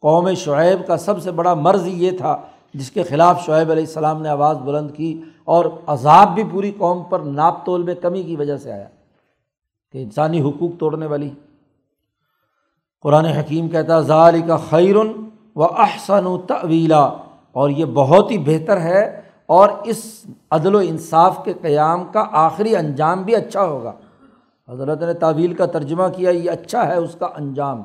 قوم 0.02 0.34
شعیب 0.34 0.88
کا 0.88 0.98
سب 0.98 1.22
سے 1.22 1.32
بڑا 1.32 1.54
مرض 1.54 1.88
یہ 1.88 2.12
تھا 2.12 2.38
جس 2.74 2.92
کے 2.92 3.04
خلاف 3.04 3.46
شعیب 3.46 3.72
علیہ 3.72 3.84
السلام 3.84 4.22
نے 4.22 4.30
آواز 4.30 4.58
بلند 4.58 4.92
کی 4.96 5.22
اور 5.46 5.66
عذاب 5.88 6.36
بھی 6.36 6.44
پوری 6.52 6.72
قوم 6.78 7.04
پر 7.04 7.20
ناپ 7.20 7.66
تول 7.66 7.84
میں 7.84 7.96
کمی 7.96 8.24
کی 8.24 8.36
وجہ 8.36 8.58
سے 8.58 8.72
آیا 8.72 8.88
کہ 9.92 10.04
انسانی 10.04 10.42
حقوق 10.42 10.80
توڑنے 10.80 11.06
والی۔ 11.06 11.30
قرآن 13.02 13.26
حکیم 13.26 13.70
کہتا 13.70 14.02
ظال 14.02 14.42
کا 14.48 14.58
خیرن 14.58 15.12
و 15.56 15.64
احسن 15.64 16.26
و 16.26 16.38
طویلا 16.38 17.14
اور 17.58 17.70
یہ 17.70 17.86
بہت 17.86 18.32
ہی 18.32 18.38
بہتر 18.38 18.82
ہے 18.82 19.22
اور 19.46 19.70
اس 19.84 20.26
عدل 20.52 20.76
و 20.76 20.78
انصاف 20.78 21.44
کے 21.44 21.54
قیام 21.62 22.04
کا 22.12 22.24
آخری 22.32 22.76
انجام 22.76 23.24
بھی 23.24 23.36
اچھا 23.36 23.64
ہوگا۔ 23.64 23.92
حضرت 24.70 25.04
نے 25.04 25.14
تعویل 25.14 25.54
کا 25.54 25.66
ترجمہ 25.66 26.08
کیا، 26.16 26.30
یہ 26.30 26.52
اچھا 26.52 26.88
ہے 26.88 26.98
اس 26.98 27.16
کا 27.20 27.26
انجام۔ 27.26 27.82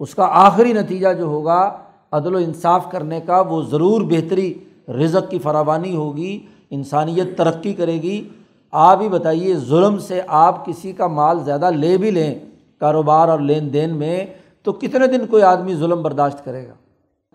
اس 0.00 0.14
کا 0.14 0.26
آخری 0.30 0.72
نتیجہ 0.72 1.12
جو 1.18 1.24
ہوگا 1.24 1.78
عدل 2.12 2.34
و 2.34 2.38
انصاف 2.38 2.90
کرنے 2.90 3.20
کا، 3.20 3.40
وہ 3.40 3.62
ضرور 3.62 4.00
بہتری، 4.00 4.54
رزق 4.88 5.30
کی 5.30 5.38
فراوانی 5.38 5.96
ہوگی، 5.96 6.46
انسانیت 6.70 7.38
ترقی 7.38 7.72
کرے 7.72 8.02
گی۔ 8.02 8.28
آپ 8.70 9.02
ہی 9.02 9.08
بتائیے، 9.08 9.54
ظلم 9.56 9.98
سے 9.98 10.20
آپ 10.26 10.66
کسی 10.66 10.92
کا 10.92 11.06
مال 11.06 11.44
زیادہ 11.44 11.70
لے 11.70 11.96
بھی 11.96 12.10
لیں 12.10 12.34
کاروبار 12.80 13.28
اور 13.28 13.38
لین 13.38 13.72
دین 13.72 13.96
میں، 13.96 14.26
تو 14.62 14.72
کتنے 14.72 15.06
دن 15.06 15.26
کوئی 15.26 15.42
آدمی 15.42 15.74
ظلم 15.74 16.02
برداشت 16.02 16.44
کرے 16.44 16.68
گا؟ 16.68 16.74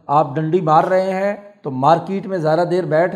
آپ 0.08 0.36
ڈنڈی 0.36 0.62
مار 0.62 0.84
رہے 0.84 1.14
ہیں 1.14 1.36
تو 1.62 1.72
مارکیٹ 1.72 2.28
میں 2.28 2.38
زیادہ 2.38 2.64
دیر 2.72 2.84
بیٹھ 2.84 3.16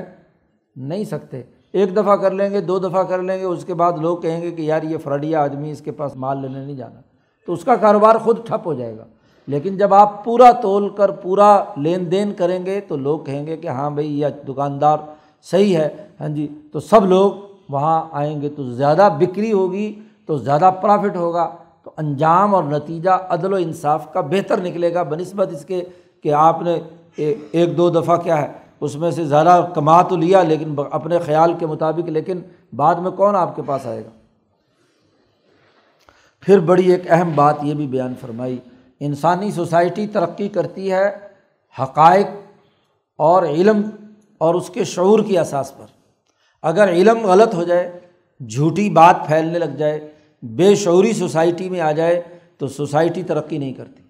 نہیں 0.76 1.04
سکتے۔ 1.04 1.42
ایک 1.74 1.96
دفعہ 1.96 2.16
کر 2.16 2.32
لیں 2.32 2.50
گے، 2.50 2.62
دو 2.62 2.80
دفعہ 2.80 3.04
کر 3.04 3.22
لیں 3.22 3.40
گے، 3.40 3.44
اس 3.44 3.66
کے 3.66 3.74
بعد 3.74 3.94
لوگ 3.94 4.18
کہیں 4.18 4.42
گے 4.42 4.52
کہ 4.52 4.62
یار 4.62 4.82
یہ 4.82 4.98
فراڈیا 4.98 5.44
آدمی 5.44 5.72
اس 5.72 5.82
کے 5.82 5.92
پاس 5.92 6.16
مال 6.16 6.42
لینے 6.42 6.66
نہیں 6.66 6.76
جانا۔ 6.76 7.02
تو 7.46 7.54
اس 7.54 7.64
کا 7.64 7.76
کاروبار 7.76 8.16
خود 8.16 8.48
ٹھپ 8.48 8.68
ہو 8.68 8.74
جائے 8.74 8.98
گا۔ 8.98 9.06
لیکن 9.48 9.78
جب 9.78 9.94
آپ 9.94 10.26
پورا 10.26 10.52
تول 10.52 10.90
کر، 10.90 11.12
پورا 11.12 11.64
لین 11.78 12.12
دین 12.12 12.34
کریں 12.34 12.66
گے 12.66 12.82
تو 12.82 12.98
لوگ 12.98 13.20
کہیں 13.20 13.46
گے 13.46 13.58
کہ 13.58 13.68
ہاں 13.68 13.90
بھائی، 13.90 14.20
یہ 14.20 14.28
دکاندار 14.48 14.98
صحیح 15.44 15.78
ہے۔ 15.78 15.90
ہاں 16.22 16.30
جی 16.30 16.48
تو 16.72 16.80
سب 16.80 17.06
لوگ 17.06 17.32
وہاں 17.70 18.06
آئیں 18.12 18.42
گے 18.42 18.50
تو 18.50 18.64
زیادہ 18.64 19.10
بکری 19.20 19.54
ہوگی 19.54 20.00
تو 20.26 20.38
زیادہ 20.38 20.72
پرافٹ 20.82 21.16
ہوگا۔ 21.16 21.56
تو 21.84 21.92
انجام 21.98 22.56
اور 22.56 22.64
نتیجہ 22.64 23.10
عدل 23.10 23.54
و 23.54 23.56
انصاف 23.56 24.14
کا 24.14 24.22
بہتر 24.22 24.62
نکلے 24.62 24.94
گا۔ 24.94 25.04
بہ 25.04 25.16
نسبت 25.16 25.54
اس 25.54 25.66
کے 25.66 25.84
کہ 26.26 26.34
آپ 26.34 26.62
نے 26.62 26.76
ایک 27.16 27.78
دو 27.78 27.90
دفعہ 27.90 28.16
کیا 28.18 28.42
ہے، 28.42 28.48
اس 28.82 28.96
میں 28.96 29.10
سے 29.12 29.26
زیادہ 29.26 29.66
کما 29.76 30.02
تو 30.02 30.16
لیا، 30.16 30.42
لیکن 30.44 30.76
اپنے 30.92 31.20
خیال 31.20 31.54
کے 31.54 31.66
مطابق، 31.66 32.08
لیکن 32.10 32.40
بعد 32.76 32.96
میں 32.96 33.12
کون 33.12 33.36
آپ 33.36 33.56
کے 33.56 33.62
پاس 33.66 33.86
آئے 33.86 34.04
گا؟ 34.06 34.10
پھر 36.44 36.60
بڑی 36.60 36.92
ایک 36.92 37.12
اہم 37.12 37.32
بات 37.36 37.64
یہ 37.64 37.74
بھی 37.74 37.88
بیان 37.88 38.14
فرمائی، 38.22 38.58
انسانی 39.00 39.52
سوسائٹی 39.52 40.06
ترقی 40.08 40.48
کرتی 40.50 40.92
ہے 40.92 41.06
حقائق 41.76 42.28
اور 43.20 43.44
علم 43.44 43.82
اور 44.38 44.56
اس 44.56 44.70
کے 44.70 44.84
شعور 44.84 45.20
کی 45.20 45.38
اساس 45.38 45.78
پر۔ 45.78 45.86
اگر 46.64 46.90
علم 46.90 47.26
غلط 47.26 47.54
ہو 47.56 47.64
جائے، 47.64 48.00
جھوٹی 48.42 48.90
بات 48.90 49.26
پھیلنے 49.28 49.60
لگ 49.60 49.78
جائے، 49.78 50.00
بے 50.44 50.74
شعوری 50.76 51.14
سوسائٹی 51.14 51.70
میں 51.70 51.82
آ 51.82 51.92
جائے، 51.92 52.22
تو 52.58 52.68
سوسائٹی 52.68 53.24
ترقی 53.24 53.58
نہیں 53.58 53.74
کرتی۔ 53.74 54.02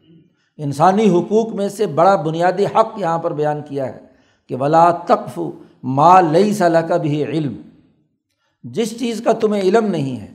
انسانی 0.58 1.10
حقوق 1.10 1.54
میں 1.54 1.70
سے 1.70 1.86
بڑا 1.88 2.16
بنیادی 2.16 2.66
حق 2.66 2.98
یہاں 2.98 3.18
پر 3.18 3.34
بیان 3.34 3.62
کیا 3.62 3.86
ہے 3.86 4.00
کہ 4.50 4.56
ولا 4.56 4.90
تقف 4.92 5.40
ما 5.84 6.22
لئی 6.22 6.54
صلاح 6.54 6.82
کا 6.82 6.98
بھی 6.98 7.24
علم۔ 7.24 7.62
جس 8.64 9.00
چیز 9.00 9.22
کا 9.26 9.32
تمہیں 9.32 9.62
علم 9.62 9.86
نہیں 9.86 10.20
ہے، 10.20 10.32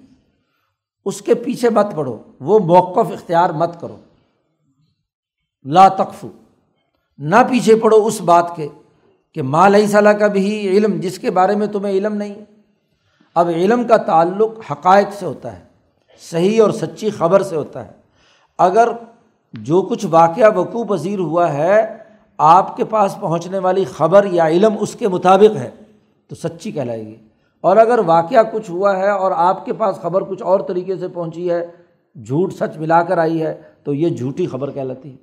اس 1.06 1.20
کے 1.22 1.34
پیچھے 1.34 1.70
مت 1.70 1.86
پڑھو 1.94 2.16
وہ 2.40 2.58
موقف 2.58 3.12
اختیار 3.12 3.50
مت 3.50 3.80
کرو۔ 3.80 3.96
لا 5.64 5.88
تقف، 5.88 6.24
نہ 7.18 7.36
پیچھے 7.50 7.74
پڑھو 7.76 8.06
اس 8.06 8.20
بات 8.20 8.56
کے 8.56 8.68
کہ 9.34 9.42
ماں 9.42 9.68
صلاح 9.90 10.12
کا 10.12 10.26
بھی 10.26 10.68
علم، 10.68 11.00
جس 11.00 11.18
کے 11.18 11.30
بارے 11.30 11.54
میں 11.56 11.66
تمہیں 11.66 11.92
علم 11.94 12.14
نہیں۔ 12.14 12.34
اب 13.34 13.48
علم 13.48 13.84
کا 13.84 13.96
تعلق 13.96 14.72
حقائق 14.72 15.08
سے 15.18 15.26
ہوتا 15.26 15.52
ہے، 15.52 15.62
صحیح 16.20 16.62
اور 16.62 16.70
سچی 16.70 17.10
خبر 17.10 17.42
سے 17.42 17.56
ہوتا 17.56 17.86
ہے۔ 17.86 17.92
اگر 18.58 18.88
جو 19.52 19.82
کچھ 19.82 20.06
واقعہ 20.10 20.58
وقوع 20.58 20.84
پذیر 20.84 21.18
ہوا 21.18 21.52
ہے، 21.52 21.96
آپ 22.38 22.76
کے 22.76 22.84
پاس 22.84 23.16
پہنچنے 23.20 23.58
والی 23.58 23.84
خبر 23.84 24.26
یا 24.30 24.48
علم 24.48 24.74
اس 24.80 24.94
کے 24.94 25.08
مطابق 25.08 25.56
ہے، 25.56 25.70
تو 26.28 26.34
سچی 26.34 26.72
کہلائے 26.72 27.06
گی۔ 27.06 27.16
اور 27.60 27.76
اگر 27.76 28.00
واقعہ 28.06 28.40
کچھ 28.52 28.70
ہوا 28.70 28.98
ہے 28.98 29.10
اور 29.10 29.32
آپ 29.32 29.64
کے 29.64 29.72
پاس 29.72 29.96
خبر 29.96 30.24
کچھ 30.24 30.42
اور 30.42 30.60
طریقے 30.60 30.96
سے 30.96 31.08
پہنچی 31.08 31.50
ہے، 31.50 31.66
جھوٹ 32.24 32.52
سچ 32.52 32.76
ملا 32.76 33.02
کر 33.02 33.18
آئی 33.18 33.42
ہے، 33.42 33.60
تو 33.84 33.94
یہ 33.94 34.08
جھوٹی 34.08 34.46
خبر 34.46 34.70
کہلاتی 34.70 35.10
ہے۔ 35.10 35.16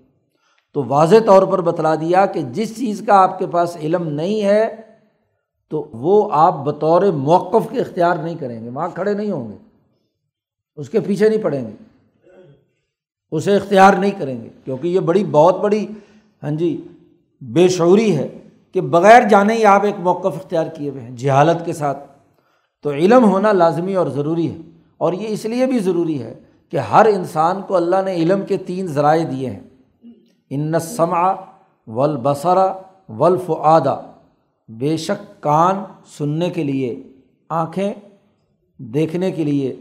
تو 0.73 0.83
واضح 0.87 1.15
طور 1.25 1.43
پر 1.43 1.61
بتلا 1.61 1.95
دیا 1.95 2.25
کہ 2.25 2.41
جس 2.41 2.77
چیز 2.77 3.03
کا 3.07 3.15
آپ 3.15 3.39
کے 3.39 3.47
پاس 3.47 3.77
علم 3.77 4.07
نہیں 4.07 4.41
ہے، 4.41 4.75
تو 5.69 5.87
وہ 5.91 6.29
آپ 6.31 6.53
بطور 6.53 7.01
موقف 7.01 7.69
کے 7.71 7.79
اختیار 7.79 8.15
نہیں 8.15 8.35
کریں 8.35 8.63
گے، 8.63 8.69
وہاں 8.69 8.89
کھڑے 8.93 9.13
نہیں 9.13 9.31
ہوں 9.31 9.51
گے، 9.51 9.57
اس 10.75 10.89
کے 10.89 10.99
پیچھے 10.99 11.29
نہیں 11.29 11.43
پڑیں 11.43 11.67
گے۔ 11.67 11.96
اسے 13.31 13.55
اختیار 13.55 13.93
نہیں 13.93 14.11
کریں 14.11 14.41
گے، 14.41 14.49
کیونکہ 14.65 14.87
یہ 14.87 14.99
بڑی، 14.99 15.23
بہت 15.31 15.59
بڑی 15.61 15.85
ہاں 16.43 16.51
جی 16.51 16.75
بے 17.41 17.67
شعوری 17.67 18.15
ہے 18.15 18.27
کہ 18.75 18.81
بغیر 18.81 19.27
جانے 19.29 19.53
ہی 19.53 19.65
آپ 19.65 19.83
ایک 19.85 19.99
موقف 19.99 20.35
اختیار 20.35 20.65
کیے 20.75 20.89
ہوئے 20.89 21.01
ہیں، 21.01 21.15
جہالت 21.15 21.65
کے 21.65 21.73
ساتھ۔ 21.73 22.05
تو 22.85 22.91
علم 22.91 23.25
ہونا 23.25 23.51
لازمی 23.51 23.95
اور 23.95 24.07
ضروری 24.07 24.49
ہے، 24.51 24.57
اور 24.97 25.13
یہ 25.13 25.27
اس 25.27 25.45
لیے 25.45 25.65
بھی 25.65 25.79
ضروری 25.79 26.21
ہے 26.21 26.33
کہ 26.73 26.77
ہر 26.91 27.05
انسان 27.05 27.61
کو 27.67 27.75
اللہ 27.75 28.01
نے 28.05 28.13
علم 28.15 28.41
کے 28.47 28.57
تین 28.57 28.87
ذرائع 28.87 29.23
دیے 29.31 29.49
ہیں۔ 29.49 29.59
ان 30.51 30.79
سما 30.79 31.31
ولبصرا 31.87 32.71
ولف 33.19 33.49
بے 34.69 34.95
شک 34.97 35.41
کان 35.43 35.83
سننے 36.17 36.49
کے 36.49 36.63
لیے، 36.63 36.95
آنکھیں 37.49 37.93
دیکھنے 38.79 39.31
کے 39.31 39.43
لیے، 39.43 39.75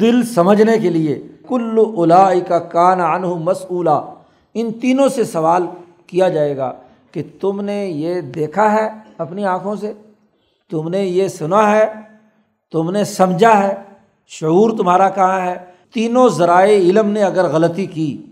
دل 0.00 0.22
سمجھنے 0.24 0.78
کے 0.78 0.90
لیے۔ 0.90 1.22
کل 1.48 1.78
الا 1.96 2.32
کا 2.48 2.58
کان 2.58 3.00
انہ 3.00 3.26
مسولہ 3.26 4.00
ان 4.54 4.72
تینوں 4.72 5.08
سے 5.08 5.24
سوال 5.24 5.66
کیا 6.06 6.28
جائے 6.28 6.56
گا 6.56 6.72
کہ 7.12 7.22
تم 7.40 7.60
نے 7.60 7.86
یہ 7.86 8.20
دیکھا 8.20 8.72
ہے 8.72 8.88
اپنی 9.18 9.44
آنکھوں 9.44 9.76
سے؟ 9.76 9.92
تم 10.70 10.88
نے 10.88 11.04
یہ 11.04 11.28
سنا 11.28 11.70
ہے؟ 11.70 11.86
تم 12.72 12.90
نے 12.90 13.04
سمجھا 13.04 13.58
ہے؟ 13.58 13.74
شعور 14.26 14.70
تمہارا 14.70 15.08
کہاں 15.08 15.40
ہے؟ 15.40 15.54
تینوں 15.92 16.28
ذرائع 16.28 16.76
علم 16.78 17.10
نے 17.10 17.22
اگر 17.22 17.44
غلطی 17.44 17.86
کی، 17.86 18.26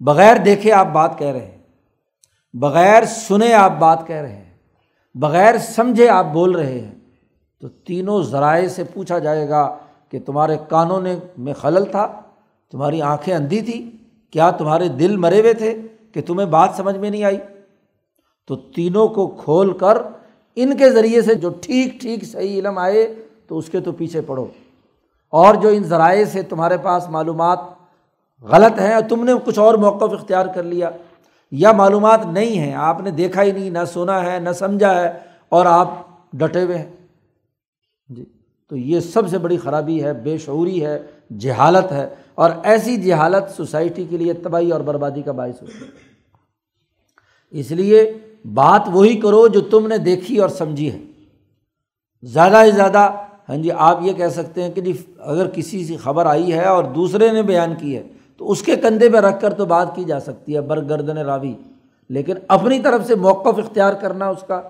بغیر 0.00 0.36
دیکھے 0.36 0.72
آپ 0.72 0.86
بات 0.86 1.18
کہہ 1.18 1.26
رہے 1.26 1.46
ہیں، 1.46 1.58
بغیر 2.54 3.04
سنے 3.04 3.52
آپ 3.54 3.72
بات 3.78 4.06
کہہ 4.06 4.16
رہے 4.16 4.36
ہیں، 4.36 4.50
بغیر 5.14 5.58
سمجھے 5.58 6.08
آپ 6.08 6.26
بول 6.32 6.54
رہے 6.54 6.80
ہیں، 6.80 6.94
تو 7.62 7.68
تینوں 7.68 8.22
ذرائع 8.22 8.68
سے 8.68 8.84
پوچھا 8.84 9.18
جائے 9.18 9.48
گا 9.48 9.76
کہ 10.08 10.18
تمہارے 10.26 10.56
کانوں 10.68 11.00
نے 11.00 11.14
میں 11.38 11.52
خلل 11.52 11.84
تھا؟ 11.84 12.06
تمہاری 12.72 13.02
آنکھیں 13.02 13.34
اندھی 13.34 13.60
تھی، 13.60 13.90
کیا 14.30 14.50
تمہارے 14.50 14.88
دل 14.88 15.16
مرے 15.16 15.40
ہوئے 15.40 15.54
تھے 15.54 15.74
کہ 16.12 16.22
تمہیں 16.22 16.46
بات 16.46 16.70
سمجھ 16.76 16.96
میں 16.96 17.10
نہیں 17.10 17.24
آئی؟ 17.24 17.38
تو 18.48 18.56
تینوں 18.56 19.08
کو 19.08 19.26
کھول 19.26 19.72
کر 19.78 19.98
ان 20.56 20.76
کے 20.76 20.90
ذریعے 20.90 21.22
سے 21.22 21.34
جو 21.34 21.50
ٹھیک 21.62 22.00
ٹھیک 22.00 22.24
صحیح 22.24 22.58
علم 22.58 22.78
آئے 22.78 23.06
تو 23.46 23.58
اس 23.58 23.68
کے 23.68 23.80
تو 23.80 23.92
پیچھے 23.92 24.20
پڑھو 24.20 24.46
اور 25.32 25.54
جو 25.54 25.68
ان 25.68 25.82
ذرائع 25.82 26.24
سے 26.24 26.42
تمہارے 26.42 26.76
پاس 26.82 27.08
معلومات 27.10 27.58
غلط 28.44 28.78
ہیں 28.80 28.94
اور 28.94 29.02
تم 29.08 29.24
نے 29.24 29.32
کچھ 29.44 29.58
اور 29.58 29.74
موقف 29.74 30.12
اختیار 30.12 30.46
کر 30.46 30.62
لیا، 30.62 30.90
یا 31.52 31.72
معلومات 31.72 32.26
نہیں 32.26 32.58
ہیں، 32.58 32.74
آپ 32.74 33.00
نے 33.00 33.10
دیکھا 33.10 33.42
ہی 33.42 33.52
نہیں، 33.52 33.70
نہ 33.70 33.84
سنا 33.92 34.22
ہے، 34.24 34.38
نہ 34.38 34.52
سمجھا 34.52 34.94
ہے 35.00 35.10
اور 35.48 35.66
آپ 35.66 35.88
ڈٹے 36.32 36.62
ہوئے 36.62 36.78
ہیں۔ 36.78 36.90
جی 38.08 38.24
تو 38.70 38.76
یہ 38.76 39.00
سب 39.00 39.28
سے 39.28 39.38
بڑی 39.38 39.56
خرابی 39.56 40.02
ہے، 40.04 40.12
بے 40.12 40.36
شعوری 40.38 40.84
ہے 40.84 40.98
جہالت 41.38 41.92
ہے 41.92 42.08
اور 42.34 42.50
ایسی 42.62 42.96
جہالت 42.96 43.56
سوسائٹی 43.56 44.06
کے 44.10 44.16
لیے 44.16 44.32
تباہی 44.32 44.70
اور 44.70 44.80
بربادی 44.80 45.22
کا 45.22 45.32
باعث 45.32 45.62
ہوتی 45.62 45.84
ہے۔ 45.84 45.90
اس 47.50 47.70
لیے 47.70 48.18
بات 48.54 48.82
وہی 48.86 49.20
کرو 49.20 49.48
جو 49.48 49.60
تم 49.60 49.86
نے 49.86 49.98
دیکھی 49.98 50.38
اور 50.38 50.48
سمجھی 50.48 50.92
ہے۔ 50.92 50.98
زیادہ 52.22 52.62
سے 52.64 52.70
زیادہ 52.70 53.10
ہاں 53.48 53.56
جی 53.56 53.70
آپ 53.70 53.98
یہ 54.02 54.12
کہہ 54.12 54.28
سکتے 54.28 54.62
ہیں 54.62 54.70
کہ 54.70 54.80
جی 54.80 54.92
اگر 55.18 55.48
کسی 55.48 55.84
سے 55.84 55.96
خبر 55.96 56.26
آئی 56.26 56.52
ہے 56.52 56.64
اور 56.64 56.84
دوسرے 56.84 57.32
نے 57.32 57.42
بیان 57.42 57.74
کی 57.74 57.96
ہے، 57.96 58.02
تو 58.36 58.50
اس 58.50 58.62
کے 58.62 58.76
کندھے 58.76 59.08
پہ 59.08 59.16
رکھ 59.16 59.40
کر 59.40 59.54
تو 59.54 59.66
بات 59.66 59.96
کی 59.96 60.04
جا 60.04 60.20
سکتی 60.20 60.54
ہے، 60.54 60.60
برگردن 60.60 61.18
راوی۔ 61.18 61.54
لیکن 62.08 62.34
اپنی 62.48 62.80
طرف 62.80 63.06
سے 63.06 63.14
موقف 63.14 63.58
اختیار 63.58 63.94
کرنا 63.94 64.28
اس 64.28 64.44
کا 64.46 64.62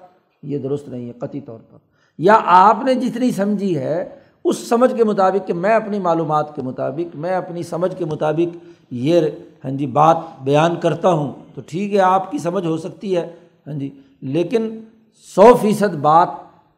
یہ 0.42 0.58
درست 0.58 0.88
نہیں 0.88 1.06
ہے، 1.06 1.12
قطعی 1.12 1.40
طور 1.40 1.58
پر۔ 1.70 1.78
یا 2.18 2.40
آپ 2.44 2.76
نے 2.84 2.94
جتنی 2.94 3.30
سمجھی 3.30 3.78
ہے 3.78 4.19
اس 4.44 4.68
سمجھ 4.68 4.94
کے 4.94 5.04
مطابق 5.04 5.46
کہ 5.46 5.52
میں 5.52 5.74
اپنی 5.74 5.98
معلومات 5.98 6.56
کے 6.56 6.62
مطابق، 6.62 7.16
میں 7.16 7.36
اپنی 7.36 7.62
سمجھ 7.62 7.96
کے 7.96 8.04
مطابق 8.04 8.56
یہ 8.90 9.20
ہاں 9.64 9.70
جی 9.70 9.86
بات 9.86 10.16
بیان 10.40 10.76
کرتا 10.76 11.12
ہوں۔ 11.12 11.32
تو 11.54 11.60
ٹھیک 11.66 11.94
ہے، 11.94 11.98
آپ 11.98 12.30
کی 12.30 12.38
سمجھ 12.38 12.66
ہو 12.66 12.76
سکتی 12.76 13.16
ہے 13.16 13.32
ہاں 13.66 13.74
جی۔ 13.74 13.90
لیکن 14.20 14.80
سو 15.34 15.54
فیصد 15.60 15.94
بات 15.94 16.28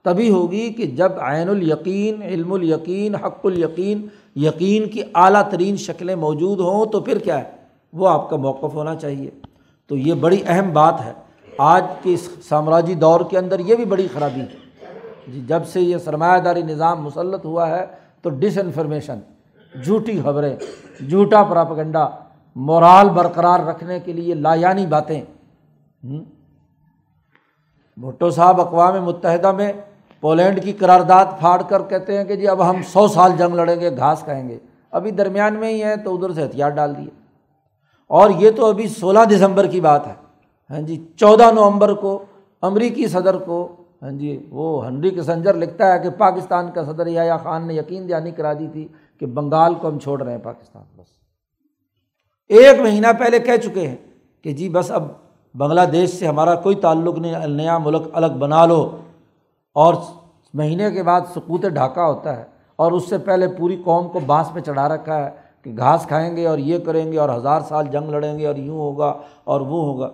تبھی 0.02 0.30
ہوگی 0.30 0.72
کہ 0.72 0.86
جب 0.86 1.12
عین 1.20 1.48
الیقین، 1.48 2.22
علم 2.22 2.52
الیقین، 2.52 3.14
حق 3.14 3.46
الیقین، 3.46 4.06
یقین 4.36 4.88
کی 4.88 5.02
اعلیٰ 5.14 5.50
ترین 5.50 5.76
شکلیں 5.76 6.14
موجود 6.14 6.60
ہوں 6.60 6.86
تو 6.86 7.00
پھر 7.00 7.18
کیا 7.18 7.38
ہے؟ 7.38 7.44
وہ 7.92 8.08
آپ 8.08 8.30
کا 8.30 8.36
موقف 8.36 8.74
ہونا 8.74 8.94
چاہیے۔ 8.94 9.30
تو 9.86 9.96
یہ 9.96 10.14
بڑی 10.14 10.42
اہم 10.46 10.72
بات 10.72 11.00
ہے۔ 11.04 11.12
آج 11.58 11.84
کے 12.02 12.14
اس 12.14 12.28
سامراجی 12.48 12.94
دور 12.94 13.20
کے 13.30 13.38
اندر 13.38 13.58
یہ 13.58 13.74
بھی 13.74 13.84
بڑی 13.84 14.08
خرابی 14.14 14.40
ہے۔ 14.40 14.61
جی 15.26 15.40
جب 15.46 15.66
سے 15.66 15.80
یہ 15.80 15.98
سرمایہ 15.98 16.40
داری 16.40 16.62
نظام 16.62 17.02
مسلط 17.02 17.44
ہوا 17.44 17.68
ہے 17.68 17.86
تو 18.22 18.30
ڈس 18.30 18.58
انفارمیشن 18.58 19.18
جھوٹی 19.84 20.20
خبریں، 20.24 20.56
جھوٹا 21.08 21.42
پراپگنڈا، 21.42 22.08
مورال 22.56 23.08
برقرار 23.08 23.60
رکھنے 23.60 24.00
کے 24.00 24.12
لیے 24.12 24.34
لایانی 24.34 24.86
باتیں۔ 24.86 25.22
بھٹو 27.96 28.30
صاحب 28.30 28.60
اقوام 28.60 29.04
متحدہ 29.04 29.52
میں 29.52 29.72
پولینڈ 30.20 30.62
کی 30.64 30.72
قرارداد 30.72 31.24
پھاڑ 31.38 31.62
کر 31.62 31.82
کہتے 31.82 32.18
ہیں 32.18 32.24
کہ 32.24 32.36
جی 32.36 32.48
اب 32.48 32.70
ہم 32.70 32.76
سو 32.88 33.08
سال 33.08 33.32
جنگ 33.36 33.54
لڑیں 33.54 33.80
گے، 33.80 33.96
گھاس 33.96 34.20
کھائیں 34.20 34.48
گے۔ 34.48 34.58
ابھی 34.90 35.10
درمیان 35.10 35.54
میں 35.54 35.68
ہی 35.68 35.82
ہیں 35.82 35.96
تو 35.96 36.14
ادھر 36.14 36.32
سے 36.32 36.44
ہتھیار 36.44 36.70
ڈال 36.70 36.96
دیے۔ 36.96 37.10
اور 38.08 38.30
یہ 38.30 38.50
تو 38.50 38.66
ابھی 38.66 38.88
سولہ 38.88 39.18
دسمبر 39.30 39.66
کی 39.66 39.80
بات 39.80 40.06
ہے۔ 40.06 40.14
ہاں 40.70 40.80
جی 40.80 41.06
چودہ 41.16 41.50
نومبر 41.54 41.92
کو، 41.92 42.24
امریکی 42.62 43.06
صدر 43.06 43.36
کو 43.36 43.76
ہاں 44.03 44.11
جی 44.11 44.46
وہ 44.50 44.86
ہنری 44.86 45.11
کسنجر 45.11 45.55
لکھتا 45.55 45.92
ہے 45.92 45.98
کہ 45.98 46.11
پاکستان 46.11 46.70
کا 46.70 46.84
صدر 46.84 47.07
یا 47.07 47.36
خان 47.36 47.66
نے 47.66 47.74
یقین 47.74 48.09
دہانی 48.09 48.30
کرا 48.30 48.53
دی 48.53 48.66
تھی 48.72 48.88
کہ 49.18 49.26
بنگال 49.26 49.74
کو 49.74 49.88
ہم 49.88 49.98
چھوڑ 49.98 50.22
رہے 50.22 50.32
ہیں 50.32 50.38
پاکستان، 50.38 50.82
بس۔ 50.96 51.07
ایک 52.48 52.80
مہینہ 52.80 53.07
پہلے 53.18 53.38
کہہ 53.38 53.57
چکے 53.57 53.88
ہیں 53.88 53.96
کہ 54.42 54.53
جی 54.53 54.68
بس 54.68 54.90
اب 54.90 55.03
بنگلہ 55.55 55.80
دیش 55.80 56.11
سے 56.11 56.26
ہمارا 56.26 56.55
کوئی 56.55 56.76
تعلق 56.76 57.18
نہیں، 57.18 57.46
نیا 57.46 57.78
ملک 57.78 58.03
الگ 58.12 58.38
بنا 58.38 58.66
لو۔ 58.66 58.96
اور 59.74 59.94
مہینے 60.55 60.90
کے 60.90 61.03
بعد 61.03 61.20
سکوت 61.34 61.62
ڈھاکہ 61.62 62.00
ہوتا 62.00 62.36
ہے 62.36 62.44
اور 62.76 62.92
اس 62.92 63.09
سے 63.09 63.18
پہلے 63.18 63.48
پوری 63.48 63.82
قوم 63.84 64.09
کو 64.09 64.20
بانس 64.20 64.53
پہ 64.53 64.61
چڑھا 64.61 64.88
رکھا 64.88 65.24
ہے 65.24 65.30
کہ 65.62 65.72
گھاس 65.76 66.07
کھائیں 66.09 66.36
گے 66.36 66.46
اور 66.46 66.59
یہ 66.59 66.78
کریں 66.78 67.12
گے 67.12 67.18
اور 67.18 67.28
ہزار 67.28 67.61
سال 67.61 67.86
جنگ 67.86 68.11
لڑیں 68.11 68.38
گے 68.38 68.46
اور 68.46 68.57
یوں 68.57 68.78
ہوگا 68.78 69.14
اور 69.44 69.61
وہ 69.61 69.84
ہوگا۔ 69.84 70.11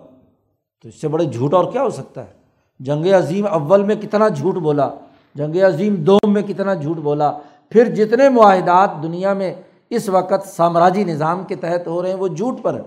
تو 0.81 0.89
اس 0.89 1.01
سے 1.01 1.07
بڑے 1.07 1.25
جھوٹ 1.25 1.53
اور 1.53 1.71
کیا 1.71 1.81
ہو 1.81 1.89
سکتا 1.89 2.23
ہے؟ 2.23 2.38
جنگ 2.79 3.05
عظیم 3.05 3.47
اول 3.47 3.83
میں 3.83 3.95
کتنا 3.95 4.27
جھوٹ 4.27 4.55
بولا، 4.55 4.89
جنگ 5.35 5.55
عظیم 5.55 5.95
دوم 5.95 6.33
میں 6.33 6.41
کتنا 6.41 6.73
جھوٹ 6.73 6.97
بولا۔ 6.97 7.31
پھر 7.69 7.95
جتنے 7.95 8.29
معاہدات 8.29 8.89
دنیا 9.03 9.33
میں 9.33 9.53
اس 9.89 10.09
وقت 10.09 10.47
سامراجی 10.47 11.03
نظام 11.03 11.43
کے 11.43 11.55
تحت 11.55 11.87
ہو 11.87 12.01
رہے 12.01 12.09
ہیں، 12.09 12.17
وہ 12.17 12.27
جھوٹ 12.27 12.61
پر 12.61 12.73
ہے 12.73 12.81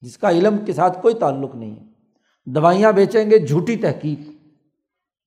جس 0.00 0.18
کا 0.18 0.30
علم 0.30 0.56
کے 0.58 0.72
ساتھ 0.72 1.02
کوئی 1.02 1.14
تعلق 1.14 1.54
نہیں 1.54 1.70
ہے۔ 1.70 1.84
دوائیاں 2.46 2.92
بیچیں 2.92 3.30
گے، 3.30 3.38
جھوٹی 3.38 3.76
تحقیق۔ 3.76 4.30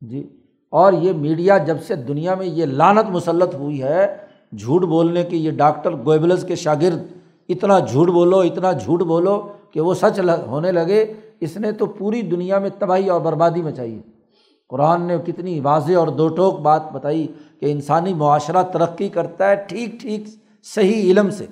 جی 0.01 0.27
اور 0.69 0.93
یہ 0.93 1.13
میڈیا 1.13 1.57
جب 1.57 1.77
سے 1.87 1.95
دنیا 1.95 2.35
میں 2.35 2.45
یہ 2.45 2.65
لانت 2.65 3.09
مسلط 3.09 3.55
ہوئی 3.55 3.83
ہے، 3.83 4.17
جھوٹ 4.57 4.81
بولنے 4.81 5.23
کے 5.23 5.37
یہ 5.37 5.51
ڈاکٹر 5.51 5.91
گویبلز 5.91 6.45
کے 6.47 6.55
شاگرد 6.55 7.03
اتنا 7.49 7.79
جھوٹ 7.79 8.07
بولو، 8.07 8.39
اتنا 8.39 8.71
جھوٹ 8.71 9.01
بولو 9.01 9.47
کہ 9.71 9.81
وہ 9.81 9.93
سچ 9.93 10.19
ہونے 10.47 10.71
لگے۔ 10.71 11.13
اس 11.45 11.57
نے 11.57 11.71
تو 11.71 11.85
پوری 11.85 12.21
دنیا 12.21 12.59
میں 12.59 12.69
تباہی 12.79 13.09
اور 13.09 13.21
بربادی 13.21 13.61
مچائی 13.61 13.99
قرآن 14.69 15.01
نے 15.01 15.17
کتنی 15.25 15.59
واضح 15.59 15.97
اور 15.97 16.07
دو 16.07 16.27
ٹوک 16.27 16.59
بات 16.59 16.91
بتائی 16.91 17.25
کہ 17.59 17.71
انسانی 17.71 18.13
معاشرہ 18.13 18.63
ترقی 18.63 19.09
کرتا 19.09 19.49
ہے 19.49 19.55
ٹھیک 19.67 19.99
ٹھیک 20.01 20.27
صحیح 20.65 21.11
علم 21.11 21.29
سے، 21.29 21.45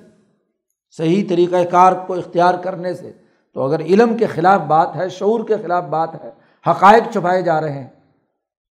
صحیح 0.98 1.22
طریقۂ 1.28 1.70
کار 1.70 1.92
کو 2.06 2.14
اختیار 2.14 2.54
کرنے 2.54 2.94
سے۔ 2.94 3.12
تو 3.56 3.62
اگر 3.62 3.80
علم 3.80 4.16
کے 4.16 4.26
خلاف 4.26 4.60
بات 4.60 4.96
ہے، 4.96 5.08
شعور 5.08 5.44
کے 5.44 5.56
خلاف 5.62 5.84
بات 5.84 6.14
ہے، 6.14 6.30
حقائق 6.64 7.12
چھپائے 7.12 7.42
جا 7.42 7.60
رہے 7.60 7.72
ہیں، 7.72 7.86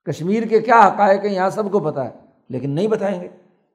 کشمیر 0.07 0.43
کے 0.43 0.61
کیا 0.61 0.81
حقائق 0.87 1.25
ہیں 1.25 1.35
یہاں 1.35 1.51
سب 1.51 1.71
کو 1.73 1.81
پتہ 1.81 2.01
ہے، 2.01 2.11
لیکن 2.49 2.71
نہیں 2.71 2.89
بتائیں 2.89 3.21
گے۔ 3.21 3.29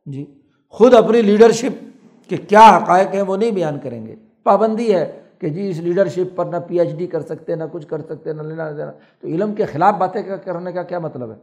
جی 0.08 0.26
خود 0.74 0.94
اپنی 0.94 1.22
لیڈرشپ 1.22 1.84
کے 2.30 2.38
کیا 2.38 2.68
حقائق 2.78 3.14
ہیں 3.14 3.22
وہ 3.22 3.38
نہیں 3.38 3.52
بیان 3.52 3.80
کریں 3.80 4.06
گے۔ 4.08 4.16
پابندی 4.44 4.94
ہے 4.96 5.06
کہ 5.40 5.50
جی 5.50 5.70
اس 5.70 5.80
لیڈرشپ 5.80 6.36
پر 6.36 6.46
نہ 6.46 6.58
پی 6.68 6.80
ایچ 6.80 6.96
ڈی 6.98 7.08
کر 7.08 7.22
سکتے، 7.22 7.56
نہ 7.56 7.64
کچھ 7.72 7.88
کر 7.88 8.02
سکتے، 8.02 8.34
نہ 8.34 8.42
لینا 8.42 8.72
دینا۔ 8.72 8.92
تو 9.22 9.28
علم 9.28 9.54
کے 9.54 9.66
خلاف 9.66 9.96
باتیں 9.96 10.22
کرنے 10.46 10.72
کا 10.72 10.84
کیا 10.84 11.00
مطلب 11.00 11.32
ہے؟ 11.32 11.36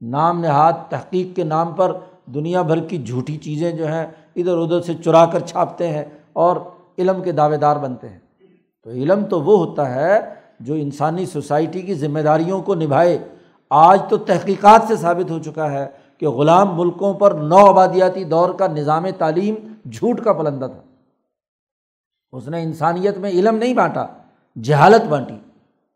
نام 0.00 0.40
نہاد، 0.40 0.72
تحقیق 0.88 1.36
کے 1.36 1.44
نام 1.44 1.72
پر 1.72 1.92
دنیا 2.34 2.62
بھر 2.62 2.80
کی 2.80 2.98
جھوٹی 2.98 3.36
چیزیں 3.36 3.72
جو 3.72 3.86
ہیں 3.86 4.06
ادھر 4.36 4.58
ادھر 4.58 4.80
سے 4.80 4.94
چرا 5.04 5.26
کر 5.26 5.40
چھاپتے 5.40 5.88
ہیں 5.88 6.04
اور 6.32 6.56
علم 6.98 7.22
کے 7.22 7.32
دعوے 7.32 7.56
دار 7.56 7.76
بنتے 7.76 8.08
ہیں۔ 8.08 8.18
تو 8.84 8.90
علم 8.90 9.24
تو 9.24 9.42
وہ 9.42 9.66
ہوتا 9.66 9.94
ہے 9.94 10.20
جو 10.60 10.74
انسانی 10.74 11.26
سوسائٹی 11.26 11.82
کی 11.82 11.94
ذمہ 11.94 12.20
داریوں 12.20 12.62
کو 12.62 12.74
نبھائے۔ 12.74 13.18
آج 13.70 14.00
تو 14.08 14.16
تحقیقات 14.16 14.82
سے 14.88 14.96
ثابت 14.96 15.30
ہو 15.30 15.38
چکا 15.38 15.72
ہے 15.72 15.86
کہ 16.18 16.28
غلام 16.28 16.78
ملکوں 16.78 17.14
پر 17.14 17.30
نو 17.30 17.56
آبادیاتی 17.56 18.24
دور 18.24 18.50
کا 18.50 18.66
نظام 18.66 19.06
تعلیم 19.18 19.54
جھوٹ 19.90 20.20
کا 20.20 20.32
پلندہ 20.32 20.66
تھا۔ 20.66 20.89
اس 22.32 22.48
نے 22.48 22.62
انسانیت 22.62 23.18
میں 23.18 23.30
علم 23.30 23.56
نہیں 23.56 23.74
بانٹا، 23.74 24.06
جہالت 24.62 25.06
بانٹی 25.08 25.38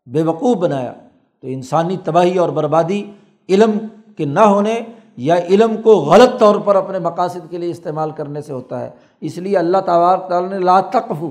بے 0.05 0.21
وقوف 0.21 0.57
بنایا۔ 0.57 0.93
تو 1.41 1.47
انسانی 1.47 1.97
تباہی 2.03 2.37
اور 2.37 2.49
بربادی 2.49 3.11
علم 3.49 3.77
کے 4.17 4.25
نہ 4.25 4.39
ہونے 4.39 4.81
یا 5.17 5.35
علم 5.35 5.81
کو 5.81 5.91
غلط 5.91 6.39
طور 6.39 6.55
پر 6.55 6.75
اپنے 6.75 6.99
مقاصد 6.99 7.49
کے 7.49 7.57
لیے 7.57 7.69
استعمال 7.69 8.11
کرنے 8.11 8.41
سے 8.41 8.53
ہوتا 8.53 8.79
ہے۔ 8.79 8.89
اس 9.21 9.37
لیے 9.37 9.57
اللہ 9.57 9.77
تعالیٰ 9.77 10.49
نے 10.49 10.59
لا 10.59 10.79
تقف 10.81 11.23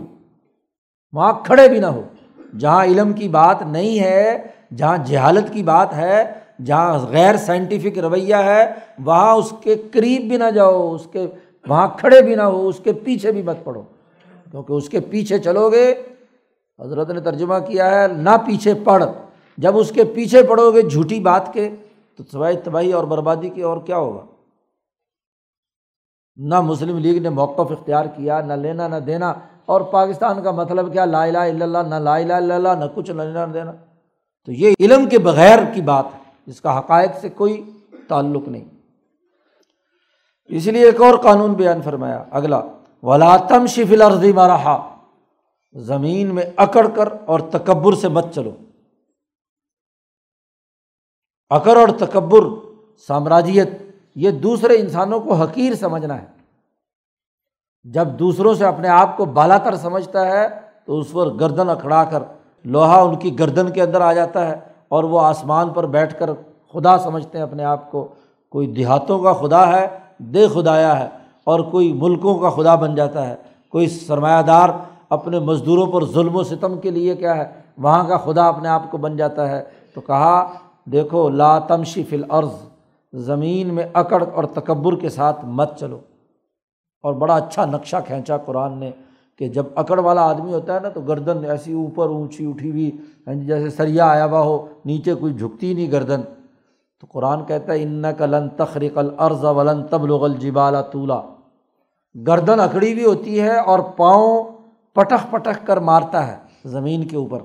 وہاں 1.12 1.32
کھڑے 1.44 1.68
بھی 1.68 1.78
نہ 1.78 1.86
ہو۔ 1.86 2.02
جہاں 2.58 2.84
علم 2.84 3.12
کی 3.12 3.28
بات 3.28 3.62
نہیں 3.62 4.00
ہے، 4.00 4.46
جہاں 4.76 4.96
جہالت 4.96 5.52
کی 5.52 5.62
بات 5.62 5.94
ہے، 5.94 6.24
جہاں 6.64 6.98
غیر 6.98 7.36
سائنٹیفک 7.36 7.98
رویہ 7.98 8.34
ہے، 8.34 8.72
وہاں 8.98 9.34
اس 9.34 9.52
کے 9.60 9.74
قریب 9.92 10.22
بھی 10.22 10.36
نہ 10.36 10.50
جاؤ، 10.54 10.94
اس 10.94 11.06
کے 11.12 11.26
وہاں 11.68 11.88
کھڑے 11.98 12.22
بھی 12.22 12.34
نہ 12.34 12.42
ہو، 12.42 12.68
اس 12.68 12.80
کے 12.84 12.92
پیچھے 12.92 13.32
بھی 13.32 13.42
مت 13.42 13.56
پڑھو 13.64 13.82
کیونکہ 14.54 14.72
اس 14.72 14.88
کے 14.88 15.00
پیچھے 15.00 15.38
چلو 15.38 15.70
گے، 15.70 15.94
حضرت 16.80 17.10
نے 17.10 17.20
ترجمہ 17.20 17.54
کیا 17.66 18.02
ہے، 18.02 18.08
نہ 18.08 18.30
پیچھے 18.30 18.74
پڑھ 18.84 19.04
جب 19.58 19.76
اس 19.76 19.90
کے 19.90 20.04
پیچھے 20.04 20.42
پڑھو 20.42 20.70
گے 20.70 20.82
جھوٹی 20.82 21.20
بات 21.20 21.52
کے، 21.52 21.68
تو 22.16 22.24
سوائے 22.32 22.56
تباہی 22.56 22.92
اور 22.92 23.04
بربادی 23.04 23.48
کی 23.48 23.62
اور 23.62 23.78
کیا 23.78 23.96
ہوگا؟ 23.96 24.26
نہ 26.36 26.60
مسلم 26.60 26.98
لیگ 26.98 27.22
نے 27.22 27.28
موقف 27.28 27.72
اختیار 27.72 28.04
کیا، 28.04 28.40
نہ 28.40 28.52
لینا، 28.52 28.88
نہ 28.88 28.96
دینا۔ 28.96 29.34
اور 29.66 29.80
پاکستان 29.80 30.42
کا 30.42 30.50
مطلب 30.50 30.92
کیا؟ 30.92 31.04
لا 31.04 31.22
الہ 31.22 31.38
الا 31.38 31.64
اللہ، 31.64 31.78
نہ 31.78 31.94
لا 31.94 32.16
الہ 32.16 32.32
الا 32.32 32.54
اللہ، 32.54 32.68
نہ 32.68 32.84
کچھ، 32.94 33.10
نہ 33.10 33.22
لینا، 33.22 33.46
نہ 33.46 33.52
دینا۔ 33.52 33.72
تو 34.46 34.52
یہ 34.52 34.74
علم 34.80 35.08
کے 35.08 35.18
بغیر 35.18 35.58
کی 35.74 35.82
بات 35.82 36.04
ہے، 36.14 36.18
جس 36.46 36.60
کا 36.60 36.78
حقائق 36.78 37.10
سے 37.20 37.28
کوئی 37.28 37.70
تعلق 38.08 38.48
نہیں۔ 38.48 38.64
اس 40.48 40.66
لیے 40.66 40.84
ایک 40.84 41.00
اور 41.00 41.18
قانون 41.18 41.52
بیان 41.54 41.82
فرمایا، 41.82 42.24
اگلا۔ 42.30 42.60
ولاتم 43.04 43.66
شفل 43.66 44.02
عرضی 44.02 44.32
مرحا۔ 44.32 44.96
زمین 45.72 46.34
میں 46.34 46.42
اکڑ 46.56 46.88
کر 46.88 47.08
اور 47.26 47.40
تکبر 47.40 47.92
سے 47.92 48.08
مت 48.08 48.24
چلو۔ 48.34 48.50
اکڑ 51.50 51.76
اور 51.76 51.88
تکبر، 51.98 52.40
سامراجیت، 53.06 53.68
یہ 54.14 54.30
دوسرے 54.30 54.78
انسانوں 54.78 55.20
کو 55.20 55.34
حقیر 55.34 55.74
سمجھنا 55.74 56.22
ہے۔ 56.22 56.26
جب 57.82 58.08
دوسروں 58.08 58.54
سے 58.54 58.64
اپنے 58.64 58.88
آپ 58.88 59.16
کو 59.16 59.24
بالا 59.24 59.58
تر 59.58 59.76
سمجھتا 59.76 60.26
ہے، 60.26 60.48
تو 60.84 60.98
اس 60.98 61.12
پر 61.12 61.26
گردن 61.26 61.68
اکھڑا 61.68 62.04
کر، 62.04 62.22
لوہا 62.64 63.00
ان 63.00 63.16
کی 63.16 63.38
گردن 63.38 63.72
کے 63.72 63.82
اندر 63.82 64.00
آ 64.00 64.12
جاتا 64.12 64.46
ہے 64.46 64.56
اور 64.88 65.04
وہ 65.04 65.20
آسمان 65.20 65.70
پر 65.70 65.86
بیٹھ 65.86 66.18
کر 66.18 66.30
خدا 66.72 66.98
سمجھتے 66.98 67.38
ہیں 67.38 67.44
اپنے 67.44 67.64
آپ 67.64 67.90
کو۔ 67.90 68.14
کوئی 68.48 68.66
دیہاتوں 68.66 69.22
کا 69.22 69.32
خدا 69.32 69.80
ہے، 69.80 69.98
دے 70.18 70.48
خدایا 70.48 70.98
ہے۔ 70.98 71.23
اور 71.44 71.60
کوئی 71.60 71.92
ملکوں 71.92 72.38
کا 72.38 72.50
خدا 72.50 72.74
بن 72.74 72.94
جاتا 72.94 73.28
ہے، 73.28 73.34
کوئی 73.68 73.86
سرمایہ 73.86 74.42
دار 74.42 74.68
اپنے 75.08 75.38
مزدوروں 75.38 75.86
پر 75.86 76.04
ظلم 76.04 76.36
و 76.36 76.42
ستم 76.42 76.78
کے 76.78 76.90
لیے 76.90 77.16
کیا 77.16 77.36
ہے، 77.36 77.44
وہاں 77.78 78.08
کا 78.08 78.16
خدا 78.16 78.46
اپنے 78.46 78.68
آپ 78.68 78.90
کو 78.90 78.98
بن 78.98 79.16
جاتا 79.16 79.48
ہے۔ 79.48 79.62
تو 79.94 80.00
کہا، 80.00 80.52
دیکھو، 80.84 81.28
لا 81.28 81.58
تمشی 81.58 82.02
فل 82.02 82.24
عرض 82.28 82.50
زمین 83.12 83.74
میں 83.74 83.84
اکڑ 83.94 84.24
اور 84.34 84.44
تکبر 84.44 84.96
کے 84.96 85.08
ساتھ 85.08 85.44
مت 85.44 85.78
چلو۔ 85.80 85.98
اور 87.02 87.14
بڑا 87.14 87.34
اچھا 87.34 87.64
نقشہ 87.64 87.96
کھینچا 88.06 88.36
قرآن 88.36 88.78
نے 88.78 88.90
کہ 89.38 89.48
جب 89.48 89.66
اکڑ 89.74 89.98
والا 89.98 90.22
آدمی 90.22 90.52
ہوتا 90.52 90.74
ہے 90.74 90.80
نا، 90.80 90.88
تو 90.88 91.00
گردن 91.00 91.50
ایسی 91.50 91.72
اوپر 91.72 92.06
اونچی 92.06 92.46
اٹھی 92.46 92.70
ہوئی 92.70 92.90
ہاں 93.26 93.34
جی، 93.34 93.46
جیسے 93.46 93.70
سریا 93.70 94.06
آیا 94.06 94.26
ہوا 94.26 94.40
ہو، 94.40 94.66
نیچے 94.84 95.14
کوئی 95.14 95.34
جھکتی 95.34 95.74
نہیں 95.74 95.92
گردن۔ 95.92 96.20
تو 97.00 97.06
قرآن 97.12 97.44
کہتا 97.44 97.72
ہے 97.72 97.82
ان 97.82 98.04
کلن 98.18 98.48
تخریق 98.48 98.98
العرض 98.98 99.44
ولن 99.44 99.82
تبلغ 99.82 100.24
الجبال 100.24 100.74
طولا۔ 100.92 101.20
گردن 102.26 102.60
اکڑی 102.60 102.92
ہوئی 102.92 103.04
ہوتی 103.04 103.40
ہے 103.40 103.58
اور 103.58 103.78
پاؤں 103.78 104.44
پٹخ 104.94 105.30
پٹخ 105.30 105.66
کر 105.66 105.76
مارتا 105.76 106.26
ہے 106.26 106.36
زمین 106.64 107.08
کے 107.08 107.16
اوپر۔ 107.16 107.38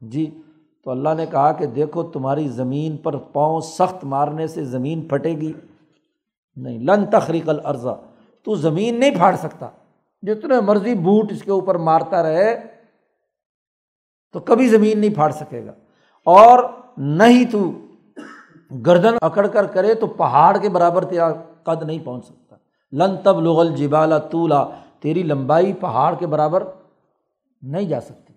جی 0.00 0.40
تو 0.84 0.90
اللہ 0.90 1.08
نے 1.16 1.26
کہا 1.26 1.52
کہ 1.52 1.66
دیکھو 1.66 2.02
تمہاری 2.02 2.48
زمین 2.48 2.96
پر 2.96 3.16
پاؤں 3.16 3.60
سخت 3.60 4.04
مارنے 4.04 4.46
سے 4.46 4.64
زمین 4.64 5.08
پھٹے 5.08 5.30
گی۔ 5.30 5.52
نہیں، 6.56 6.78
لن 6.78 7.06
تخریق 7.06 7.48
العرضہ 7.48 8.00
تو 8.44 8.54
زمین 8.54 9.00
نہیں 9.00 9.10
پھاڑ 9.10 9.36
سکتا۔ 9.36 9.68
جتنے 10.22 10.60
مرضی 10.60 10.94
بوٹ 10.94 11.32
اس 11.32 11.42
کے 11.42 11.50
اوپر 11.50 11.74
مارتا 11.74 12.22
رہے، 12.22 12.66
تو 14.32 14.40
کبھی 14.40 14.68
زمین 14.68 14.98
نہیں 14.98 15.14
پھاڑ 15.14 15.30
سکے 15.30 15.66
گا۔ 15.66 15.72
اور 16.24 16.64
نہ 16.96 17.22
ہی 17.22 17.44
تو 17.44 17.70
گردن 18.86 19.14
اکڑ 19.22 19.46
کر 19.46 19.66
کرے 19.66 19.94
تو 19.94 20.06
پہاڑ 20.06 20.58
کے 20.58 20.68
برابر 20.68 21.04
تیرا 21.04 21.32
قد 21.62 21.82
نہیں 21.82 21.98
پہنچ 22.04 22.24
سکتا۔ 22.24 22.56
لن 22.92 23.16
تب 23.24 23.40
لغل 23.40 23.74
جبالا 23.76 24.18
تولا 24.18 24.68
تیری 25.00 25.22
لمبائی 25.22 25.72
پہاڑ 25.72 26.14
کے 26.18 26.26
برابر 26.26 26.62
نہیں 27.62 27.88
جا 27.88 28.00
سکتی۔ 28.00 28.32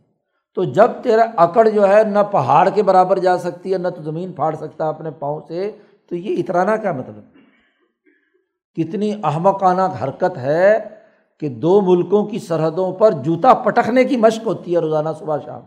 تو 0.54 0.64
جب 0.64 0.92
تیرا 1.04 1.26
اکڑ 1.38 1.70
جو 1.70 1.88
ہے 1.88 2.04
نہ 2.04 2.20
پہاڑ 2.32 2.70
کے 2.70 2.84
برابر 2.84 3.20
جا 3.20 3.38
سکتی 3.38 3.74
ہے، 3.74 3.78
نہ 3.78 3.88
تو 3.88 4.02
زمین 4.02 4.34
پھاڑ 4.34 4.56
سکتا 4.56 4.90
اپنے 4.90 5.12
پاؤں 5.12 5.42
سے، 5.48 5.72
تو 6.10 6.16
یہ 6.16 6.36
اترانا 6.38 6.78
کیا 6.78 6.92
مطلب 6.92 7.16
کتنی 8.76 9.14
احمقانہ 9.24 9.82
حرکت 10.04 10.38
ہے 10.38 10.80
کہ 11.40 11.50
دو 11.50 11.82
ملکوں 11.82 12.26
کی 12.26 12.40
سرحدوں 12.40 12.92
پر 12.92 13.12
جوتا 13.12 13.54
پٹکنے 13.54 14.04
کی 14.04 14.18
مشق 14.18 14.46
ہوتی 14.46 14.74
ہے 14.74 14.80
روزانہ 14.80 15.10
صبح 15.20 15.38
شام۔ 15.46 15.62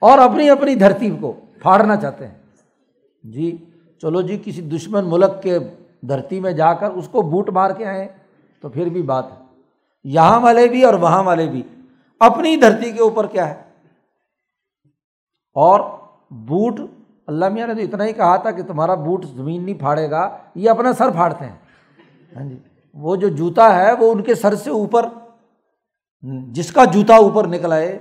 اور 0.00 0.18
اپنی 0.18 0.50
اپنی 0.50 0.74
دھرتی 0.74 1.16
کو 1.20 1.32
پھاڑنا 1.62 1.96
چاہتے 1.96 2.26
ہیں۔ 2.28 2.38
جی 3.22 3.56
چلو 4.02 4.20
جی 4.20 4.42
کسی 4.44 4.62
دشمن 4.62 5.04
ملک 5.04 5.42
کے 5.42 5.58
دھرتی 6.08 6.40
میں 6.40 6.52
جا 6.52 6.72
کر 6.72 6.90
اس 6.90 7.08
کو 7.08 7.22
بوٹ 7.22 7.50
مار 7.50 7.70
کے 7.70 7.84
آئیں 7.84 8.08
تو 8.60 8.68
پھر 8.68 8.88
بھی 8.88 9.02
بات 9.02 9.24
ہے۔ 9.32 9.36
یہاں 10.04 10.40
والے 10.40 10.68
بھی 10.68 10.84
اور 10.84 10.94
وہاں 10.94 11.22
والے 11.22 11.46
بھی، 11.48 11.62
اپنی 12.20 12.56
دھرتی 12.56 12.92
کے 12.92 13.02
اوپر 13.02 13.26
کیا 13.26 13.48
ہے؟ 13.48 13.62
اور 15.54 15.80
بوٹ، 16.30 16.80
اللہ 17.26 17.48
میاں 17.48 17.66
نے 17.66 17.74
تو 17.74 17.80
اتنا 17.80 18.04
ہی 18.04 18.12
کہا 18.12 18.36
تھا 18.36 18.50
کہ 18.50 18.62
تمہارا 18.62 18.94
بوٹ 18.94 19.24
زمین 19.24 19.64
نہیں 19.64 19.78
پھاڑے 19.78 20.10
گا، 20.10 20.38
یہ 20.54 20.70
اپنا 20.70 20.92
سر 20.92 21.10
پھاڑتے 21.10 21.44
ہیں۔ 21.44 21.56
ہاں 22.36 22.48
جی 22.48 22.58
وہ 22.92 23.16
جو 23.16 23.28
جوتا 23.28 23.74
ہے، 23.76 23.92
وہ 23.92 24.12
ان 24.12 24.22
کے 24.22 24.34
سر 24.34 24.54
سے 24.54 24.70
اوپر، 24.70 25.06
جس 26.48 26.72
کا 26.72 26.84
جوتا 26.84 27.16
اوپر 27.16 27.46
نکل 27.46 27.72
آئے، 27.72 27.98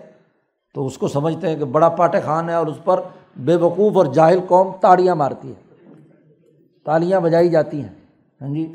تو 0.73 0.85
اس 0.85 0.97
کو 0.97 1.07
سمجھتے 1.07 1.49
ہیں 1.49 1.55
کہ 1.55 1.65
بڑا 1.65 1.89
پاٹے 1.89 2.19
خان 2.21 2.49
ہے 2.49 2.53
اور 2.53 2.67
اس 2.67 2.77
پر 2.83 3.01
بے 3.35 3.55
وقوف 3.55 3.97
اور 3.97 4.05
جاہل 4.05 4.39
قوم 4.47 4.71
تاڑیاں 4.81 5.15
مارتی 5.15 5.49
ہے۔ 5.49 5.62
تالیاں 6.83 7.19
بجائی 7.19 7.49
جاتی 7.49 7.81
ہیں۔ 7.81 7.89
ہاں 8.41 8.49
جی؟ 8.49 8.71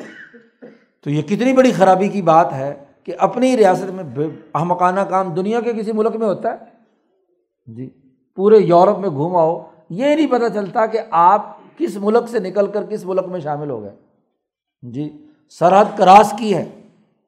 تو 1.04 1.10
یہ 1.10 1.22
کتنی 1.22 1.52
بڑی 1.52 1.72
خرابی 1.72 2.08
کی 2.08 2.22
بات 2.22 2.52
ہے 2.52 2.74
کہ 3.04 3.14
اپنی 3.18 3.56
ریاست 3.56 3.90
میں 3.90 4.26
احمقانہ 4.54 5.00
کام 5.00 5.34
دنیا 5.34 5.60
کے 5.60 5.72
کسی 5.72 5.92
ملک 5.92 6.16
میں 6.16 6.26
ہوتا 6.26 6.52
ہے؟ 6.52 6.56
جی 7.66 7.90
پورے 8.36 8.56
یورپ 8.56 8.98
میں 8.98 9.08
گھوم 9.08 9.36
آؤ۔ 9.36 9.70
یہ 9.90 10.06
نہیں 10.06 10.26
پتہ 10.26 10.44
چلتا 10.54 10.86
کہ 10.86 10.98
آپ 11.10 11.56
کس 11.78 11.96
ملک 11.96 12.28
سے 12.28 12.38
نکل 12.38 12.66
کر 12.66 12.84
کس 12.84 13.04
ملک 13.04 13.26
میں 13.28 13.40
شامل 13.40 13.70
ہو 13.70 13.82
گئے۔ 13.82 13.90
جی 14.82 15.26
سرحد 15.50 15.84
کراس 15.96 16.34
کی 16.38 16.54
ہے۔ 16.54 16.64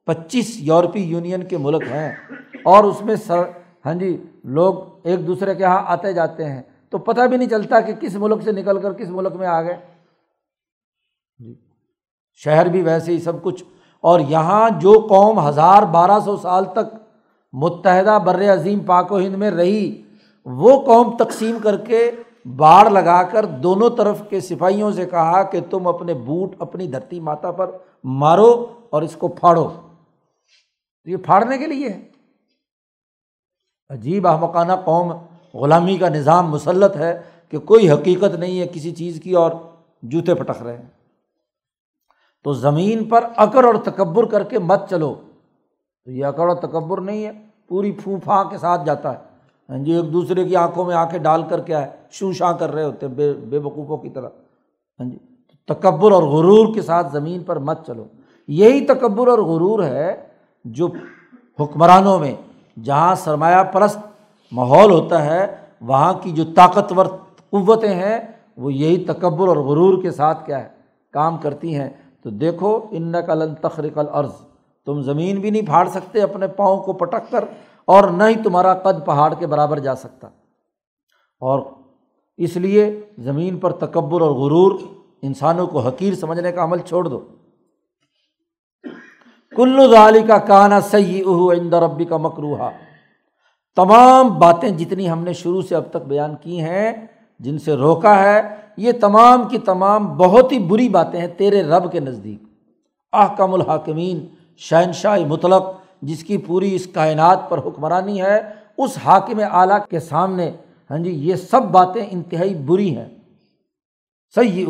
پچیس 0.05 0.57
یورپی 0.59 0.99
یونین 0.99 1.43
کے 1.43 1.57
ملک 1.57 1.81
ہیں۔ 1.91 2.11
اور 2.63 2.83
اس 2.83 3.01
میں 3.01 3.15
سر 3.15 3.41
ہاں 3.85 3.93
جی 3.93 4.23
لوگ 4.43 4.75
ایک 5.03 5.27
دوسرے 5.27 5.55
کے 5.55 5.63
یہاں 5.63 5.83
آتے 5.85 6.13
جاتے 6.13 6.45
ہیں۔ 6.45 6.61
تو 6.89 6.97
پتہ 6.97 7.21
بھی 7.21 7.37
نہیں 7.37 7.49
چلتا 7.49 7.79
کہ 7.79 7.93
کس 7.93 8.15
ملک 8.15 8.41
سے 8.43 8.51
نکل 8.51 8.79
کر 8.79 8.93
کس 8.93 9.09
ملک 9.09 9.35
میں 9.35 9.47
آ 9.47 9.61
گئے۔ 9.61 9.77
شہر 12.33 12.65
بھی 12.65 12.81
ویسے 12.81 13.11
ہی 13.11 13.19
سب 13.19 13.43
کچھ۔ 13.43 13.63
اور 14.01 14.19
یہاں 14.19 14.69
جو 14.79 15.05
قوم 15.09 15.47
ہزار 15.47 15.83
بارہ 15.83 16.19
سو 16.25 16.37
سال 16.37 16.65
تک 16.65 16.95
متحدہ 17.53 18.19
بر 18.25 18.53
عظیم 18.53 18.79
پاک 18.79 19.11
و 19.11 19.19
ہند 19.19 19.35
میں 19.35 19.51
رہی، 19.51 20.01
وہ 20.45 20.81
قوم 20.81 21.17
تقسیم 21.17 21.57
کر 21.63 21.77
کے 21.77 22.11
باڑ 22.55 22.89
لگا 22.89 23.23
کر 23.23 23.45
دونوں 23.45 23.89
طرف 23.89 24.21
کے 24.29 24.39
سپاہیوں 24.39 24.91
سے 24.91 25.05
کہا 25.05 25.43
کہ 25.43 25.59
تم 25.69 25.87
اپنے 25.87 26.13
بوٹ 26.13 26.55
اپنی 26.59 26.87
دھرتی 26.87 27.19
ماتا 27.19 27.51
پر 27.51 27.71
مارو 28.03 28.65
اور 28.89 29.01
اس 29.01 29.15
کو 29.15 29.27
پھاڑو۔ 29.27 29.69
یہ 31.05 31.17
پھاڑنے 31.17 31.57
کے 31.57 31.67
لیے 31.67 31.89
ہے۔ 31.89 32.01
عجیب 33.89 34.27
احمقانہ 34.27 34.73
قوم، 34.85 35.13
غلامی 35.53 35.97
کا 35.97 36.09
نظام 36.09 36.51
مسلط 36.51 36.97
ہے 36.97 37.21
کہ 37.49 37.59
کوئی 37.59 37.91
حقیقت 37.91 38.35
نہیں 38.35 38.59
ہے 38.59 38.67
کسی 38.67 38.91
چیز 38.91 39.19
کی 39.23 39.33
اور 39.33 39.51
جوتے 40.03 40.35
پٹک 40.35 40.63
رہے 40.63 40.77
ہیں۔ 40.77 41.00
تو 42.43 42.53
زمین 42.53 43.03
پر 43.03 43.23
اکڑ 43.35 43.65
اور 43.65 43.75
تکبر 43.75 44.25
کر 44.25 44.43
کے 44.43 44.59
مت 44.59 44.89
چلو۔ 44.89 45.15
تو 46.05 46.11
یہ 46.11 46.25
اکڑ 46.25 46.51
اور 46.51 46.57
تکبر 46.57 47.01
نہیں 47.01 47.25
ہے، 47.25 47.31
پوری 47.67 47.91
پھو 47.91 48.17
پھا 48.23 48.43
کے 48.43 48.57
ساتھ 48.57 48.85
جاتا 48.85 49.13
ہے۔ 49.13 49.17
ہاں 49.69 49.77
جی 49.77 49.91
ایک 49.91 50.13
دوسرے 50.13 50.45
کی 50.45 50.55
آنکھوں 50.55 50.85
میں 50.85 50.95
آنکھیں 50.95 51.19
ڈال 51.19 51.43
کر 51.49 51.61
کیا 51.61 51.81
ہے 51.81 51.89
شو 52.11 52.33
شاں 52.33 52.53
کر 52.53 52.71
رہے 52.71 52.83
ہوتے 52.83 53.07
بے 53.07 53.33
بے 53.33 53.57
وقوفوں 53.57 53.97
کی 53.97 54.09
طرح۔ 54.09 54.29
ہاں 54.99 55.09
جی 55.09 55.17
تکبر 55.67 56.11
اور 56.11 56.23
غرور 56.23 56.73
کے 56.73 56.81
ساتھ 56.81 57.07
زمین 57.11 57.43
پر 57.43 57.59
مت 57.59 57.87
چلو۔ 57.87 58.05
یہی 58.47 58.85
تکبر 58.85 59.27
اور 59.27 59.39
غرور 59.39 59.83
ہے 59.83 60.15
جو 60.65 60.87
حکمرانوں 61.59 62.19
میں، 62.19 62.35
جہاں 62.83 63.15
سرمایہ 63.15 63.63
پرست 63.63 63.99
ماحول 64.51 64.91
ہوتا 64.91 65.25
ہے، 65.25 65.55
وہاں 65.81 66.13
کی 66.13 66.31
جو 66.31 66.43
طاقتور 66.55 67.05
قوتیں 67.49 67.95
ہیں، 67.95 68.19
وہ 68.57 68.73
یہی 68.73 69.05
تکبر 69.05 69.47
اور 69.47 69.57
غرور 69.57 70.01
کے 70.01 70.11
ساتھ 70.11 70.45
کیا 70.45 70.63
ہے، 70.63 70.69
کام 71.11 71.37
کرتی 71.37 71.75
ہیں۔ 71.75 71.89
تو 72.25 72.29
دیکھو 72.29 72.79
ان 72.91 73.11
نقل 73.11 73.53
تخریق 73.61 73.97
العرض 73.97 74.33
تم 74.87 75.01
زمین 75.01 75.39
بھی 75.41 75.49
نہیں 75.49 75.65
پھاڑ 75.65 75.87
سکتے 75.87 76.21
اپنے 76.21 76.47
پاؤں 76.47 76.81
کو 76.83 76.93
پٹک 76.93 77.31
کر، 77.31 77.43
اور 77.87 78.09
نہ 78.09 78.23
ہی 78.23 78.35
تمہارا 78.43 78.73
قد 78.73 79.05
پہاڑ 79.05 79.33
کے 79.33 79.47
برابر 79.47 79.79
جا 79.79 79.95
سکتا۔ 79.95 80.27
اور 81.41 81.59
اس 82.39 82.55
لیے 82.57 82.89
زمین 83.17 83.57
پر 83.59 83.71
تکبر 83.71 84.21
اور 84.21 84.31
غرور 84.31 84.79
انسانوں 85.21 85.67
کو 85.67 85.79
حقیر 85.79 86.13
سمجھنے 86.13 86.51
کا 86.51 86.63
عمل 86.63 86.79
چھوڑ 86.79 87.03
دو۔ 87.05 87.19
کلو 89.55 89.87
ظالی 89.87 90.21
کا 90.21 90.37
کانا 90.37 90.79
سی 90.81 91.21
اہ 91.21 91.79
ربی 91.79 92.05
کا 92.05 92.17
مکروحا 92.17 92.69
تمام 93.77 94.27
باتیں 94.39 94.69
جتنی 94.69 95.09
ہم 95.09 95.23
نے 95.23 95.33
شروع 95.33 95.61
سے 95.61 95.75
اب 95.75 95.89
تک 95.89 96.07
بیان 96.07 96.35
کی 96.35 96.59
ہیں، 96.61 96.91
جن 97.39 97.57
سے 97.59 97.73
روکا 97.73 98.17
ہے 98.19 98.41
یہ 98.77 98.91
تمام 98.91 99.47
کی 99.47 99.57
تمام 99.57 100.17
بہت 100.17 100.51
ہی 100.51 100.59
بری 100.59 100.89
باتیں 100.89 101.19
ہیں 101.19 101.27
تیرے 101.27 101.63
رب 101.63 101.91
کے 101.91 101.99
نزدیک۔ 101.99 102.43
احکم 103.13 103.53
الحاکمین، 103.53 104.25
شہنشاہ 104.57 105.19
مطلق، 105.19 105.63
جس 106.01 106.23
کی 106.23 106.37
پوری 106.37 106.75
اس 106.75 106.87
کائنات 106.87 107.49
پر 107.49 107.57
حکمرانی 107.57 108.21
ہے، 108.21 108.39
اس 108.77 108.97
حاکم 109.05 109.41
اعلیٰ 109.51 109.79
کے 109.89 109.99
سامنے۔ 109.99 110.51
ہاں 110.91 110.97
جی 110.97 111.11
یہ 111.11 111.35
سب 111.35 111.63
باتیں 111.63 112.07
انتہائی 112.11 112.55
بری 112.55 112.97
ہیں۔ 112.97 113.09
صحیح 114.35 114.65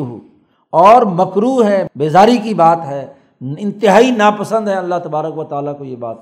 اور 0.70 1.02
مکرو 1.02 1.66
ہے، 1.66 1.88
بیزاری 1.96 2.38
کی 2.38 2.54
بات 2.54 2.80
ہے۔ 2.86 3.14
انتہائی 3.42 4.12
ناپسند 4.12 4.68
ہے 4.68 4.74
اللہ 4.74 4.96
تبارک 5.04 5.38
و 5.38 5.44
تعالیٰ 5.44 5.78
کو 5.78 5.86
یہ 5.86 5.96
بات۔ 5.96 6.18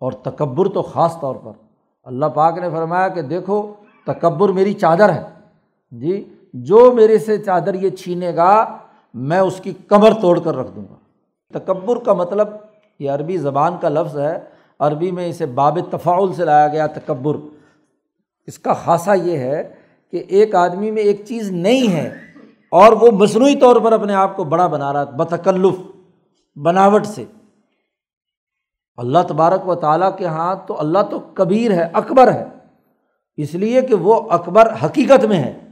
اور 0.00 0.12
تکبر 0.12 0.68
تو 0.68 0.82
خاص 0.82 1.20
طور 1.20 1.36
پر۔ 1.36 1.52
اللہ 2.02 2.26
پاک 2.26 2.58
نے 2.58 2.70
فرمایا 2.70 3.08
کہ 3.08 3.22
دیکھو، 3.22 3.72
تکبر 4.06 4.48
میری 4.48 4.72
چادر 4.72 5.12
ہے۔ 5.12 5.33
جی 6.00 6.34
جو 6.52 6.92
میرے 6.92 7.18
سے 7.18 7.38
چادر 7.38 7.74
یہ 7.74 7.90
چھینے 7.90 8.36
گا، 8.36 8.76
میں 9.14 9.38
اس 9.38 9.60
کی 9.60 9.72
کمر 9.88 10.12
توڑ 10.20 10.40
کر 10.40 10.56
رکھ 10.56 10.70
دوں 10.76 10.84
گا۔ 10.90 10.94
تکبر 11.58 11.98
کا 11.98 12.12
مطلب 12.12 12.48
یہ 12.98 13.10
عربی 13.10 13.36
زبان 13.36 13.72
کا 13.80 13.88
لفظ 13.88 14.18
ہے۔ 14.18 14.38
عربی 14.78 15.10
میں 15.10 15.26
اسے 15.26 15.46
باب 15.46 15.78
تفاعل 15.90 16.32
سے 16.32 16.44
لایا 16.44 16.68
گیا، 16.68 16.86
تکبر۔ 16.86 17.34
اس 18.46 18.58
کا 18.58 18.72
خاصہ 18.72 19.10
یہ 19.22 19.38
ہے 19.38 19.74
کہ 20.10 20.24
ایک 20.28 20.54
آدمی 20.54 20.90
میں 20.90 21.02
ایک 21.02 21.22
چیز 21.26 21.50
نہیں 21.50 21.92
ہے 21.92 22.14
اور 22.70 22.92
وہ 22.92 23.10
مصنوعی 23.10 23.56
طور 23.56 23.76
پر 23.76 23.92
اپنے 23.92 24.14
آپ 24.14 24.36
کو 24.36 24.44
بڑا 24.44 24.66
بنا 24.66 24.92
رہا 24.92 25.04
بتکلف، 25.04 25.74
بناوٹ 26.58 27.06
سے۔ 27.06 27.24
اللہ 28.96 29.18
تبارک 29.28 29.68
و 29.68 29.74
تعالیٰ 29.74 30.16
کے 30.18 30.26
ہاں 30.26 30.54
تو 30.66 30.80
اللہ 30.80 30.98
تو 31.10 31.18
کبیر 31.18 31.70
ہے، 31.70 31.88
اکبر 31.92 32.32
ہے۔ 32.32 32.44
اس 33.36 33.54
لیے 33.54 33.80
کہ 33.82 33.94
وہ 33.94 34.30
اکبر 34.30 34.72
حقیقت 34.84 35.24
میں 35.24 35.36
ہے۔ 35.36 35.63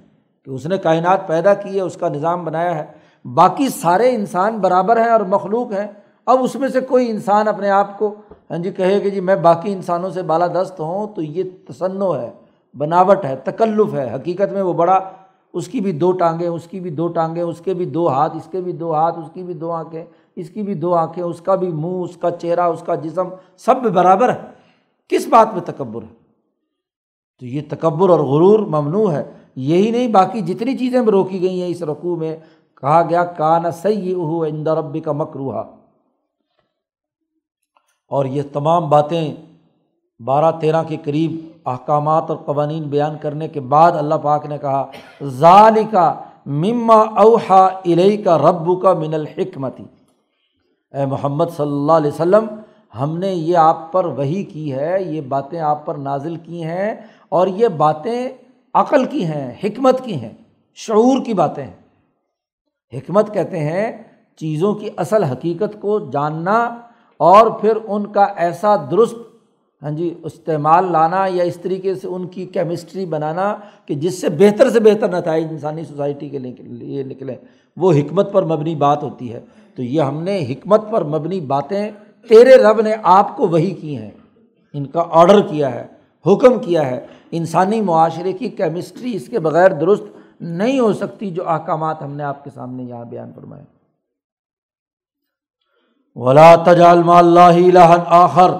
کہ 0.44 0.50
اس 0.50 0.66
نے 0.66 0.78
کائنات 0.78 1.26
پیدا 1.26 1.54
کی 1.54 1.76
ہے، 1.76 1.80
اس 1.80 1.96
کا 1.96 2.08
نظام 2.08 2.44
بنایا 2.44 2.78
ہے۔ 2.78 2.86
باقی 3.34 3.68
سارے 3.68 4.14
انسان 4.14 4.58
برابر 4.58 5.00
ہیں 5.00 5.10
اور 5.10 5.20
مخلوق 5.20 5.72
ہیں۔ 5.72 5.86
اب 6.26 6.38
اس 6.42 6.54
میں 6.54 6.68
سے 6.68 6.80
کوئی 6.80 7.10
انسان 7.10 7.48
اپنے 7.48 7.70
آپ 7.70 7.98
کو 7.98 8.14
ہاں 8.50 8.58
جی 8.58 8.70
کہے 8.70 9.00
کہ 9.00 9.10
جی 9.10 9.20
میں 9.20 9.36
باقی 9.36 9.72
انسانوں 9.72 10.10
سے 10.10 10.22
بالادست 10.22 10.80
ہوں 10.80 11.06
تو 11.14 11.22
یہ 11.22 11.42
تصنع 11.68 12.16
ہے، 12.16 12.30
بناوٹ 12.78 13.24
ہے، 13.24 13.36
تکلف 13.36 13.94
ہے۔ 13.94 14.14
حقیقت 14.14 14.52
میں 14.52 14.62
وہ 14.62 14.72
بڑا، 14.72 15.00
اس 15.52 15.68
کی 15.68 15.80
بھی 15.80 15.92
دو 15.92 16.12
ٹانگیں، 16.12 16.48
اس 16.48 16.66
کی 16.66 16.80
بھی 16.80 16.90
دو 16.90 17.08
ٹانگیں، 17.08 17.42
اس 17.42 17.60
کے 17.60 17.74
بھی 17.74 17.84
دو 17.84 18.08
ہاتھ، 18.08 18.36
اس 18.36 18.48
کے 18.50 18.60
بھی 18.60 18.72
دو 18.72 18.94
ہاتھ، 18.94 19.18
اس 19.18 19.30
کی 19.32 19.42
بھی 19.42 19.54
دو 19.54 19.70
آنکھیں، 19.70 20.04
اس 20.36 20.50
کی 20.50 20.62
بھی 20.62 20.74
دو 20.74 20.94
آنکھیں، 20.94 21.24
اس 21.24 21.40
کا 21.40 21.54
بھی 21.54 21.68
منہ، 21.68 22.02
اس 22.02 22.16
کا 22.16 22.30
چہرہ، 22.30 22.60
اس 22.60 22.82
کا 22.86 22.94
جسم، 22.94 23.28
سب 23.56 23.74
برابر 23.76 24.28
ہے۔ 24.28 24.40
کس 25.08 25.28
بات 25.28 25.54
میں 25.54 25.62
تکبر 25.62 26.02
ہے؟ 26.02 26.14
تو 27.40 27.46
یہ 27.46 27.60
تکبر 27.68 28.08
اور 28.08 28.20
غرور 28.20 28.58
ممنوع 28.58 29.12
ہے۔ 29.12 29.24
یہی 29.56 29.90
نہیں، 29.90 30.08
باقی 30.08 30.40
جتنی 30.42 30.76
چیزیں 30.78 31.00
روکی 31.02 31.40
گئی 31.42 31.60
ہیں 31.62 31.68
اس 31.70 31.82
رقوع 31.84 32.16
میں، 32.16 32.34
کہا 32.82 33.00
گیا 33.10 33.24
کانا 33.38 33.70
سی 33.72 34.12
اندر 34.48 34.76
ربی 34.76 35.00
کا 35.00 35.12
مکروہ 35.12 35.62
اور 38.10 38.24
یہ 38.26 38.42
تمام 38.52 38.88
باتیں 38.88 39.34
بارہ 40.20 40.50
تیرہ 40.60 40.82
کے 40.88 40.96
قریب 41.04 41.36
احکامات 41.68 42.30
اور 42.30 42.36
قوانین 42.44 42.82
بیان 42.88 43.16
کرنے 43.20 43.48
کے 43.48 43.60
بعد 43.74 43.92
اللہ 43.96 44.14
پاک 44.22 44.46
نے 44.46 44.58
کہا 44.58 44.84
ظال 45.38 45.78
کا 45.90 46.12
مما 46.62 47.00
اوہا 47.22 47.66
علیہ 47.86 48.22
کا 48.24 48.36
رب 48.38 48.68
کا 48.82 48.92
من 48.98 49.14
الحکمتی 49.14 49.84
اے 50.94 51.06
محمد 51.06 51.56
صلی 51.56 51.72
اللہ 51.72 51.92
علیہ 51.92 52.10
وسلم، 52.10 52.46
ہم 52.94 53.16
نے 53.18 53.32
یہ 53.32 53.56
آپ 53.56 53.90
پر 53.92 54.04
وہی 54.16 54.42
کی 54.44 54.72
ہے، 54.72 54.96
یہ 55.02 55.20
باتیں 55.28 55.58
آپ 55.60 55.84
پر 55.86 55.94
نازل 56.00 56.36
کی 56.36 56.64
ہیں، 56.64 56.94
اور 57.28 57.46
یہ 57.60 57.68
باتیں 57.78 58.28
عقل 58.74 59.04
کی 59.04 59.24
ہیں، 59.24 59.52
حکمت 59.64 60.04
کی 60.04 60.14
ہیں، 60.14 60.32
شعور 60.74 61.24
کی 61.24 61.34
باتیں 61.34 61.64
ہیں۔ 61.64 61.82
حکمت 62.92 63.34
کہتے 63.34 63.58
ہیں 63.58 64.02
چیزوں 64.36 64.74
کی 64.74 64.88
اصل 64.96 65.24
حقیقت 65.24 65.80
کو 65.80 66.10
جاننا 66.12 66.78
اور 67.16 67.50
پھر 67.50 67.72
ان 67.88 68.06
کا 68.06 68.24
ایسا 68.24 68.76
درست 68.90 69.14
ہاں 69.82 69.90
جی 69.90 70.14
استعمال 70.22 70.92
لانا 70.92 71.26
یا 71.32 71.44
اس 71.44 71.56
طریقے 71.56 71.94
سے 71.94 72.08
ان 72.08 72.26
کی 72.26 72.46
کیمسٹری 72.46 73.06
بنانا 73.06 73.56
کہ 73.86 73.94
جس 73.94 74.20
سے 74.20 74.28
بہتر 74.28 74.70
سے 74.70 74.80
بہتر 74.80 75.08
نتائج 75.08 75.46
انسانی 75.50 75.84
سوسائٹی 75.84 76.28
کے 76.28 76.38
لیے 76.38 77.02
نکلیں۔ 77.02 77.36
وہ 77.76 77.92
حکمت 77.92 78.32
پر 78.32 78.42
مبنی 78.42 78.74
بات 78.74 79.02
ہوتی 79.02 79.32
ہے۔ 79.32 79.40
تو 79.74 79.82
یہ 79.82 80.00
ہم 80.00 80.22
نے 80.22 80.46
حکمت 80.48 80.90
پر 80.90 81.04
مبنی 81.04 81.40
باتیں 81.40 81.90
تیرے 82.28 82.56
رب 82.56 82.80
نے 82.80 82.94
آپ 83.02 83.36
کو 83.36 83.48
وہی 83.48 83.70
کی 83.70 83.96
ہیں۔ 83.96 84.10
ان 84.72 84.86
کا 84.86 85.04
آڈر 85.10 85.40
کیا 85.40 85.74
ہے، 85.74 85.86
حکم 86.26 86.58
کیا 86.58 86.90
ہے۔ 86.90 87.06
انسانی 87.32 87.80
معاشرے 87.80 88.32
کی 88.32 88.48
کیمسٹری 88.48 89.16
اس 89.16 89.26
کے 89.26 89.38
بغیر 89.38 89.70
درست 89.70 90.02
نہیں 90.40 90.78
ہو 90.78 90.92
سکتی 90.92 91.30
جو 91.30 91.48
احکامات 91.48 92.02
ہم 92.02 92.12
نے 92.12 92.22
آپ 92.22 92.44
کے 92.44 92.50
سامنے 92.54 92.82
یہاں 92.82 93.04
بیان 93.04 93.32
فرمائے۔ 93.34 93.64
ولا 96.14 96.54
تجال 96.54 97.02
اللہ 97.08 97.94
آخر۔ 98.06 98.50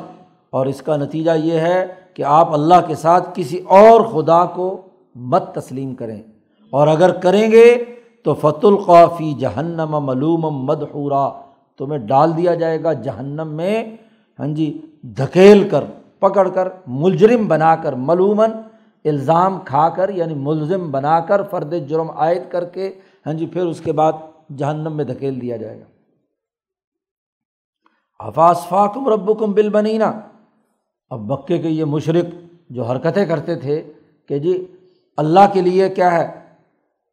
اور 0.51 0.67
اس 0.67 0.83
کا 0.83 0.97
نتیجہ 0.97 1.31
یہ 1.31 1.59
ہے 1.59 1.87
کہ 2.15 2.23
آپ 2.23 2.53
اللہ 2.53 2.75
کے 2.87 2.95
ساتھ 2.95 3.31
کسی 3.35 3.59
اور 3.59 4.01
خدا 4.01 4.45
کو 4.45 4.81
مت 5.15 5.55
تسلیم 5.55 5.95
کریں۔ 5.95 6.23
اور 6.71 6.87
اگر 6.87 7.13
کریں 7.13 7.53
گے 7.53 7.85
تو 8.25 8.35
فت 8.35 8.65
القافی 8.65 9.35
جہنم 9.35 9.99
ملوم 10.05 10.65
مدحورا۔ 10.65 11.31
تمہیں 11.79 11.99
ڈال 11.99 12.37
دیا 12.37 12.55
جائے 12.55 12.83
گا 12.83 12.93
جہنم 12.93 13.49
میں 13.49 13.97
ہاں 14.39 14.47
جی 14.47 14.81
دھکیل 15.03 15.69
کر۔ 15.69 15.85
پکڑ 16.23 16.49
کر 16.49 16.69
ملجرم 16.87 17.49
بنا 17.49 17.77
کر 17.77 17.93
ملومن 17.93 18.51
الزام 19.05 19.59
کھا 19.65 19.89
کر 19.89 20.09
یعنی 20.09 20.35
ملزم 20.35 20.91
بنا 20.91 21.21
کر 21.21 21.43
فرد 21.43 21.75
جرم 21.89 22.11
عائد 22.11 22.43
کر 22.49 22.65
کے 22.65 22.93
ہاں 23.27 23.33
جی 23.33 23.47
پھر 23.47 23.67
اس 23.67 23.81
کے 23.81 23.93
بعد 23.93 24.13
جہنم 24.57 24.97
میں 24.97 25.05
دھکیل 25.05 25.41
دیا 25.41 25.57
جائے 25.57 25.81
گا۔ 25.81 25.85
حفاظ 28.29 28.59
فاکم 28.69 29.09
رب 29.09 29.39
کم 29.39 29.53
بل 29.53 29.69
بنینا 29.69 30.13
اب 31.11 31.21
مکے 31.21 31.59
کے 31.59 31.69
یہ 31.69 31.85
مشرق 31.85 32.27
جو 32.71 32.83
حرکتیں 32.85 33.27
کرتے 33.27 33.55
تھے 33.57 33.83
کہ 34.29 34.39
جی 34.39 34.67
اللہ 35.17 35.47
کے 35.53 35.61
لیے 35.61 35.89
کیا 35.89 36.13
ہے؟ 36.13 36.27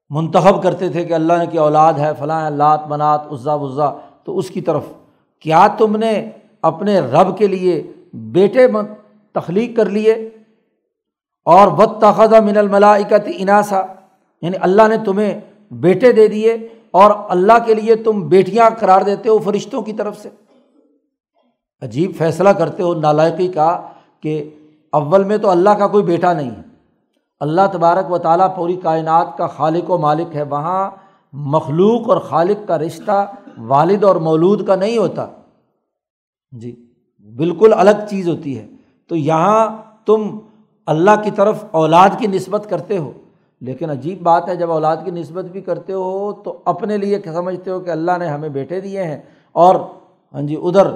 منتخب 0.10 0.64
کرتے 0.64 0.90
تھے 0.90 1.06
کہ 1.06 1.14
اللہ 1.14 1.34
نے 1.34 1.46
کی 1.46 1.58
اولاد 1.58 1.94
ہے، 1.94 2.12
فلاں 2.20 2.50
لات 2.50 2.88
منات 2.88 3.22
عزا، 3.32 3.54
وزا۔ 3.54 3.92
تو 4.24 4.38
اس 4.38 4.50
کی 4.50 4.62
طرف، 4.62 4.86
کیا 5.40 5.68
تم 5.78 5.96
نے 5.96 6.30
اپنے 6.62 7.00
رب 7.00 7.38
کے 7.38 7.48
لیے 7.48 7.92
بیٹے 8.14 8.68
تخلیق 9.40 9.78
کر 9.78 9.86
لیے 9.86 10.14
اور 11.46 11.68
بد 11.68 12.02
تخذہ 12.02 12.42
من 12.42 12.58
الملائکت 12.58 13.30
اناسا 13.38 13.82
یعنی 14.42 14.58
اللہ 14.62 14.88
نے 14.88 14.98
تمہیں 15.06 15.42
بیٹے 15.72 16.12
دے 16.12 16.28
دیے 16.28 16.54
اور 16.92 17.12
اللہ 17.30 17.54
کے 17.66 17.74
لیے 17.74 17.96
تم 17.96 18.28
بیٹیاں 18.28 18.70
قرار 18.80 19.02
دیتے 19.02 19.30
ہو 19.30 19.38
فرشتوں 19.40 19.82
کی 19.82 19.94
طرف 19.94 20.22
سے۔ 20.22 20.30
عجیب 21.82 22.12
فیصلہ 22.18 22.50
کرتے 22.50 22.84
ہو 22.84 22.94
نالائقی 22.94 23.48
کا 23.48 23.82
کہ 24.22 24.50
اول 24.92 25.24
میں 25.24 25.38
تو 25.38 25.50
اللہ 25.50 25.70
کا 25.70 25.88
کوئی 25.88 26.04
بیٹا 26.04 26.34
نہیں 26.34 26.52
ہے۔ 26.52 26.62
اللہ 27.40 27.62
تبارک 27.74 28.12
و 28.12 28.18
تعالیٰ 28.18 28.56
پوری 28.56 28.76
کائنات 28.76 29.38
کا 29.38 29.48
خالق 29.48 29.90
و 29.90 29.98
مالک 29.98 30.36
ہے، 30.36 30.44
وہاں 30.44 30.92
مخلوق 31.34 32.10
اور 32.10 32.18
خالق 32.18 32.68
کا 32.68 32.78
رشتہ 32.78 33.34
والد 33.58 34.04
اور 34.04 34.16
مولود 34.16 34.68
کا 34.68 34.76
نہیں 34.76 34.98
ہوتا۔ 34.98 35.28
جی 36.52 36.86
بالکل 37.38 37.74
الگ 37.78 38.06
چیز 38.10 38.30
ہوتی 38.30 38.60
ہے۔ 38.60 38.68
تو 39.10 39.16
یہاں 39.16 39.78
تم 40.06 40.38
اللہ 40.86 41.12
کی 41.24 41.32
طرف 41.32 41.66
اولاد 41.72 42.10
کی 42.18 42.28
نسبت 42.28 42.66
کرتے 42.70 42.98
ہو۔ 42.98 43.12
لیکن 43.62 43.90
عجیب 43.90 44.22
بات 44.22 44.50
ہے، 44.50 44.56
جب 44.56 44.72
اولاد 44.72 44.98
کی 45.06 45.12
نسبت 45.12 45.46
بھی 45.46 45.62
کرتے 45.62 45.94
ہو 45.94 46.34
تو 46.34 46.58
اپنے 46.66 46.98
لیے 46.98 47.20
سمجھتے 47.34 47.72
ہو 47.72 47.80
کہ 47.80 47.90
اللہ 47.90 48.12
نے 48.20 48.28
ہمیں 48.28 48.50
بیٹے 48.50 48.82
دیے 48.82 49.04
ہیں۔ 49.04 49.18
اور 49.52 49.76
ہاں 50.34 50.42
جی 50.42 50.56
ادھر 50.62 50.88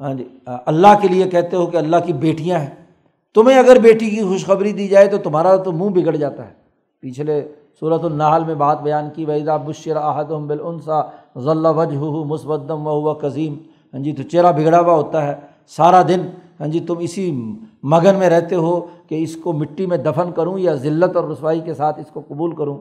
ہاں 0.00 0.14
جی 0.14 0.24
اللہ 0.46 0.94
کے 1.02 1.08
لیے 1.08 1.24
کہتے 1.24 1.56
ہو 1.56 1.66
کہ 1.66 1.76
اللہ 1.76 1.96
کی 2.06 2.12
بیٹیاں 2.12 2.58
ہیں۔ 2.58 2.74
تمہیں 3.34 3.58
اگر 3.58 3.78
بیٹی 3.78 4.10
کی 4.10 4.22
خوشخبری 4.22 4.72
دی 4.72 4.88
جائے 4.88 5.06
تو 5.06 5.18
تمہارا 5.18 5.56
تو 5.56 5.72
منہ 5.72 5.90
بگڑ 5.90 6.16
جاتا 6.16 6.46
ہے۔ 6.46 6.52
پچھلے 7.00 7.48
صورت 7.80 8.04
النحل 8.04 8.44
میں 8.44 8.54
بات 8.54 8.82
بیان 8.82 9.10
کی 9.10 9.24
ویزا 9.24 9.56
بشر 9.56 9.96
احدم 9.96 10.46
بالعنسا 10.46 11.02
ضلع 11.36 11.70
وجہ 11.70 11.98
مثبدم 12.24 12.86
و 12.86 12.90
ہوا 12.90 13.14
ہاں 13.94 13.98
جی 13.98 14.12
تو 14.12 14.22
چہرہ 14.22 14.52
بگڑا 14.52 14.80
ہوا 14.80 14.94
ہوتا 14.94 15.26
ہے 15.26 15.34
سارا 15.66 16.02
دن۔ 16.02 16.20
ہاں 16.60 16.66
جی 16.66 16.80
تم 16.80 16.98
اسی 16.98 17.54
مگن 17.82 18.16
میں 18.18 18.28
رہتے 18.28 18.54
ہو 18.54 18.86
کہ 19.08 19.14
اس 19.14 19.36
کو 19.36 19.52
مٹی 19.52 19.86
میں 19.86 19.96
دفن 19.96 20.32
کروں 20.32 20.58
یا 20.58 20.74
ذلت 20.74 21.16
اور 21.16 21.24
رسوائی 21.24 21.60
کے 21.60 21.74
ساتھ 21.74 22.00
اس 22.00 22.06
کو 22.12 22.22
قبول 22.28 22.54
کروں۔ 22.54 22.78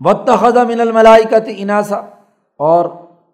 وقت 0.00 0.30
خزہ 0.40 0.58
من 0.58 0.80
الملائکت 0.80 1.48
اناسا 1.56 2.00
اور 2.56 2.84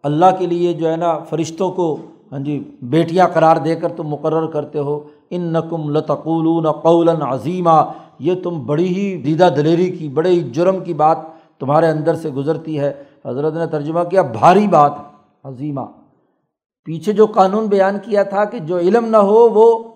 اللہ 0.03 0.27
کے 0.39 0.47
لیے 0.47 0.73
جو 0.73 0.91
ہے 0.91 0.97
نا 0.97 1.19
فرشتوں 1.19 1.71
کو 1.73 1.97
ہاں 2.33 2.39
جی 2.39 2.71
بیٹیاں 2.83 3.29
قرار 3.29 3.57
دے 3.57 3.75
کر 3.75 3.89
تم 3.89 4.09
مقرر 4.09 4.47
کرتے 4.47 4.79
ہو۔ 4.79 5.01
ان 5.31 5.43
نقم 5.43 5.91
لتقولون 5.91 6.73
قول 6.73 7.09
عظیمہ 7.09 7.93
یہ 8.19 8.35
تم 8.43 8.67
بڑی 8.67 8.87
ہی 8.87 9.23
دیدہ 9.23 9.49
دلیری 9.57 9.91
کی، 9.91 10.09
بڑے 10.09 10.31
ہی 10.31 10.41
جرم 10.41 10.85
کی 10.85 10.95
بات 10.95 11.19
تمہارے 11.59 11.87
اندر 11.87 12.15
سے 12.15 12.31
گزرتی 12.31 12.81
ہے۔ 12.81 12.93
حضرت 13.25 13.55
نے 13.55 13.67
ترجمہ 13.67 14.01
کیا، 14.11 14.23
بھاری 14.23 14.69
بات، 14.69 14.93
عظیمہ۔ 15.45 15.81
پیچھے 16.89 17.13
جو 17.13 17.27
قانون 17.27 17.67
بیان 17.67 17.97
کیا 18.03 18.23
تھا 18.23 18.45
کہ 18.45 18.59
جو 18.59 18.79
علم 18.79 19.05
نہ 19.05 19.17
ہو 19.17 19.49
وہ 19.49 19.93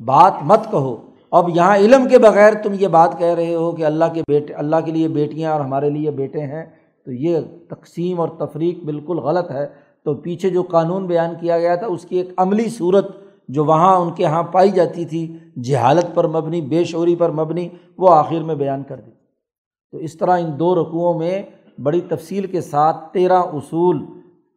بات 0.00 0.32
مت 0.42 0.70
کہو۔ 0.70 0.96
اب 1.30 1.48
یہاں 1.54 1.76
علم 1.76 2.08
کے 2.08 2.18
بغیر 2.18 2.52
تم 2.62 2.72
یہ 2.80 2.88
بات 2.88 3.18
کہہ 3.18 3.34
رہے 3.34 3.54
ہو 3.54 3.72
کہ 3.72 3.84
اللہ 3.84 4.04
کے 4.14 4.22
بیٹے 4.28 4.54
اللہ 4.54 4.76
کے 4.84 4.90
لیے 4.90 5.08
بیٹیاں 5.08 5.52
اور 5.52 5.60
ہمارے 5.60 5.90
لیے 5.90 6.10
بیٹے 6.10 6.40
ہیں، 6.40 6.66
تو 7.04 7.12
یہ 7.12 7.38
تقسیم 7.68 8.20
اور 8.20 8.28
تفریق 8.28 8.84
بالکل 8.84 9.18
غلط 9.18 9.50
ہے۔ 9.50 9.66
تو 10.04 10.14
پیچھے 10.14 10.50
جو 10.50 10.62
قانون 10.62 11.06
بیان 11.06 11.34
کیا 11.40 11.58
گیا 11.58 11.74
تھا، 11.74 11.86
اس 11.86 12.02
کی 12.02 12.16
ایک 12.16 12.28
عملی 12.36 12.68
صورت 12.68 13.06
جو 13.48 13.64
وہاں 13.64 13.96
ان 13.96 14.12
کے 14.12 14.22
یہاں 14.22 14.42
پائی 14.42 14.70
جاتی 14.70 15.04
تھی، 15.04 15.36
جہالت 15.62 16.14
پر 16.14 16.26
مبنی، 16.26 16.60
بے 16.60 16.84
شعوری 16.84 17.16
پر 17.16 17.30
مبنی، 17.30 17.68
وہ 17.98 18.10
آخر 18.10 18.42
میں 18.42 18.54
بیان 18.54 18.82
کر 18.82 18.96
دی۔ 18.96 19.10
تو 19.92 19.98
اس 19.98 20.18
طرح 20.18 20.38
ان 20.38 20.58
دو 20.58 20.74
رقوؤں 20.74 21.18
میں 21.18 21.42
بڑی 21.82 22.00
تفصیل 22.00 22.46
کے 22.46 22.60
ساتھ 22.60 23.12
تیرہ 23.12 23.38
اصول 23.38 24.04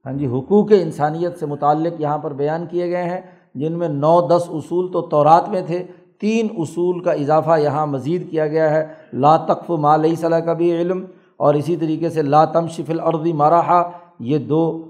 ہاں 0.06 0.14
جی 0.14 0.28
حقوق 0.28 0.72
انسانیت 0.72 1.39
سے 1.39 1.45
متعلق 1.45 2.01
یہاں 2.01 2.18
پر 2.18 2.34
بیان 2.34 2.66
کیے 2.66 2.91
گئے 2.91 3.03
ہیں، 3.03 3.22
جن 3.56 3.74
میں 3.74 3.88
نو 3.88 4.28
دس 4.28 4.49
اصول 4.49 4.91
تو 4.91 5.01
تورات 5.01 5.49
میں 5.49 5.62
تھے، 5.62 5.84
تین 6.20 6.47
اصول 6.58 6.99
کا 6.99 7.12
اضافہ 7.12 7.60
یہاں 7.60 7.88
مزید 7.88 8.30
کیا 8.32 8.47
گیا 8.47 8.70
ہے۔ 8.72 8.86
لا 9.14 9.38
تقف 9.38 9.70
مالئی 9.70 10.16
صلاح 10.16 10.39
کا 10.39 10.53
بھی 10.53 10.72
علم، 10.72 11.06
اور 11.38 11.53
اسی 11.53 11.76
طریقے 11.76 12.10
سے 12.10 12.22
لاتم 12.22 12.68
شفل 12.68 12.99
عرضی 12.99 13.34
ماراحا 13.34 13.82
یہ 14.20 14.38
دو 14.38 14.88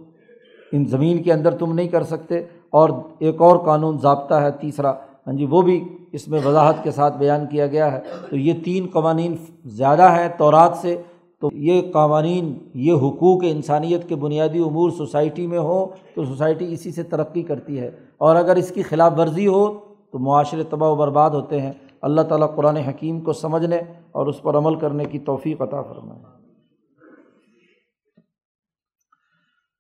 ان 0.72 0.86
زمین 0.86 1.24
کے 1.24 1.34
اندر 1.34 1.51
تم 1.51 1.74
نہیں 1.74 1.88
کر 1.88 2.03
سکتے۔ 2.03 2.41
اور 2.70 2.89
ایک 3.20 3.41
اور 3.41 3.57
قانون 3.57 3.97
ضابطہ 3.97 4.34
ہے، 4.34 4.51
تیسرا 4.51 4.91
ہاں 5.28 5.34
جی 5.34 5.45
وہ 5.45 5.61
بھی 5.61 5.84
اس 6.11 6.28
میں 6.28 6.39
وضاحت 6.45 6.84
کے 6.84 6.91
ساتھ 6.91 7.18
بیان 7.18 7.45
کیا 7.45 7.68
گیا 7.68 7.91
ہے۔ 7.91 7.99
تو 8.30 8.38
یہ 8.38 8.53
تین 8.66 8.88
قوانین 8.93 9.36
زیادہ 9.66 10.11
ہیں 10.11 10.28
تورات 10.38 10.78
سے 10.82 11.01
تو 11.50 11.58
یہ 11.58 11.91
قوانین، 11.91 12.58
یہ 12.74 12.93
حقوق 12.93 13.43
انسانیت 13.43 14.10
کے 14.10 14.16
بنیادی 14.16 14.60
امور 14.60 14.89
سوسائٹی 14.89 15.48
میں 15.48 15.60
ہوں 15.60 15.88
تو 16.16 16.26
سوسائٹی 16.26 16.74
اسی 16.74 16.91
سے 16.91 17.04
ترقی 17.04 17.43
کرتی 17.43 17.80
ہے۔ 17.80 17.91
اور 18.18 18.36
اگر 18.36 18.56
اس 18.56 18.70
کی 18.70 18.84
خلاف 18.84 19.14
ورزی 19.18 19.48
ہو 19.48 19.80
تو 20.12 20.20
معاشرے 20.20 20.64
تباہ 20.64 20.89
و 20.89 20.96
برباد 20.96 21.30
ہوتے 21.30 21.62
ہیں۔ 21.62 21.74
اللہ 22.02 22.22
تعالیٰ 22.22 22.56
قرآن 22.56 22.78
حکیم 22.78 23.22
کو 23.22 23.34
سمجھنے 23.34 23.78
اور 24.12 24.28
اس 24.28 24.41
پر 24.41 24.58
عمل 24.58 24.76
کرنے 24.76 25.06
کی 25.06 25.20
توفیق 25.20 25.62
عطا 25.62 25.82
فرمائے۔ 25.82 26.24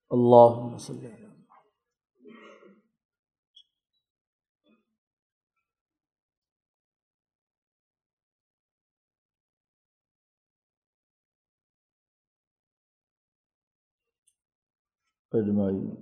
اللہ 0.09 0.77
اجمائی 15.35 15.97